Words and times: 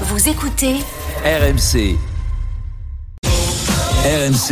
Vous 0.00 0.28
écoutez 0.28 0.74
RMC. 1.24 1.96
RMC, 4.04 4.50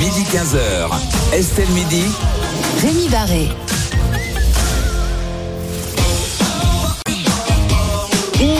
midi 0.00 0.24
15h. 0.32 0.90
Estelle 1.32 1.68
Midi. 1.70 2.04
Rémi 2.80 3.08
Barré. 3.08 3.48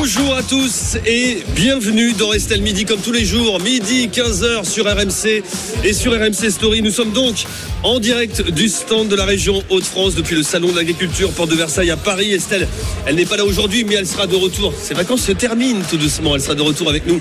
Bonjour 0.05 0.35
à 0.35 0.43
tous 0.43 0.97
et 1.07 1.45
bienvenue 1.55 2.13
dans 2.15 2.33
Estelle 2.33 2.61
Midi 2.61 2.85
comme 2.85 3.01
tous 3.01 3.13
les 3.13 3.25
jours, 3.25 3.61
midi 3.61 4.11
15h 4.13 4.69
sur 4.69 4.85
RMC 4.85 5.45
et 5.85 5.93
sur 5.93 6.13
RMC 6.13 6.51
Story. 6.51 6.83
Nous 6.83 6.91
sommes 6.91 7.13
donc 7.13 7.45
en 7.85 8.01
direct 8.01 8.51
du 8.51 8.69
stand 8.69 9.07
de 9.07 9.15
la 9.15 9.25
région 9.25 9.63
Hauts-de-France 9.71 10.17
depuis 10.17 10.35
le 10.35 10.43
salon 10.43 10.73
de 10.73 10.77
l'agriculture 10.77 11.31
Porte 11.31 11.51
de 11.51 11.55
Versailles 11.55 11.93
à 11.93 11.97
Paris. 11.97 12.33
Estelle, 12.33 12.67
elle 13.07 13.15
n'est 13.15 13.27
pas 13.27 13.37
là 13.37 13.45
aujourd'hui 13.45 13.85
mais 13.85 13.95
elle 13.95 14.09
sera 14.09 14.27
de 14.27 14.35
retour. 14.35 14.75
Ses 14.77 14.95
vacances 14.95 15.23
se 15.23 15.31
terminent 15.31 15.83
tout 15.89 15.99
doucement. 15.99 16.35
Elle 16.35 16.43
sera 16.43 16.57
de 16.57 16.63
retour 16.63 16.89
avec 16.89 17.07
nous 17.07 17.21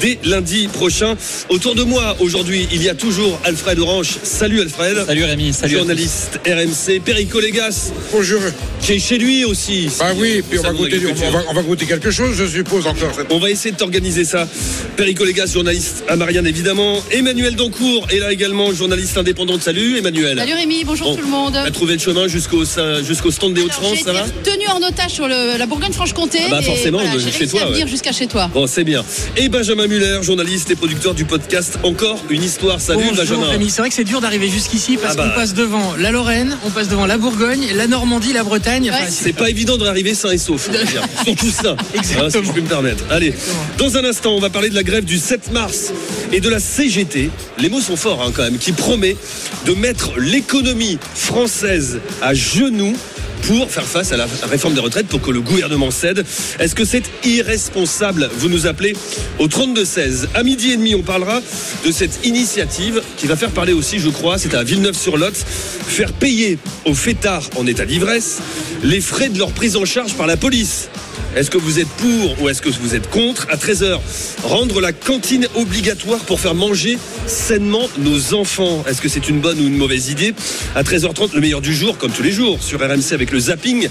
dès 0.00 0.20
lundi 0.22 0.68
prochain. 0.68 1.16
Autour 1.48 1.74
de 1.74 1.82
moi 1.82 2.16
aujourd'hui, 2.20 2.68
il 2.70 2.80
y 2.80 2.88
a 2.88 2.94
toujours 2.94 3.40
Alfred 3.42 3.80
Orange. 3.80 4.18
Salut 4.22 4.60
Alfred. 4.60 5.04
Salut 5.04 5.24
Rémi, 5.24 5.52
salut. 5.52 5.78
Journaliste 5.78 6.38
RMC. 6.46 7.00
Perico 7.04 7.40
Légas. 7.40 7.90
Bonjour. 8.12 8.40
Qui 8.80 8.92
est 8.92 8.98
chez 9.00 9.18
lui 9.18 9.44
aussi. 9.44 9.88
Bah 9.98 10.12
oui, 10.16 10.42
puis 10.48 10.58
on 10.58 10.62
va, 10.62 10.68
Salon 10.68 10.78
goûter, 10.78 10.90
d'agriculture. 10.92 11.26
on, 11.28 11.32
va, 11.32 11.42
on 11.50 11.54
va 11.54 11.62
goûter 11.62 11.86
quelque 11.86 12.10
chose, 12.10 12.19
je 12.32 12.46
suppose, 12.46 12.86
encore. 12.86 13.12
On 13.30 13.38
va 13.38 13.50
essayer 13.50 13.72
de 13.72 13.76
t'organiser 13.76 14.24
ça. 14.24 14.46
Perico 14.96 15.24
Légas, 15.24 15.46
journaliste 15.52 16.04
à 16.08 16.16
Marianne 16.16 16.46
évidemment. 16.46 16.98
Emmanuel 17.10 17.56
Dancourt 17.56 18.06
est 18.10 18.18
là 18.18 18.32
également, 18.32 18.72
journaliste 18.72 19.16
indépendante. 19.18 19.62
Salut 19.62 19.98
Emmanuel. 19.98 20.38
Salut 20.38 20.52
Rémi, 20.54 20.84
bonjour 20.84 21.08
Bon, 21.10 21.16
tout 21.16 21.22
le 21.22 21.28
monde. 21.30 21.52
T'as 21.54 21.70
trouvé 21.70 21.94
le 21.94 22.00
chemin 22.00 22.28
jusqu'au 22.28 22.64
jusqu'au 23.02 23.30
stand 23.30 23.54
des 23.54 23.62
Alors, 23.62 23.76
Hauts-de-France, 23.78 23.98
ça 24.04 24.12
va 24.12 24.24
tenu 24.44 24.66
en 24.68 24.82
otage 24.86 25.10
sur 25.12 25.26
le- 25.28 25.56
la 25.58 25.66
Bourgogne-Franche-Comté. 25.66 26.38
Ah 26.46 26.50
bah, 26.50 26.62
forcément, 26.62 26.98
voilà, 26.98 27.18
j'ai 27.18 27.32
chez 27.32 27.46
toi, 27.46 27.70
ouais. 27.70 27.86
jusqu'à 27.86 28.12
chez 28.12 28.26
toi. 28.26 28.50
Bon, 28.52 28.66
c'est 28.66 28.84
bien. 28.84 29.04
Et 29.36 29.48
Benjamin 29.48 29.86
Muller, 29.86 30.18
journaliste 30.22 30.70
et 30.70 30.76
producteur 30.76 31.14
du 31.14 31.24
podcast 31.24 31.78
Encore 31.82 32.22
une 32.30 32.42
histoire. 32.44 32.80
Salut 32.80 33.00
Bonjour 33.08 33.16
Benjamin. 33.16 33.48
Rémi, 33.48 33.70
c'est 33.70 33.80
vrai 33.80 33.88
que 33.88 33.94
c'est 33.94 34.04
dur 34.04 34.20
d'arriver 34.20 34.48
jusqu'ici 34.48 34.96
parce 35.00 35.14
Ah 35.14 35.16
bah. 35.16 35.28
qu'on 35.28 35.40
passe 35.40 35.54
devant 35.54 35.94
la 35.98 36.10
Lorraine, 36.10 36.56
on 36.64 36.70
passe 36.70 36.88
devant 36.88 37.06
la 37.06 37.16
Bourgogne, 37.18 37.66
la 37.74 37.86
Normandie, 37.86 38.32
la 38.32 38.44
Bretagne. 38.44 38.90
Enfin. 38.92 39.04
C'est 39.10 39.32
pas 39.32 39.48
évident 39.50 39.76
de 39.76 39.86
arriver 39.86 40.14
sain 40.14 40.30
et 40.30 40.38
sauf. 40.38 40.68
Surtout 41.24 41.50
ça. 41.50 41.76
Exactement. 42.12 42.42
Si 42.42 42.48
je 42.48 42.52
peux 42.54 42.60
me 42.60 42.68
permettre. 42.68 43.04
Allez, 43.10 43.34
dans 43.78 43.96
un 43.96 44.04
instant, 44.04 44.32
on 44.34 44.40
va 44.40 44.50
parler 44.50 44.70
de 44.70 44.74
la 44.74 44.82
grève 44.82 45.04
du 45.04 45.18
7 45.18 45.52
mars 45.52 45.92
et 46.32 46.40
de 46.40 46.48
la 46.48 46.60
CGT. 46.60 47.30
Les 47.58 47.68
mots 47.68 47.80
sont 47.80 47.96
forts 47.96 48.22
hein, 48.22 48.32
quand 48.34 48.42
même, 48.42 48.58
qui 48.58 48.72
promet 48.72 49.16
de 49.66 49.74
mettre 49.74 50.18
l'économie 50.18 50.98
française 51.14 52.00
à 52.22 52.34
genoux 52.34 52.94
pour 53.42 53.70
faire 53.70 53.84
face 53.84 54.12
à 54.12 54.16
la 54.16 54.26
réforme 54.50 54.74
des 54.74 54.80
retraites, 54.80 55.06
pour 55.06 55.20
que 55.20 55.30
le 55.30 55.40
gouvernement 55.40 55.90
cède. 55.90 56.24
Est-ce 56.58 56.74
que 56.74 56.84
c'est 56.84 57.04
irresponsable? 57.24 58.30
Vous 58.36 58.48
nous 58.48 58.66
appelez 58.66 58.94
au 59.38 59.48
32-16. 59.48 60.26
À 60.34 60.42
midi 60.42 60.72
et 60.72 60.76
demi, 60.76 60.94
on 60.94 61.02
parlera 61.02 61.40
de 61.84 61.90
cette 61.90 62.26
initiative 62.26 63.02
qui 63.16 63.26
va 63.26 63.36
faire 63.36 63.50
parler 63.50 63.72
aussi, 63.72 63.98
je 63.98 64.10
crois, 64.10 64.38
c'est 64.38 64.54
à 64.54 64.62
Villeneuve-sur-Lot, 64.62 65.34
faire 65.34 66.12
payer 66.12 66.58
aux 66.84 66.94
fêtards 66.94 67.48
en 67.56 67.66
état 67.66 67.86
d'ivresse 67.86 68.38
les 68.82 69.00
frais 69.00 69.28
de 69.28 69.38
leur 69.38 69.52
prise 69.52 69.76
en 69.76 69.84
charge 69.84 70.14
par 70.14 70.26
la 70.26 70.36
police. 70.36 70.88
Est-ce 71.36 71.50
que 71.50 71.58
vous 71.58 71.78
êtes 71.78 71.88
pour 71.88 72.42
ou 72.42 72.48
est-ce 72.48 72.60
que 72.60 72.68
vous 72.68 72.94
êtes 72.94 73.08
contre 73.08 73.46
À 73.50 73.56
13h, 73.56 73.98
rendre 74.42 74.80
la 74.80 74.92
cantine 74.92 75.46
obligatoire 75.54 76.20
pour 76.20 76.40
faire 76.40 76.54
manger 76.54 76.98
sainement 77.26 77.88
nos 77.98 78.34
enfants. 78.34 78.84
Est-ce 78.88 79.00
que 79.00 79.08
c'est 79.08 79.28
une 79.28 79.40
bonne 79.40 79.58
ou 79.60 79.66
une 79.66 79.76
mauvaise 79.76 80.10
idée 80.10 80.34
À 80.74 80.82
13h30, 80.82 81.34
le 81.34 81.40
meilleur 81.40 81.60
du 81.60 81.74
jour, 81.74 81.98
comme 81.98 82.10
tous 82.10 82.22
les 82.22 82.32
jours, 82.32 82.62
sur 82.62 82.80
RMC 82.80 83.12
avec 83.12 83.30
le 83.30 83.38
zapping. 83.38 83.88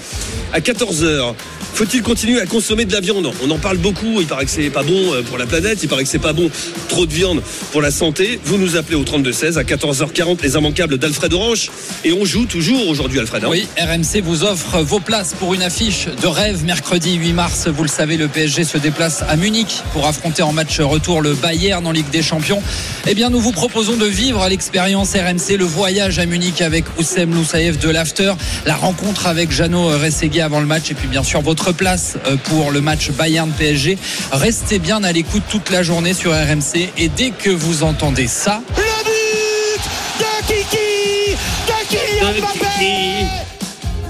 À 0.54 0.60
14h, 0.60 1.34
faut-il 1.80 2.04
continuer 2.04 2.42
à 2.42 2.46
consommer 2.46 2.84
de 2.84 2.92
la 2.92 3.00
viande? 3.00 3.32
On 3.42 3.50
en 3.52 3.58
parle 3.58 3.78
beaucoup, 3.78 4.20
il 4.20 4.28
paraît 4.28 4.44
que 4.44 4.52
c'est 4.52 4.70
pas 4.70 4.84
bon 4.84 5.14
euh, 5.14 5.22
pour 5.22 5.38
la 5.38 5.46
planète, 5.46 5.80
il 5.82 5.88
paraît 5.88 6.04
que 6.04 6.10
c'est 6.10 6.20
pas 6.20 6.34
bon 6.34 6.52
trop 6.90 7.06
de 7.06 7.14
viande 7.14 7.42
pour 7.72 7.82
la 7.82 7.90
santé. 7.90 8.38
Vous 8.44 8.58
nous 8.58 8.76
appelez 8.76 8.98
au 8.98 9.06
32-16 9.06 9.58
à 9.58 9.64
14h40 9.64 10.42
les 10.44 10.56
immanquables 10.56 10.98
d'Alfred 10.98 11.32
Orange 11.32 11.72
et 12.04 12.12
on 12.12 12.26
joue 12.26 12.44
toujours 12.44 12.86
aujourd'hui 12.90 13.18
Alfred. 13.20 13.46
hein 13.46 13.48
Oui, 13.50 13.66
RMC 13.78 14.20
vous 14.22 14.44
offre 14.44 14.82
vos 14.82 15.00
places 15.00 15.34
pour 15.40 15.54
une 15.54 15.64
affiche 15.64 16.08
de 16.22 16.28
rêve 16.28 16.66
mercredi 16.66 17.16
8 17.16 17.32
mars. 17.32 17.70
Vous 17.70 17.84
le 17.84 17.90
savez, 17.90 18.18
le 18.18 18.28
PSG 18.28 18.66
se 18.66 18.78
déplace 18.78 19.24
à 19.30 19.38
Munich 19.38 19.82
pour 19.94 20.06
affronter 20.06 20.42
en 20.42 20.52
match 20.52 20.82
retour 20.82 21.22
le 21.22 21.34
Bayern 21.34 21.88
en 21.88 21.94
Ligue 21.94 22.10
des 22.10 22.22
Champions. 22.22 22.62
Eh 23.08 23.14
bien, 23.14 23.30
nous 23.30 23.40
vous 23.40 23.54
proposons 23.54 23.96
de 23.96 24.06
vivre 24.06 24.46
l'expérience 24.50 25.14
RMC, 25.14 25.56
le 25.58 25.64
voyage 25.64 26.20
à 26.20 26.26
Munich 26.26 26.62
avec 26.62 26.84
Oussem 27.00 27.34
Loussaev 27.34 27.78
de 27.78 27.90
l'After, 27.90 28.34
la 28.66 28.76
rencontre 28.76 29.28
avec 29.28 29.50
Jeannot 29.50 29.88
Rességuier 29.98 30.42
avant 30.42 30.60
le 30.60 30.66
match 30.68 30.92
et 30.92 30.94
puis 30.94 31.08
bien 31.08 31.24
sûr 31.24 31.40
votre 31.40 31.69
place 31.74 32.18
euh, 32.26 32.36
pour 32.46 32.72
le 32.72 32.82
match 32.82 33.12
Bayern-PSG. 33.12 33.98
Restez 34.32 34.80
bien 34.80 35.04
à 35.04 35.12
l'écoute 35.12 35.44
toute 35.50 35.70
la 35.70 35.84
journée 35.84 36.14
sur 36.14 36.32
RMC 36.32 36.90
et 36.98 37.10
dès 37.10 37.32
que 37.32 37.50
vous 37.50 37.84
entendez 37.84 38.28
ça, 38.28 38.62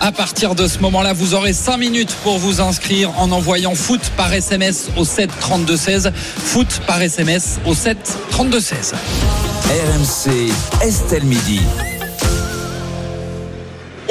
À 0.01 0.11
partir 0.13 0.55
de 0.55 0.67
ce 0.67 0.79
moment-là, 0.79 1.13
vous 1.13 1.33
aurez 1.33 1.53
5 1.53 1.77
minutes 1.77 2.15
pour 2.23 2.37
vous 2.37 2.61
inscrire 2.61 3.11
en 3.19 3.31
envoyant 3.31 3.75
foot 3.75 4.01
par 4.15 4.33
SMS 4.33 4.89
au 4.95 5.03
7 5.03 5.29
32 5.41 5.77
16. 5.77 6.11
Foot 6.15 6.81
par 6.87 7.01
SMS 7.01 7.59
au 7.65 7.73
7 7.73 7.97
32 8.31 8.59
16. 8.59 8.93
RMC, 9.69 10.51
Estelle 10.81 11.25
Midi. 11.25 11.59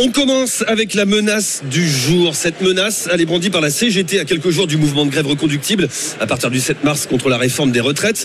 On 0.01 0.13
commence 0.13 0.63
avec 0.69 0.95
la 0.95 1.07
menace 1.07 1.63
du 1.69 1.91
jour. 1.91 2.37
Cette 2.37 2.61
menace, 2.61 3.09
elle 3.13 3.21
est 3.21 3.25
brandie 3.27 3.51
par 3.51 3.61
la 3.61 3.69
CGT 3.69 4.21
à 4.21 4.25
quelques 4.25 4.51
jours 4.51 4.69
du 4.69 4.77
mouvement 4.77 5.05
de 5.05 5.11
grève 5.11 5.27
reconductible 5.27 5.89
à 6.21 6.27
partir 6.29 6.53
du 6.53 6.61
7 6.61 6.85
mars 6.85 7.07
contre 7.07 7.29
la 7.29 7.37
réforme 7.37 7.73
des 7.73 7.81
retraites. 7.81 8.25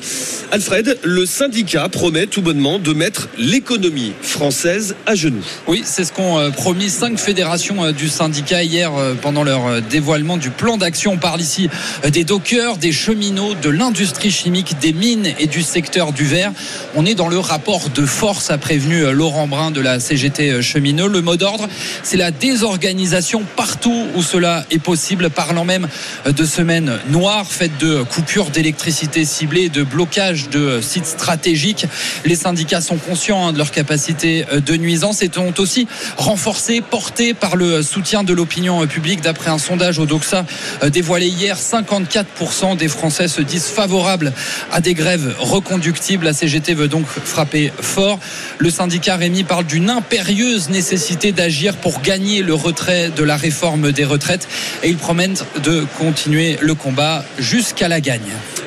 Alfred, 0.52 1.00
le 1.02 1.26
syndicat 1.26 1.90
promet 1.90 2.28
tout 2.28 2.44
bonnement 2.44 2.78
de 2.78 2.94
mettre 2.94 3.28
l'économie 3.40 4.14
française 4.22 4.96
à 5.08 5.16
genoux. 5.16 5.44
Oui, 5.66 5.82
c'est 5.84 6.04
ce 6.04 6.14
qu'ont 6.14 6.38
euh, 6.38 6.52
promis 6.52 6.92
cinq 6.92 7.18
fédérations 7.18 7.84
euh, 7.84 7.92
du 7.92 8.08
syndicat 8.08 8.62
hier 8.62 8.94
euh, 8.94 9.16
pendant 9.20 9.44
leur 9.44 9.82
dévoilement 9.82 10.38
du 10.38 10.52
plan 10.52 10.78
d'action. 10.78 11.14
On 11.14 11.18
parle 11.18 11.42
ici 11.42 11.70
des 12.08 12.24
dockers, 12.24 12.78
des 12.78 12.92
cheminots, 12.92 13.56
de 13.56 13.72
l'industrie 13.72 14.30
chimique, 14.30 14.78
des 14.80 14.94
mines 14.94 15.34
et 15.40 15.48
du 15.48 15.64
secteur 15.64 16.14
du 16.14 16.26
verre. 16.26 16.52
On 16.94 17.04
est 17.08 17.16
dans 17.16 17.30
le 17.30 17.40
rapport 17.40 17.90
de 17.90 18.06
force, 18.06 18.52
a 18.52 18.60
prévenu 18.60 19.12
Laurent 19.12 19.48
Brun 19.48 19.72
de 19.72 19.82
la 19.82 20.00
CGT 20.00 20.62
cheminot. 20.62 21.08
Le 21.08 21.22
mot 21.24 21.36
d'ordre, 21.36 21.63
c'est 22.04 22.18
la 22.18 22.32
désorganisation 22.32 23.44
partout 23.56 24.08
où 24.16 24.24
cela 24.24 24.66
est 24.72 24.80
possible, 24.80 25.30
parlant 25.30 25.66
même 25.66 25.88
de 26.26 26.46
semaines 26.46 27.00
noires 27.10 27.48
faites 27.48 27.78
de 27.78 28.04
coupures 28.04 28.50
d'électricité 28.50 29.26
ciblées, 29.26 29.70
de 29.70 29.84
blocage 29.84 30.50
de 30.50 30.82
sites 30.82 31.06
stratégiques. 31.06 31.86
Les 32.26 32.36
syndicats 32.36 32.82
sont 32.82 32.98
conscients 32.98 33.48
hein, 33.48 33.54
de 33.54 33.58
leur 33.58 33.72
capacité 33.72 34.46
de 34.66 34.76
nuisance 34.76 35.22
et 35.22 35.30
sont 35.34 35.60
aussi 35.60 35.88
renforcés, 36.18 36.82
portés 36.82 37.34
par 37.34 37.56
le 37.56 37.82
soutien 37.84 38.24
de 38.24 38.34
l'opinion 38.34 38.86
publique. 38.88 39.22
D'après 39.22 39.50
un 39.50 39.58
sondage 39.58 40.00
au 40.00 40.06
Doxa 40.06 40.46
euh, 40.84 40.90
dévoilé 40.90 41.28
hier, 41.28 41.58
54% 41.58 42.78
des 42.78 42.88
Français 42.88 43.28
se 43.28 43.42
disent 43.42 43.68
favorables 43.68 44.34
à 44.72 44.82
des 44.82 44.94
grèves 44.94 45.36
reconductibles. 45.40 46.26
La 46.26 46.34
CGT 46.34 46.74
veut 46.74 46.88
donc 46.88 47.06
frapper 47.08 47.72
fort. 47.82 48.20
Le 48.58 48.70
syndicat 48.70 49.16
Rémi 49.16 49.44
parle 49.44 49.66
d'une 49.66 49.90
impérieuse 49.90 50.70
nécessité 50.70 51.32
d'agir 51.32 51.53
pour 51.82 52.02
gagner 52.02 52.42
le 52.42 52.54
retrait 52.54 53.12
de 53.16 53.24
la 53.24 53.38
réforme 53.38 53.92
des 53.92 54.06
retraites 54.06 54.48
et 54.82 54.90
il 54.90 54.98
promet 54.98 55.30
de 55.64 55.86
continuer 56.00 56.58
le 56.62 56.74
combat 56.74 57.24
jusqu'à 57.38 57.88
la 57.88 58.02
gagne. 58.02 58.22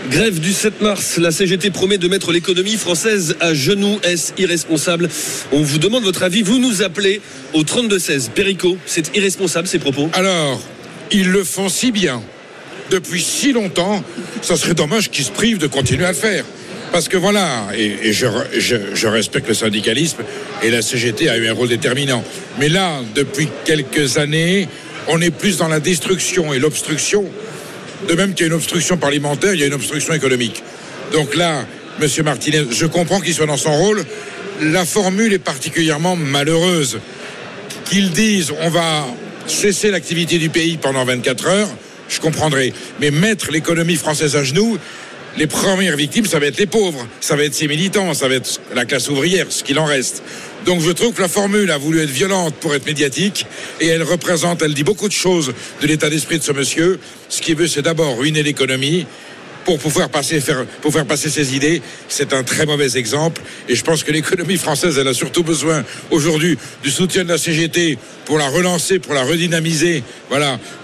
Grève 0.09 0.39
du 0.39 0.53
7 0.53 0.81
mars, 0.81 1.17
la 1.19 1.33
CGT 1.33 1.71
promet 1.71 1.99
de 1.99 2.07
mettre 2.07 2.31
l'économie 2.31 2.77
française 2.77 3.37
à 3.41 3.55
genoux. 3.55 3.99
Est-ce 4.05 4.33
irresponsable? 4.39 5.09
On 5.53 5.63
vous 5.63 5.79
demande 5.79 6.05
votre 6.05 6.23
avis. 6.23 6.43
Vous 6.43 6.59
nous 6.59 6.83
appelez 6.83 7.21
au 7.55 7.63
32-16. 7.63 8.31
Perico, 8.31 8.79
c'est 8.87 9.17
irresponsable 9.17 9.67
ces 9.67 9.81
propos? 9.81 10.09
Alors, 10.13 10.61
ils 11.11 11.29
le 11.29 11.43
font 11.43 11.69
si 11.69 11.91
bien, 11.91 12.23
depuis 12.91 13.21
si 13.21 13.53
longtemps, 13.53 14.05
ça 14.43 14.57
serait 14.57 14.75
dommage 14.75 15.11
qu'ils 15.11 15.25
se 15.25 15.33
privent 15.33 15.59
de 15.59 15.67
continuer 15.67 16.05
à 16.05 16.13
le 16.13 16.17
faire. 16.17 16.45
Parce 16.97 17.11
que 17.11 17.19
voilà, 17.19 17.67
et, 17.77 18.15
je, 18.15 19.07
respecte 19.07 19.49
le 19.49 19.53
syndicalisme, 19.53 20.23
et 20.63 20.71
la 20.71 20.81
CGT 20.81 21.29
a 21.29 21.37
eu 21.37 21.47
un 21.47 21.53
rôle 21.53 21.69
déterminant. 21.69 22.25
Mais 22.59 22.71
là, 22.71 23.03
depuis 23.15 23.51
quelques 23.67 24.17
années, 24.17 24.67
on 25.07 25.21
est 25.21 25.31
plus 25.31 25.59
dans 25.59 25.69
la 25.69 25.79
destruction 25.79 26.55
et 26.55 26.59
l'obstruction. 26.59 27.27
De 28.09 28.15
même 28.15 28.33
qu'il 28.33 28.45
y 28.45 28.45
a 28.45 28.47
une 28.47 28.57
obstruction 28.57 28.97
parlementaire, 28.97 29.53
il 29.53 29.61
y 29.61 29.63
a 29.63 29.67
une 29.67 29.75
obstruction 29.75 30.15
économique. 30.15 30.63
Donc 31.13 31.35
là, 31.37 31.67
Monsieur 32.01 32.23
Martinez, 32.23 32.65
je 32.71 32.87
comprends 32.87 33.21
qu'il 33.21 33.35
soit 33.35 33.45
dans 33.45 33.59
son 33.59 33.77
rôle. 33.77 34.03
La 34.63 34.87
formule 34.87 35.35
est 35.35 35.39
particulièrement 35.39 36.17
malheureuse. 36.17 36.99
Qu'ils 37.85 38.13
disent 38.13 38.55
on 38.63 38.71
va 38.71 39.07
cesser 39.47 39.91
l'activité 39.91 40.39
du 40.39 40.49
pays 40.49 40.79
pendant 40.79 41.05
24 41.05 41.47
heures, 41.47 41.69
je 42.09 42.21
comprendrai. 42.21 42.73
Mais 43.03 43.11
mettre 43.11 43.51
l'économie 43.51 43.97
française 43.97 44.35
à 44.35 44.45
genoux, 44.45 44.79
les 45.37 45.47
premières 45.47 45.97
victimes, 45.97 46.27
ça 46.27 46.39
va 46.39 46.47
être 46.47 46.59
les 46.59 46.67
pauvres, 46.67 47.07
ça 47.21 47.37
va 47.37 47.45
être 47.45 47.55
ses 47.55 47.69
militants, 47.69 48.15
ça 48.15 48.29
va 48.29 48.37
être 48.37 48.61
la 48.75 48.85
classe 48.85 49.09
ouvrière, 49.09 49.47
ce 49.51 49.63
qu'il 49.63 49.79
en 49.79 49.85
reste. 49.85 50.23
Donc 50.65 50.81
je 50.81 50.91
trouve 50.91 51.13
que 51.13 51.21
la 51.21 51.29
formule 51.29 51.71
a 51.71 51.79
voulu 51.79 52.01
être 52.01 52.11
violente 52.11 52.55
pour 52.57 52.75
être 52.75 52.87
médiatique 52.87 53.47
et 53.81 53.87
elle 53.87 54.03
représente, 54.03 54.63
elle 54.63 54.75
dit 54.75 54.83
beaucoup 54.83 55.09
de 55.09 55.13
choses 55.13 55.53
de 55.81 55.87
l'état 55.87 56.11
d'esprit 56.11 56.39
de 56.39 56.43
ce 56.43 56.53
monsieur. 56.53 56.99
Ce 57.29 57.41
qu'il 57.41 57.57
veut, 57.57 57.69
c'est 57.69 57.83
d'abord 57.83 58.19
ruiner 58.19 58.43
l'économie 58.43 59.07
pour 59.67 59.81
pouvoir 59.81 60.09
passer, 60.09 60.41
faire, 60.41 60.65
passer 61.09 61.29
ses 61.29 61.57
idées. 61.57 61.83
C'est 62.09 62.33
un 62.33 62.45
très 62.45 62.67
mauvais 62.67 62.97
exemple. 62.97 63.43
Et 63.69 63.75
je 63.75 63.83
pense 63.83 64.05
que 64.05 64.13
l'économie 64.13 64.59
française, 64.59 64.97
elle 64.97 65.09
a 65.09 65.13
surtout 65.13 65.43
besoin 65.43 65.85
aujourd'hui 66.13 66.57
du 66.85 66.91
soutien 66.91 67.25
de 67.25 67.31
la 67.31 67.37
CGT 67.37 67.99
pour 68.27 68.39
la 68.39 68.49
relancer, 68.49 69.01
pour 69.01 69.13
la 69.13 69.25
redynamiser, 69.25 70.05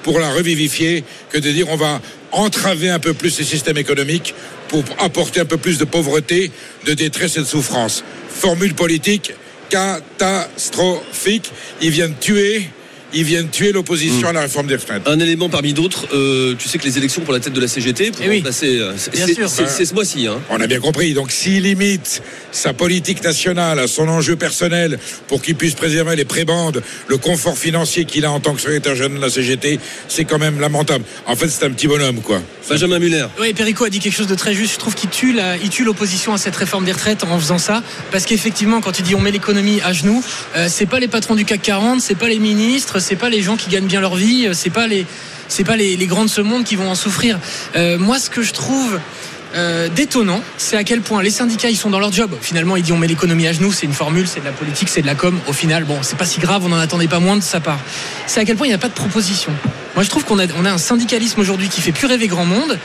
pour 0.03 0.19
la 0.19 0.31
revivifier, 0.31 1.05
que 1.31 1.39
de 1.39 1.53
dire 1.53 1.69
on 1.71 1.77
va 1.77 2.03
entraver 2.33 2.91
un 2.91 2.99
peu 2.99 3.15
plus 3.15 3.39
les 3.39 3.45
systèmes 3.45 3.79
économiques 3.79 4.35
pour 4.67 4.83
apporter 4.99 5.39
un 5.39 5.45
peu 5.45 5.59
plus 5.59 5.79
de 5.79 5.85
pauvreté, 5.85 6.51
de 6.85 6.95
détresse 6.95 7.37
et 7.37 7.41
de 7.41 7.45
souffrance. 7.45 8.03
Formule 8.29 8.75
politique 8.75 9.33
catastrophique. 9.69 11.53
Ils 11.81 11.91
viennent 11.91 12.17
tuer 12.19 12.69
ils 13.15 13.25
viennent 13.25 13.49
tuer 13.49 13.73
l'opposition 13.73 14.29
à 14.29 14.33
la 14.33 14.41
réforme 14.43 14.67
des 14.67 14.77
retraites. 14.77 15.03
Un 15.07 15.19
élément 15.21 15.49
parmi 15.49 15.73
d'autres, 15.73 16.07
euh, 16.15 16.55
tu 16.59 16.69
sais 16.69 16.79
que 16.79 16.85
les 16.85 16.99
élections 16.99 17.23
pour 17.23 17.33
la 17.35 17.41
tête 17.41 17.53
de 17.53 17.61
la 17.61 17.69
CGT, 17.69 18.11
pour 18.13 18.21
Eh 18.25 18.29
oui. 18.29 18.43
euh, 18.45 18.51
c'est 18.53 19.11
Bien 19.11 19.27
c'est- 19.27 19.35
sûr. 19.35 19.49
c'est- 19.49 19.69
c'est 19.69 19.85
ce 19.85 19.95
mois-ci. 19.95 20.27
Hein. 20.27 20.41
On 20.51 20.61
a 20.61 20.67
bien 20.67 20.81
compris. 20.81 21.13
Donc, 21.15 21.31
s'il 21.31 21.63
limite 21.63 22.23
sa 22.51 22.73
politique 22.73 23.23
nationale 23.23 23.79
à 23.79 23.87
son 23.87 24.09
enjeu 24.09 24.37
personnel 24.37 24.99
pour 25.29 25.43
qu'il 25.43 25.55
puisse 25.55 25.75
préserver 25.75 26.17
les 26.17 26.25
prébandes, 26.25 26.83
le 27.09 27.17
confort 27.19 27.57
financier 27.59 28.05
qu'il 28.05 28.25
a 28.25 28.31
en 28.31 28.41
tant 28.41 28.55
que 28.55 28.61
secrétaire 28.61 28.95
général 28.95 29.19
de 29.19 29.23
la 29.23 29.31
CGT, 29.31 29.79
c'est 30.09 30.25
quand 30.25 30.39
même 30.39 30.61
lamentable. 30.61 31.05
En 31.27 31.37
fait, 31.37 31.49
c'est 31.49 31.65
un 31.65 31.71
petit 31.71 31.87
bonhomme, 31.89 32.21
quoi. 32.21 32.41
Benjamin 32.69 32.99
Muller. 32.99 33.27
Oui, 33.41 33.53
Perico 33.53 33.85
a 33.85 33.91
dit 33.91 33.99
quelque 33.99 34.15
chose 34.17 34.27
de 34.27 34.35
très 34.35 34.55
juste. 34.55 34.75
Je 34.75 34.79
trouve 34.79 34.95
qu'il 34.95 35.11
tue 35.11 35.85
l'opposition 35.85 36.33
à 36.33 36.39
cette 36.39 36.57
réforme 36.57 36.85
des 36.85 36.93
retraites 36.93 37.25
en 37.25 37.39
faisant 37.39 37.59
ça, 37.59 37.83
parce 38.11 38.25
qu'effectivement, 38.25 38.81
quand 38.81 38.99
il 38.99 39.03
dit 39.05 39.15
on 39.15 39.21
met 39.21 39.31
l'économie 39.33 39.81
à 39.83 39.93
genoux, 39.93 40.23
euh, 40.57 40.69
c'est 40.71 40.87
pas 40.87 41.01
les 41.01 41.09
patrons 41.09 41.35
du 41.35 41.45
CAC 41.45 41.61
40, 41.63 42.01
c'est 42.01 42.15
pas 42.15 42.29
les 42.29 42.39
ministres, 42.39 43.01
c'est 43.03 43.17
pas 43.17 43.29
les 43.29 43.43
gens 43.43 43.57
qui 43.57 43.69
gagnent 43.69 43.87
bien 43.87 44.01
leur 44.01 44.15
vie, 44.15 44.47
euh, 44.47 44.55
c'est 44.55 44.71
pas 44.71 44.87
les 44.87 45.07
pas 45.67 45.77
les, 45.77 46.07
grands 46.07 46.25
de 46.25 46.31
ce 46.31 46.41
monde 46.41 46.65
qui 46.65 46.77
vont 46.77 46.91
en 46.91 46.95
souffrir. 46.95 47.39
Euh, 47.77 47.99
moi, 47.99 48.19
ce 48.19 48.31
que 48.31 48.41
je 48.41 48.55
trouve 48.55 48.99
euh, 49.55 49.89
détonnant, 49.91 50.41
c'est 50.57 50.79
à 50.79 50.85
quel 50.85 51.03
point 51.03 51.23
les 51.23 51.31
syndicats 51.31 51.69
ils 51.69 51.77
sont 51.77 51.91
dans 51.91 51.99
leur 51.99 52.11
job. 52.11 52.35
Finalement, 52.41 52.75
il 52.77 52.83
dit 52.83 52.93
on 52.93 52.97
met 52.97 53.07
l'économie 53.07 53.47
à 53.47 53.53
genoux, 53.53 53.71
c'est 53.71 53.85
une 53.85 53.93
formule, 53.93 54.27
c'est 54.27 54.41
de 54.41 54.47
la 54.47 54.53
politique, 54.53 54.89
c'est 54.89 55.03
de 55.03 55.07
la 55.07 55.15
com. 55.15 55.39
Au 55.49 55.53
final, 55.53 55.85
bon, 55.85 55.99
c'est 56.01 56.17
pas 56.17 56.25
si 56.25 56.41
grave, 56.41 56.63
on 56.65 56.71
n'en 56.71 56.79
attendait 56.79 57.09
pas 57.09 57.21
moins 57.21 57.37
de 57.37 57.43
sa 57.43 57.61
part. 57.61 57.81
C'est 58.27 58.41
à 58.41 58.45
quel 58.47 58.57
point 58.57 58.67
il 58.67 58.71
n'y 58.71 58.75
a 58.75 58.79
pas 58.79 58.89
de 58.89 58.95
proposition. 58.95 59.53
Moi, 59.95 60.05
je 60.05 60.09
trouve 60.09 60.25
qu'on 60.25 60.39
a, 60.39 60.45
on 60.59 60.65
a 60.65 60.73
un 60.73 60.79
syndicalisme 60.79 61.41
aujourd'hui 61.41 61.69
qui 61.69 61.81
fait 61.81 61.93
plus 61.93 62.07
rêver 62.07 62.27
grand 62.27 62.47
monde. 62.47 62.79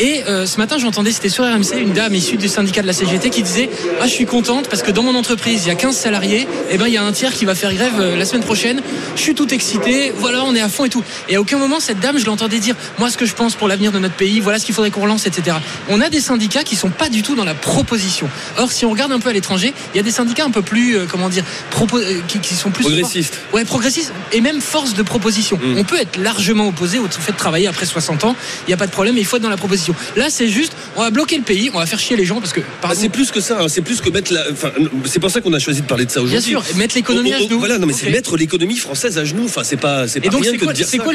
Et 0.00 0.24
euh, 0.26 0.44
ce 0.44 0.56
matin, 0.58 0.76
j'entendais, 0.78 1.12
c'était 1.12 1.28
sur 1.28 1.44
RMC, 1.44 1.78
une 1.78 1.92
dame 1.92 2.14
issue 2.14 2.36
du 2.36 2.48
syndicat 2.48 2.82
de 2.82 2.86
la 2.88 2.92
CGT 2.92 3.30
qui 3.30 3.42
disait 3.44 3.70
Ah, 4.00 4.06
je 4.06 4.10
suis 4.12 4.26
contente 4.26 4.68
parce 4.68 4.82
que 4.82 4.90
dans 4.90 5.04
mon 5.04 5.14
entreprise, 5.14 5.62
il 5.64 5.68
y 5.68 5.70
a 5.70 5.76
15 5.76 5.94
salariés, 5.96 6.48
et 6.70 6.78
ben 6.78 6.88
il 6.88 6.94
y 6.94 6.96
a 6.96 7.04
un 7.04 7.12
tiers 7.12 7.32
qui 7.32 7.44
va 7.44 7.54
faire 7.54 7.72
grève 7.72 8.00
euh, 8.00 8.16
la 8.16 8.24
semaine 8.24 8.42
prochaine. 8.42 8.80
Je 9.14 9.20
suis 9.20 9.34
tout 9.36 9.54
excité, 9.54 10.12
voilà, 10.16 10.42
on 10.44 10.54
est 10.56 10.60
à 10.60 10.68
fond 10.68 10.84
et 10.84 10.88
tout. 10.88 11.04
Et 11.28 11.36
à 11.36 11.40
aucun 11.40 11.58
moment, 11.58 11.78
cette 11.78 12.00
dame, 12.00 12.18
je 12.18 12.24
l'entendais 12.26 12.58
dire 12.58 12.74
Moi, 12.98 13.08
ce 13.08 13.16
que 13.16 13.24
je 13.24 13.34
pense 13.34 13.54
pour 13.54 13.68
l'avenir 13.68 13.92
de 13.92 14.00
notre 14.00 14.14
pays, 14.16 14.40
voilà 14.40 14.58
ce 14.58 14.64
qu'il 14.64 14.74
faudrait 14.74 14.90
qu'on 14.90 15.02
relance, 15.02 15.26
etc. 15.26 15.58
On 15.88 16.00
a 16.00 16.08
des 16.08 16.20
syndicats 16.20 16.64
qui 16.64 16.74
sont 16.74 16.90
pas 16.90 17.08
du 17.08 17.22
tout 17.22 17.36
dans 17.36 17.44
la 17.44 17.54
proposition. 17.54 18.28
Or, 18.58 18.72
si 18.72 18.84
on 18.86 18.90
regarde 18.90 19.12
un 19.12 19.20
peu 19.20 19.28
à 19.28 19.32
l'étranger, 19.32 19.72
il 19.94 19.96
y 19.96 20.00
a 20.00 20.02
des 20.02 20.10
syndicats 20.10 20.44
un 20.44 20.50
peu 20.50 20.62
plus, 20.62 20.96
euh, 20.96 21.06
comment 21.08 21.28
dire, 21.28 21.44
propo- 21.70 22.02
euh, 22.02 22.20
qui, 22.26 22.40
qui 22.40 22.54
sont 22.54 22.70
plus 22.70 22.84
Progressistes. 22.84 23.38
Ouais, 23.52 23.64
progressiste 23.64 24.12
et 24.32 24.40
même 24.40 24.60
force 24.60 24.94
de 24.94 25.02
proposition. 25.02 25.56
Mm. 25.62 25.78
On 25.78 25.84
peut 25.84 26.00
être 26.00 26.16
largement 26.16 26.53
opposé 26.62 26.98
au 26.98 27.08
fait 27.08 27.32
de 27.32 27.36
travailler 27.36 27.66
après 27.66 27.86
60 27.86 28.24
ans. 28.24 28.36
Il 28.66 28.68
n'y 28.70 28.74
a 28.74 28.76
pas 28.76 28.86
de 28.86 28.92
problème, 28.92 29.16
il 29.18 29.24
faut 29.24 29.36
être 29.36 29.42
dans 29.42 29.48
la 29.50 29.56
proposition. 29.56 29.94
Là, 30.16 30.26
c'est 30.30 30.48
juste, 30.48 30.72
on 30.96 31.00
va 31.02 31.10
bloquer 31.10 31.36
le 31.36 31.42
pays, 31.42 31.70
on 31.74 31.78
va 31.78 31.86
faire 31.86 31.98
chier 31.98 32.16
les 32.16 32.24
gens 32.24 32.40
parce 32.40 32.52
que, 32.52 32.60
Ah, 32.82 32.92
c'est 32.94 33.08
plus 33.08 33.30
que 33.30 33.40
ça, 33.40 33.58
hein, 33.62 33.66
c'est 33.68 33.82
plus 33.82 34.00
que 34.00 34.10
mettre 34.10 34.32
la. 34.32 34.44
Enfin, 34.52 34.70
c'est 35.04 35.18
pour 35.20 35.30
ça 35.30 35.40
qu'on 35.40 35.52
a 35.52 35.58
choisi 35.58 35.80
de 35.82 35.86
parler 35.86 36.04
de 36.06 36.10
ça 36.10 36.20
bien 36.20 36.28
aujourd'hui. 36.38 36.50
sûr, 36.50 36.62
mettre 36.76 36.94
l'économie 36.94 37.32
On- 37.32 37.36
à 37.36 37.38
genoux. 37.40 37.58
Voilà, 37.58 37.78
non 37.78 37.86
mais 37.86 37.92
c'est 37.92 38.10
mettre 38.10 38.36
l'économie 38.36 38.76
française 38.76 39.18
à 39.18 39.24
genoux. 39.24 39.44
Enfin, 39.46 39.62
c'est 39.64 39.76
pas, 39.76 40.06
c'est 40.08 40.20
pas 40.20 40.26
Et 40.26 40.30
donc, 40.30 40.42
rien 40.42 40.52
c'est 40.52 40.58
que 40.58 40.64
quoi, 40.64 40.72
de 40.72 40.76
dire 40.78 40.86
c'est 40.88 40.98
quoi 40.98 41.12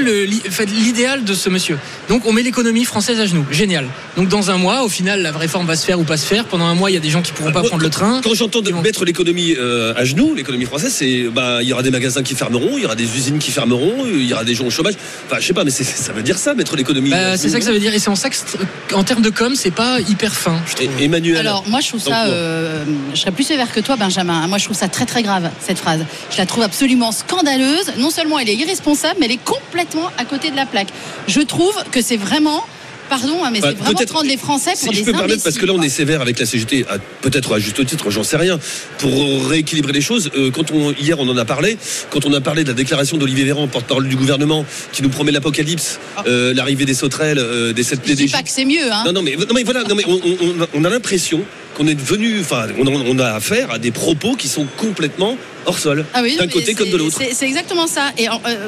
l'idéal 0.66 1.24
de 1.24 1.34
ce 1.34 1.50
monsieur? 1.50 1.78
Donc, 2.10 2.26
on 2.26 2.34
met 2.34 2.44
l'économie 2.44 2.86
française 2.86 3.20
à 3.20 3.26
genoux. 3.26 3.46
Génial. 3.52 3.86
Donc, 4.18 4.28
dans 4.30 4.52
un 4.52 4.58
mois, 4.58 4.84
au 4.84 4.90
final, 4.90 5.22
la 5.22 5.32
réforme 5.32 5.66
va 5.66 5.76
se 5.76 5.86
faire 5.86 6.00
ou 6.00 6.04
pas 6.04 6.18
se 6.18 6.26
faire. 6.26 6.46
Pendant 6.46 6.66
un 6.66 6.76
mois, 6.76 6.90
il 6.92 6.94
y 6.94 6.98
a 6.98 7.02
des 7.02 7.10
gens 7.10 7.22
qui 7.22 7.32
pourront 7.32 7.52
pas 7.52 7.60
Moi, 7.62 7.70
prendre 7.70 7.84
le 7.84 7.90
train. 7.90 8.22
Quand 8.24 8.34
j'entends 8.34 8.62
de 8.62 8.72
mettre 8.72 9.06
l'économie 9.06 9.56
euh, 9.58 9.94
à 9.96 10.06
genoux, 10.06 10.34
l'économie 10.36 10.66
française, 10.66 10.94
c'est 10.94 11.24
bah 11.34 11.60
il 11.62 11.68
y 11.70 11.74
aura 11.74 11.84
des 11.84 11.92
magasins 11.92 12.24
qui 12.24 12.36
fermeront, 12.36 12.78
il 12.78 12.84
y 12.84 12.86
aura 12.86 12.96
des 12.96 13.04
usines 13.16 13.40
qui 13.40 13.52
fermeront, 13.52 14.06
il 14.06 14.26
y 14.26 14.34
aura 14.34 14.44
des 14.44 14.56
gens 14.56 14.66
au 14.66 14.70
chômage. 14.70 14.96
Enfin, 15.32 15.40
je 15.40 15.46
sais 15.46 15.54
pas, 15.54 15.64
mais 15.64 15.70
ça 15.70 16.12
veut 16.12 16.24
dire 16.24 16.40
ça, 16.40 16.56
mettre 16.56 16.76
l'économie. 16.76 17.12
Bah, 17.12 17.38
c'est 17.38 17.50
ça 17.50 17.60
que 17.60 17.66
ça 17.66 17.72
veut 17.72 17.80
dire. 17.80 17.94
Et 17.94 18.00
c'est 18.00 18.10
en 18.10 18.16
ça 18.16 18.32
que, 18.32 18.36
en 18.96 19.04
termes 19.04 19.22
de 19.22 19.30
com, 19.30 19.54
c'est 19.56 19.70
pas 19.70 20.00
hyper 20.00 20.34
fin. 20.34 20.60
je 20.68 20.74
trouve. 20.76 20.90
Et- 21.00 21.04
Emmanuel. 21.04 21.38
Alors 21.38 21.64
moi 21.68 21.80
je 21.82 21.88
trouve 21.90 22.02
ça, 22.02 22.26
euh, 22.26 22.84
je 23.14 23.20
serais 23.20 23.32
plus 23.32 23.44
sévère 23.44 23.72
que 23.72 23.80
toi 23.80 23.96
Benjamin. 23.96 24.48
Moi 24.48 24.58
je 24.58 24.66
trouve 24.66 24.76
ça 24.78 24.88
très 24.88 25.06
très 25.06 25.22
grave 25.22 25.50
cette 25.62 25.78
phrase. 25.78 26.04
Je 26.32 26.38
la 26.38 26.46
trouve 26.48 26.64
absolument 26.64 27.12
scandaleuse. 27.12 27.92
Non 27.98 28.10
seulement 28.10 28.40
elle 28.40 28.50
est 28.50 28.56
irresponsable, 28.56 29.18
mais 29.20 29.28
elle 29.28 29.34
est 29.34 29.44
complètement 29.44 30.10
à 30.18 30.26
côté 30.26 30.50
de 30.50 30.56
la 30.56 30.66
plaque. 30.66 30.88
Je 31.28 31.42
trouve 31.42 31.76
que 31.92 32.02
c'est 32.02 32.18
vraiment, 32.18 32.66
pardon, 33.10 33.44
hein, 33.44 33.50
mais 33.52 33.60
Bah, 33.60 33.70
c'est 33.72 33.78
vraiment 33.78 33.98
peut-être- 33.98 34.14
prendre 34.14 34.28
les 34.30 34.38
Français 34.38 34.72
Si 34.76 34.86
pour 34.86 34.94
je 34.94 35.00
des 35.00 35.06
peux 35.06 35.12
me 35.14 35.18
permettre, 35.18 35.44
parce 35.44 35.58
que 35.58 35.66
là 35.66 35.74
on 35.76 35.82
est 35.82 35.90
sévère 35.90 36.22
avec 36.22 36.40
la 36.40 36.46
CGT, 36.46 36.86
peut-être 37.22 37.56
à 37.56 37.60
juste 37.60 37.86
titre, 37.86 38.10
j'en 38.12 38.24
sais 38.24 38.38
rien, 38.38 38.60
pour 39.00 39.48
rééquilibrer 39.48 39.94
les 39.94 40.02
choses. 40.02 40.30
euh, 40.38 40.52
quand 40.52 40.72
on, 40.72 40.92
hier 40.94 41.20
on 41.20 41.28
en 41.28 41.38
a 41.38 41.46
parlé, 41.46 41.78
quand 42.12 42.26
on 42.26 42.34
a 42.34 42.42
parlé 42.42 42.64
de 42.64 42.70
la 42.70 42.74
déclaration 42.74 43.18
d'Olivier 43.18 43.46
Véran, 43.46 43.68
porte-parole 43.68 44.08
du 44.08 44.16
gouvernement, 44.16 44.66
qui 44.92 45.02
nous 45.02 45.10
promet 45.10 45.32
l'apocalypse, 45.32 46.00
euh, 46.28 46.54
l'arrivée 46.54 46.86
des 46.86 46.94
sauterelles, 46.94 47.40
euh, 47.40 47.74
des 47.74 47.84
sept 47.84 48.00
quoi. 48.02 48.10
Je 48.10 48.14
dis 48.16 48.28
pas 48.28 48.44
que 48.44 48.50
c'est 48.50 48.66
mieux, 48.66 48.92
hein. 48.92 49.04
Non, 49.06 49.14
non, 49.14 49.22
mais, 49.22 49.36
non, 49.36 49.46
mais 49.54 49.64
voilà, 49.64 49.84
non, 49.84 49.96
mais 49.96 50.04
on, 50.08 50.14
on- 50.14 50.38
on 50.42 50.62
a- 50.64 50.68
on 50.74 50.84
a 50.86 50.90
l'impression 50.90 51.42
qu'on 51.76 51.88
est 51.88 51.96
devenu, 51.96 52.40
enfin, 52.42 52.68
on, 52.78 52.86
a- 52.88 52.90
on 52.92 53.20
a 53.20 53.32
affaire 53.34 53.72
à 53.72 53.80
des 53.80 53.92
propos 53.92 54.36
qui 54.36 54.48
sont 54.48 54.66
complètement 54.78 55.38
hors 55.66 55.80
sol, 55.80 56.06
Ah 56.14 56.22
oui, 56.22 56.36
d'un 56.38 56.48
côté 56.48 56.74
comme 56.74 56.90
de 56.90 56.98
l'autre. 56.98 57.18
C'est 57.20 57.34
c'est 57.34 57.46
exactement 57.46 57.88
ça. 57.88 58.12
Et 58.18 58.28
en- 58.30 58.42
euh, 58.48 58.68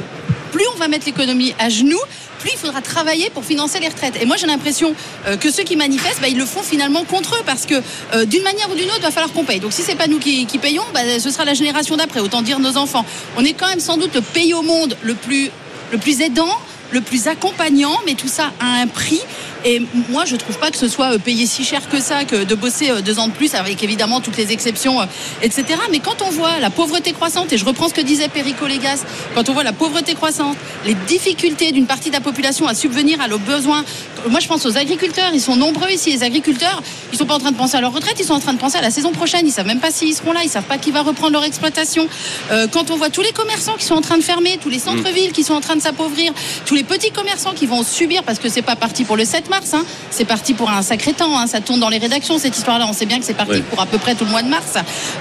plus 0.52 0.64
on 0.76 0.78
va 0.80 0.88
mettre 0.88 1.06
l'économie 1.06 1.54
à 1.60 1.70
genoux, 1.70 2.00
plus 2.42 2.52
il 2.54 2.58
faudra 2.58 2.82
travailler 2.82 3.30
pour 3.30 3.46
financer 3.46 3.80
les 3.80 3.88
retraites. 3.88 4.16
Et 4.22 4.26
moi, 4.26 4.36
j'ai 4.36 4.48
l'impression 4.48 4.94
euh, 5.28 5.38
que 5.38 5.52
ceux 5.52 5.64
qui 5.64 5.76
manifestent, 5.76 6.22
bah, 6.22 6.28
ils 6.28 6.38
le 6.38 6.46
font 6.46 6.64
finalement 6.64 7.04
contre 7.06 7.36
eux, 7.36 7.44
parce 7.46 7.66
que 7.66 7.76
euh, 7.76 8.26
d'une 8.26 8.44
manière 8.44 8.70
ou 8.70 8.76
d'une 8.76 8.88
autre, 8.88 9.00
il 9.00 9.04
va 9.04 9.12
falloir 9.12 9.32
qu'on 9.32 9.46
paye. 9.46 9.60
Donc 9.60 9.72
si 9.72 9.84
c'est 9.84 9.96
pas 9.96 10.08
nous 10.08 10.20
qui, 10.20 10.46
payons, 10.62 10.84
bah, 10.94 11.02
ce 11.20 11.30
sera 11.30 11.46
la 11.46 11.54
génération 11.54 11.96
d'après. 11.96 12.20
Autant 12.20 12.42
dire 12.42 12.60
nos 12.60 12.78
enfants. 12.78 13.06
On 13.38 13.46
est 13.46 13.54
quand 13.54 13.68
même 13.68 13.80
sans 13.80 13.98
doute 13.98 14.16
le 14.16 14.22
pays 14.22 14.54
au 14.54 14.64
monde 14.64 14.98
le 15.02 15.14
plus, 15.14 15.50
le 15.92 15.98
plus 15.98 16.22
aidant, 16.22 16.58
le 16.92 17.02
plus 17.02 17.28
accompagnant, 17.28 17.98
mais 18.06 18.16
tout 18.16 18.28
ça 18.28 18.52
a 18.60 18.82
un 18.82 18.88
prix. 18.88 19.22
Et 19.64 19.82
moi, 20.10 20.26
je 20.26 20.36
trouve 20.36 20.58
pas 20.58 20.72
que 20.72 20.78
ce 20.78 20.88
soit 20.88 21.14
euh, 21.14 21.18
payé 21.20 21.46
si 21.46 21.64
cher 21.64 21.88
que 21.88 22.00
ça, 22.00 22.26
que 22.26 22.44
de 22.44 22.56
bosser 22.56 22.90
euh, 22.90 23.02
deux 23.02 23.20
ans 23.20 23.28
de 23.28 23.34
plus, 23.34 23.54
avec 23.54 23.84
évidemment 23.84 24.20
toutes 24.20 24.38
les 24.38 24.52
exceptions, 24.52 25.00
euh, 25.00 25.06
etc. 25.44 25.66
Mais 25.92 26.00
quand 26.00 26.22
on 26.24 26.32
voit 26.32 26.60
la 26.60 26.72
pauvreté 26.72 27.14
croissante, 27.14 27.54
et 27.54 27.58
je 27.58 27.66
reprends 27.66 27.88
ce 27.88 27.94
que 27.94 28.02
disait 28.02 28.28
Perico 28.28 28.66
Légas, 28.66 29.04
quand 29.36 29.50
on 29.50 29.54
voit 29.54 29.64
la 29.64 29.74
pauvreté 29.74 30.16
croissante, 30.16 30.58
les 30.86 30.96
difficultés 30.96 31.72
d'une 31.72 31.86
partie 31.86 32.10
de 32.10 32.16
la 32.16 32.22
population 32.22 32.68
à 32.68 32.74
subvenir 32.74 33.22
à 33.22 33.28
leurs 33.28 33.40
besoins, 33.40 33.86
moi 34.30 34.40
je 34.40 34.48
pense 34.48 34.66
aux 34.66 34.78
agriculteurs, 34.78 35.32
ils 35.34 35.42
sont 35.42 35.56
nombreux 35.56 35.90
ici, 35.90 36.12
les 36.12 36.24
agriculteurs, 36.24 36.82
ils 37.12 37.18
sont 37.18 37.26
pas 37.26 37.36
en 37.36 37.40
train 37.40 37.52
de 37.52 37.58
penser 37.58 37.78
à 37.78 37.82
leur 37.82 37.94
retraite, 37.94 38.16
ils 38.20 38.26
sont 38.26 38.34
en 38.34 38.40
train 38.40 38.54
de 38.54 38.60
penser 38.60 38.78
à 38.78 38.82
la 38.82 38.92
saison 38.92 39.12
prochaine, 39.12 39.46
ils 39.46 39.52
savent 39.52 39.68
même 39.68 39.80
pas 39.80 39.92
s'ils 39.92 40.16
seront 40.16 40.32
là, 40.32 40.42
ils 40.44 40.50
savent 40.50 40.64
pas 40.64 40.78
qui 40.78 40.92
va 40.92 41.02
reprendre 41.02 41.34
leur 41.34 41.44
exploitation. 41.44 42.08
Euh, 42.52 42.68
quand 42.68 42.90
on 42.90 42.98
voit 42.98 43.10
tous 43.10 43.22
les 43.22 43.32
commerçants 43.32 43.76
qui 43.78 43.86
sont 43.86 43.96
en 43.96 44.02
train 44.02 44.18
de 44.18 44.24
fermer, 44.24 44.58
tous 44.62 44.70
les 44.70 44.80
centres-villes 44.80 45.34
qui 45.34 45.44
sont 45.44 45.54
en 45.54 45.62
train 45.62 45.76
de 45.76 45.82
s'appauvrir, 45.82 46.34
tous 46.66 46.76
les 46.76 46.84
petits 46.84 47.12
commerçants 47.12 47.54
qui 47.54 47.68
vont 47.68 47.84
subir, 47.84 48.24
parce 48.24 48.40
que 48.40 48.50
c'est 48.50 48.62
pas 48.64 48.76
parti 48.76 49.04
pour 49.04 49.18
le 49.18 49.26
7 49.26 49.51
mars, 49.52 49.74
hein, 49.74 49.84
c'est 50.10 50.26
parti 50.26 50.54
pour 50.54 50.70
un 50.72 50.82
sacré 50.82 51.12
temps, 51.14 51.38
hein, 51.38 51.46
ça 51.46 51.60
tourne 51.62 51.80
dans 51.80 51.90
les 51.90 51.98
rédactions 52.00 52.38
cette 52.40 52.58
histoire-là, 52.58 52.86
on 52.90 52.94
sait 52.94 53.06
bien 53.06 53.20
que 53.20 53.26
c'est 53.26 53.34
parti 53.36 53.52
Ouais. 53.52 53.60
pour 53.70 53.82
à 53.82 53.86
peu 53.86 53.98
près 53.98 54.16
tout 54.16 54.24
le 54.26 54.32
mois 54.32 54.42
de 54.44 54.48
mars. 54.48 54.74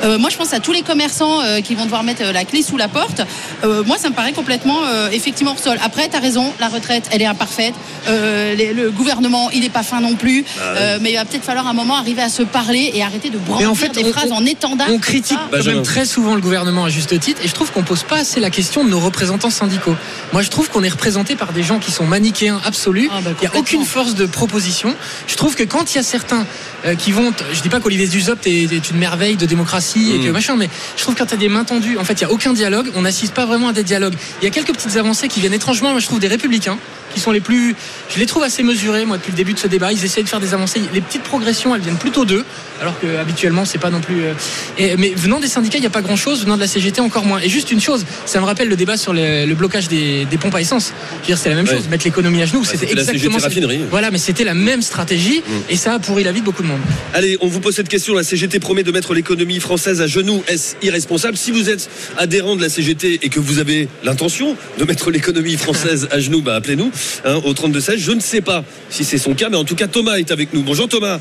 Euh, 0.04 0.18
moi 0.18 0.30
je 0.30 0.36
pense 0.36 0.52
à 0.52 0.60
tous 0.60 0.72
les 0.72 0.82
commerçants 0.82 1.40
euh, 1.42 1.60
qui 1.60 1.74
vont 1.74 1.84
devoir 1.84 2.02
mettre 2.04 2.22
euh, 2.24 2.32
la 2.32 2.44
clé 2.44 2.62
sous 2.62 2.76
la 2.76 2.86
porte. 2.88 3.20
Euh, 3.64 3.82
moi 3.84 3.96
ça 3.98 4.08
me 4.08 4.14
paraît 4.14 4.32
complètement 4.32 4.78
euh, 4.84 5.10
effectivement 5.10 5.50
hors 5.52 5.58
sol. 5.58 5.78
Après, 5.84 6.08
tu 6.08 6.16
as 6.16 6.20
raison, 6.20 6.52
la 6.60 6.68
retraite 6.68 7.04
elle 7.10 7.22
est 7.22 7.26
imparfaite, 7.26 7.74
Euh, 8.08 8.54
les- 8.54 8.72
le 8.72 8.90
gouvernement 8.90 9.50
il 9.52 9.60
n'est 9.60 9.68
pas 9.68 9.82
fin 9.82 10.00
non 10.00 10.14
plus, 10.14 10.44
Euh, 10.60 10.98
mais 11.02 11.10
il 11.12 11.16
va 11.16 11.24
peut-être 11.26 11.44
falloir 11.44 11.66
un 11.66 11.74
moment 11.74 11.96
arriver 11.96 12.22
à 12.22 12.28
se 12.30 12.42
parler 12.42 12.90
et 12.94 13.02
arrêter 13.02 13.28
de 13.30 13.38
brandir 13.38 13.70
en 13.70 13.74
fait, 13.74 13.90
des 13.90 14.04
on- 14.04 14.12
phrases 14.12 14.30
on- 14.32 14.36
en 14.36 14.46
étendard. 14.46 14.86
On 14.90 14.98
critique 14.98 15.38
quand 15.50 15.64
même 15.66 15.82
très 15.82 16.06
souvent 16.06 16.34
le 16.34 16.40
gouvernement 16.40 16.84
à 16.84 16.88
juste 16.88 17.18
titre 17.20 17.40
et 17.44 17.48
je 17.48 17.52
trouve 17.52 17.70
qu'on 17.72 17.82
pose 17.82 18.04
pas 18.04 18.18
assez 18.18 18.40
la 18.40 18.50
question 18.50 18.84
de 18.84 18.88
nos 18.90 19.00
représentants 19.00 19.50
syndicaux. 19.50 19.96
Moi, 20.32 20.42
je 20.42 20.48
trouve 20.48 20.70
qu'on 20.70 20.82
est 20.82 20.88
représenté 20.88 21.36
par 21.36 21.52
des 21.52 21.62
gens 21.62 21.78
qui 21.78 21.90
sont 21.92 22.04
manichéens 22.06 22.60
absolus. 22.64 23.08
Ah, 23.12 23.20
bah, 23.22 23.30
il 23.42 23.48
n'y 23.48 23.54
a 23.54 23.58
aucune 23.58 23.84
force 23.84 24.14
de 24.14 24.19
proposition. 24.26 24.94
Je 25.26 25.36
trouve 25.36 25.54
que 25.54 25.62
quand 25.64 25.92
il 25.92 25.96
y 25.96 26.00
a 26.00 26.02
certains 26.02 26.46
euh, 26.84 26.94
qui 26.94 27.12
vont, 27.12 27.32
je 27.52 27.60
dis 27.60 27.68
pas 27.68 27.80
qu'Olivier 27.80 28.06
Dussopt 28.08 28.46
est, 28.46 28.72
est 28.72 28.90
une 28.90 28.98
merveille 28.98 29.36
de 29.36 29.46
démocratie 29.46 30.12
et 30.12 30.18
Mm. 30.18 30.24
que 30.26 30.30
machin, 30.30 30.56
mais 30.56 30.68
je 30.96 31.02
trouve 31.02 31.14
que 31.14 31.20
quand 31.20 31.26
tu 31.26 31.34
as 31.34 31.38
des 31.38 31.48
mains 31.48 31.64
tendues, 31.64 31.98
en 31.98 32.04
fait, 32.04 32.14
il 32.14 32.22
y 32.22 32.24
a 32.24 32.30
aucun 32.30 32.52
dialogue. 32.52 32.90
On 32.94 33.02
n'assiste 33.02 33.34
pas 33.34 33.46
vraiment 33.46 33.68
à 33.68 33.72
des 33.72 33.84
dialogues. 33.84 34.14
Il 34.40 34.44
y 34.44 34.48
a 34.48 34.50
quelques 34.50 34.72
petites 34.72 34.96
avancées 34.96 35.28
qui 35.28 35.40
viennent 35.40 35.54
étrangement, 35.54 35.90
moi, 35.90 36.00
je 36.00 36.06
trouve 36.06 36.20
des 36.20 36.28
républicains 36.28 36.78
qui 37.14 37.20
sont 37.20 37.30
les 37.32 37.40
plus, 37.40 37.74
je 38.14 38.18
les 38.18 38.26
trouve 38.26 38.42
assez 38.42 38.62
mesurés, 38.62 39.04
moi, 39.04 39.16
depuis 39.16 39.32
le 39.32 39.36
début 39.36 39.52
de 39.54 39.58
ce 39.58 39.66
débat. 39.66 39.92
Ils 39.92 40.04
essayent 40.04 40.24
de 40.24 40.28
faire 40.28 40.40
des 40.40 40.54
avancées. 40.54 40.80
Les 40.94 41.00
petites 41.00 41.22
progressions, 41.22 41.74
elles 41.74 41.80
viennent 41.82 41.96
plutôt 41.96 42.24
d'eux, 42.24 42.44
alors 42.80 42.98
que 43.00 43.06
habituellement, 43.18 43.64
c'est 43.64 43.78
pas 43.78 43.90
non 43.90 44.00
plus. 44.00 44.22
euh, 44.24 44.32
et- 44.78 44.96
mais 44.96 45.12
venant 45.16 45.40
des 45.40 45.48
syndicats, 45.48 45.78
il 45.78 45.82
n'y 45.82 45.86
a 45.86 45.90
pas 45.90 46.02
grand 46.02 46.16
chose. 46.16 46.42
Venant 46.44 46.56
de 46.56 46.60
la 46.60 46.66
CGT, 46.68 47.00
encore 47.00 47.24
moins. 47.24 47.40
Et 47.40 47.48
juste 47.48 47.70
une 47.70 47.80
chose, 47.80 48.04
ça 48.26 48.40
me 48.40 48.44
rappelle 48.46 48.68
le 48.68 48.76
débat 48.76 48.96
sur 48.96 49.12
le, 49.12 49.44
le 49.46 49.54
blocage 49.54 49.88
des, 49.88 50.24
des 50.24 50.38
pompes 50.38 50.54
à 50.54 50.60
essence. 50.60 50.92
Je 51.12 51.16
veux 51.18 51.26
dire, 51.26 51.38
c'est 51.38 51.48
la 51.50 51.54
même 51.56 51.66
Ouais. 51.66 51.74
chose. 51.76 51.88
Mettre 51.88 52.04
l'économie 52.04 52.42
à 52.42 52.46
genoux, 52.46 52.60
Bah, 52.60 52.66
c'était 52.70 52.86
c'était 52.86 52.94
la 52.94 53.02
exactement. 53.02 53.38
CGT 53.38 53.44
raffinerie. 53.44 53.80
Voilà, 53.90 54.10
mais 54.10 54.18
c'était 54.18 54.44
la 54.44 54.54
même 54.54 54.82
stratégie, 54.82 55.40
Mm. 55.46 55.52
et 55.70 55.76
ça 55.76 55.94
a 55.94 55.98
pourri 55.98 56.24
la 56.24 56.32
vie 56.32 56.40
de 56.40 56.44
beaucoup 56.44 56.62
de 56.62 56.68
monde. 56.68 56.80
Allez, 57.14 57.36
on 57.40 57.46
vous 57.48 57.60
pose 57.60 57.74
cette 57.74 57.88
question. 57.88 58.14
La 58.14 58.22
CGT 58.22 58.60
promet 58.60 58.82
de 58.82 58.92
mettre 58.92 59.14
l'économie 59.14 59.60
française 59.60 60.00
à 60.00 60.06
genoux. 60.06 60.42
Est-ce 60.48 60.74
irresponsable? 60.82 61.36
Si 61.36 61.50
vous 61.50 61.68
êtes 61.68 61.88
adhérent 62.16 62.56
de 62.56 62.62
la 62.62 62.68
CGT 62.68 63.20
et 63.22 63.28
que 63.28 63.40
vous 63.40 63.58
avez 63.58 63.88
l'intention 64.04 64.56
de 64.78 64.84
mettre 64.84 65.10
l'économie 65.10 65.56
française 65.56 66.08
à 66.12 66.20
genoux, 66.20 66.40
bah 66.42 66.54
appelez-nous. 66.56 66.90
Hein, 67.24 67.40
au 67.44 67.52
32-16. 67.52 67.96
Je 67.98 68.12
ne 68.12 68.20
sais 68.20 68.40
pas 68.40 68.64
si 68.88 69.04
c'est 69.04 69.18
son 69.18 69.34
cas, 69.34 69.48
mais 69.48 69.56
en 69.56 69.64
tout 69.64 69.76
cas, 69.76 69.86
Thomas 69.86 70.16
est 70.16 70.30
avec 70.30 70.52
nous. 70.52 70.62
Bonjour 70.62 70.88
Thomas. 70.88 71.20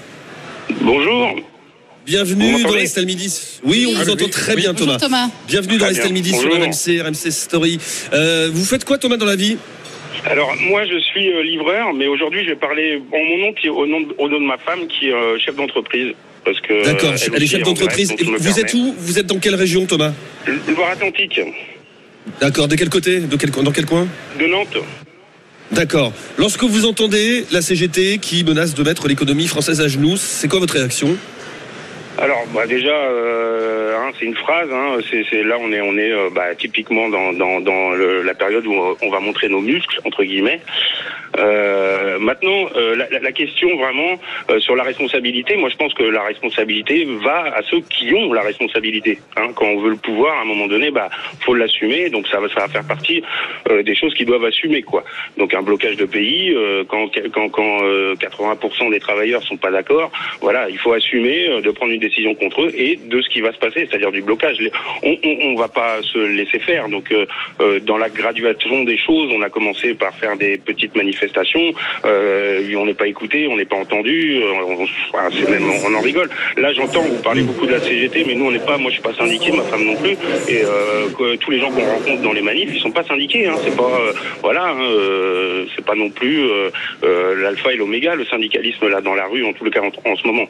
Bonjour. 0.82 1.36
Bienvenue 2.06 2.46
Vous 2.46 2.52
dans 2.54 2.60
m'entendez 2.64 2.84
Estelle 2.84 3.06
Midi. 3.06 3.32
Oui, 3.64 3.86
on 3.88 3.94
vous 4.02 4.10
entend 4.10 4.26
Oui. 4.26 4.32
très 4.32 4.56
Oui. 4.56 4.62
bien, 4.62 4.74
Bonjour 4.74 4.88
Thomas. 4.88 5.00
Thomas. 5.00 5.30
Bienvenue 5.48 5.78
dans 5.78 5.86
Très 5.86 5.92
Estelle 5.94 6.14
bien. 6.14 6.22
Midi 6.22 6.34
sur. 6.34 6.52
RMC, 6.52 7.02
RMC 7.02 7.32
Story. 7.32 7.78
Euh, 8.14 8.50
vous 8.52 8.66
faites 8.66 8.86
quoi, 8.86 8.98
Thomas, 8.98 9.18
dans 9.18 9.26
la 9.26 9.36
vie? 9.36 9.58
Alors 10.26 10.54
moi 10.70 10.84
je 10.86 11.00
suis 11.00 11.32
euh, 11.32 11.44
livreur, 11.44 11.94
mais 11.94 12.08
aujourd'hui 12.08 12.44
je 12.44 12.50
vais 12.50 12.56
parler 12.56 13.02
en 13.14 13.18
mon 13.24 13.38
nom 13.46 13.54
puis 13.54 13.70
au 13.70 13.86
nom 13.86 14.02
de, 14.02 14.08
au 14.18 14.28
nom 14.28 14.40
de 14.42 14.46
ma 14.46 14.58
femme 14.58 14.88
qui 14.88 15.08
est 15.10 15.14
euh, 15.14 15.38
chef 15.40 15.56
d'entreprise. 15.56 16.14
Parce 16.44 16.60
que 16.62 16.84
D'accord, 16.84 17.14
elle 17.34 17.44
est 17.44 17.48
chef 17.48 17.62
en 17.62 17.68
d'entreprise. 17.68 18.14
Vous 18.40 18.60
êtes 18.60 18.74
où? 18.74 18.96
Vous 18.98 19.20
êtes 19.20 19.28
dans 19.28 19.38
quelle 19.40 19.56
région, 19.56 19.86
Thomas? 19.86 20.12
Le 20.46 20.74
Loire-Atlantique, 20.76 21.40
D'accord, 22.42 22.68
de 22.68 22.76
quel 22.76 22.90
côté? 22.90 23.20
De 23.20 23.36
quel, 23.38 23.52
Dans 23.52 23.72
quel 23.72 23.86
coin? 23.86 24.08
De 24.40 24.46
Nantes. 24.48 24.78
D'accord. 25.72 26.14
Lorsque 26.38 26.64
vous 26.64 26.86
entendez 26.86 27.46
la 27.52 27.62
CGT 27.62 28.18
qui 28.18 28.44
menace 28.44 28.74
de 28.74 28.84
mettre 28.84 29.08
l'économie 29.08 29.48
française 29.48 29.82
à 29.82 29.88
genoux, 29.88 30.18
c'est 30.18 30.48
quoi 30.48 30.60
votre 30.60 30.74
réaction? 30.74 31.16
Alors 32.22 32.44
bah, 32.54 32.66
déjà 32.68 32.90
euh, 32.96 33.96
hein, 33.98 34.12
c'est 34.20 34.26
une 34.26 34.36
phrase. 34.36 34.70
Hein, 34.72 34.98
c'est, 35.30 35.44
là 35.44 35.58
on 35.60 35.72
est 35.72 35.80
on 35.82 35.98
est 35.98 36.12
euh, 36.12 36.30
bah, 36.34 36.54
typiquement 36.56 37.08
dans, 37.10 37.32
dans, 37.34 37.62
dans 37.62 37.92
le- 37.92 38.24
la 38.24 38.34
période 38.34 38.66
où 38.68 38.74
on 39.02 39.10
va 39.10 39.20
montrer 39.22 39.48
nos 39.48 39.62
muscles 39.62 40.00
entre 40.04 40.24
guillemets. 40.24 40.60
Euh, 41.38 42.18
maintenant, 42.20 42.68
euh, 42.76 42.96
la, 42.96 43.08
la- 43.20 43.32
question 43.32 43.70
vraiment 43.78 44.20
euh, 44.50 44.60
sur 44.60 44.76
la 44.76 44.84
responsabilité, 44.84 45.56
moi 45.56 45.70
je 45.70 45.78
pense 45.78 45.94
que 45.94 46.04
la 46.04 46.24
responsabilité 46.24 47.06
va 47.24 47.56
à 47.56 47.62
ceux 47.70 47.80
qui 47.82 48.14
ont 48.14 48.34
la 48.34 48.42
responsabilité. 48.42 49.20
Hein. 49.38 49.50
Quand 49.56 49.68
on 49.68 49.80
veut 49.80 49.92
le 49.92 49.96
pouvoir, 49.96 50.38
à 50.40 50.42
un 50.42 50.46
moment 50.46 50.68
donné, 50.68 50.90
bah 50.92 51.10
faut 51.46 51.54
l'assumer. 51.54 52.10
Donc 52.10 52.28
ça 52.28 52.40
va, 52.42 52.50
ça 52.50 52.62
va 52.62 52.68
faire 52.68 52.84
partie 52.86 53.24
euh, 53.70 53.84
des 53.84 53.96
choses 53.96 54.14
qui 54.16 54.26
doivent 54.26 54.44
assumer 54.44 54.82
quoi. 54.82 55.06
Donc 55.38 55.54
un 55.54 55.62
blocage 55.62 55.96
de 55.96 56.06
pays, 56.06 56.54
euh, 56.54 56.84
quand 56.86 57.10
quand, 57.32 57.50
quand 57.50 57.84
euh, 57.84 58.16
80% 58.16 58.90
des 58.92 59.00
travailleurs 59.00 59.44
sont 59.44 59.58
pas 59.58 59.72
d'accord, 59.72 60.12
voilà, 60.42 60.68
il 60.70 60.78
faut 60.80 60.92
assumer 60.92 61.48
euh, 61.48 61.62
de 61.62 61.72
prendre 61.72 61.92
une 61.94 62.00
décision 62.00 62.09
contre 62.36 62.64
eux 62.64 62.72
et 62.76 62.98
de 62.98 63.22
ce 63.22 63.30
qui 63.30 63.42
va 63.42 63.52
se 63.52 63.58
passer, 63.58 63.88
c'est-à-dire 63.90 64.12
du 64.12 64.22
blocage. 64.22 64.58
On, 65.04 65.16
on, 65.24 65.38
on 65.52 65.56
va 65.56 65.68
pas 65.68 66.02
se 66.02 66.18
laisser 66.18 66.60
faire. 66.60 66.90
Donc 66.90 67.12
euh, 67.12 67.26
euh, 67.62 67.80
dans 67.80 67.98
la 67.98 68.10
graduation 68.10 68.84
des 68.84 68.98
choses, 68.98 69.32
on 69.34 69.42
a 69.42 69.50
commencé 69.50 69.94
par 69.94 70.14
faire 70.16 70.38
des 70.38 70.58
petites 70.58 70.96
manifestations. 70.96 71.74
Euh, 72.06 72.76
on 72.76 72.86
n'est 72.86 72.94
pas 72.94 73.08
écouté, 73.08 73.48
on 73.48 73.58
n'est 73.58 73.66
pas 73.66 73.78
entendu. 73.78 74.42
on, 74.44 75.50
même, 75.50 75.70
on 75.86 75.94
en 75.94 76.02
rigole. 76.02 76.30
Là, 76.58 76.74
j'entends 76.74 77.02
vous 77.02 77.22
parlez 77.22 77.42
beaucoup 77.42 77.66
de 77.66 77.72
la 77.72 77.80
CGT, 77.80 78.24
mais 78.26 78.36
nous, 78.36 78.46
on 78.46 78.52
n'est 78.52 78.60
pas. 78.60 78.78
Moi, 78.78 78.90
je 78.90 78.96
suis 78.96 79.04
pas 79.04 79.14
syndiqué, 79.14 79.52
ma 79.52 79.64
femme 79.64 79.84
non 79.86 79.96
plus. 79.96 80.18
Et 80.48 80.62
tous 81.40 81.52
les 81.52 81.60
gens 81.60 81.72
qu'on 81.72 81.86
rencontre 81.86 82.22
dans 82.22 82.34
les 82.34 82.42
manifs, 82.42 82.70
ils 82.74 82.80
sont 82.80 82.92
pas 82.92 83.04
syndiqués. 83.04 83.48
Hein, 83.48 83.56
c'est 83.64 83.76
pas, 83.76 84.00
voilà, 84.42 84.70
hein, 84.70 85.66
c'est 85.76 85.86
pas 85.86 85.96
non 85.96 86.10
plus 86.10 86.48
l'alpha 87.42 87.74
et 87.74 87.78
l'oméga, 87.78 88.16
le 88.16 88.26
syndicalisme 88.26 88.88
là 88.88 89.02
dans 89.02 89.16
la 89.16 89.26
rue, 89.28 89.46
en 89.46 89.54
tout 89.54 89.64
le 89.64 89.72
cas 89.72 89.82
en 89.82 90.16
ce 90.16 90.28
moment. 90.28 90.48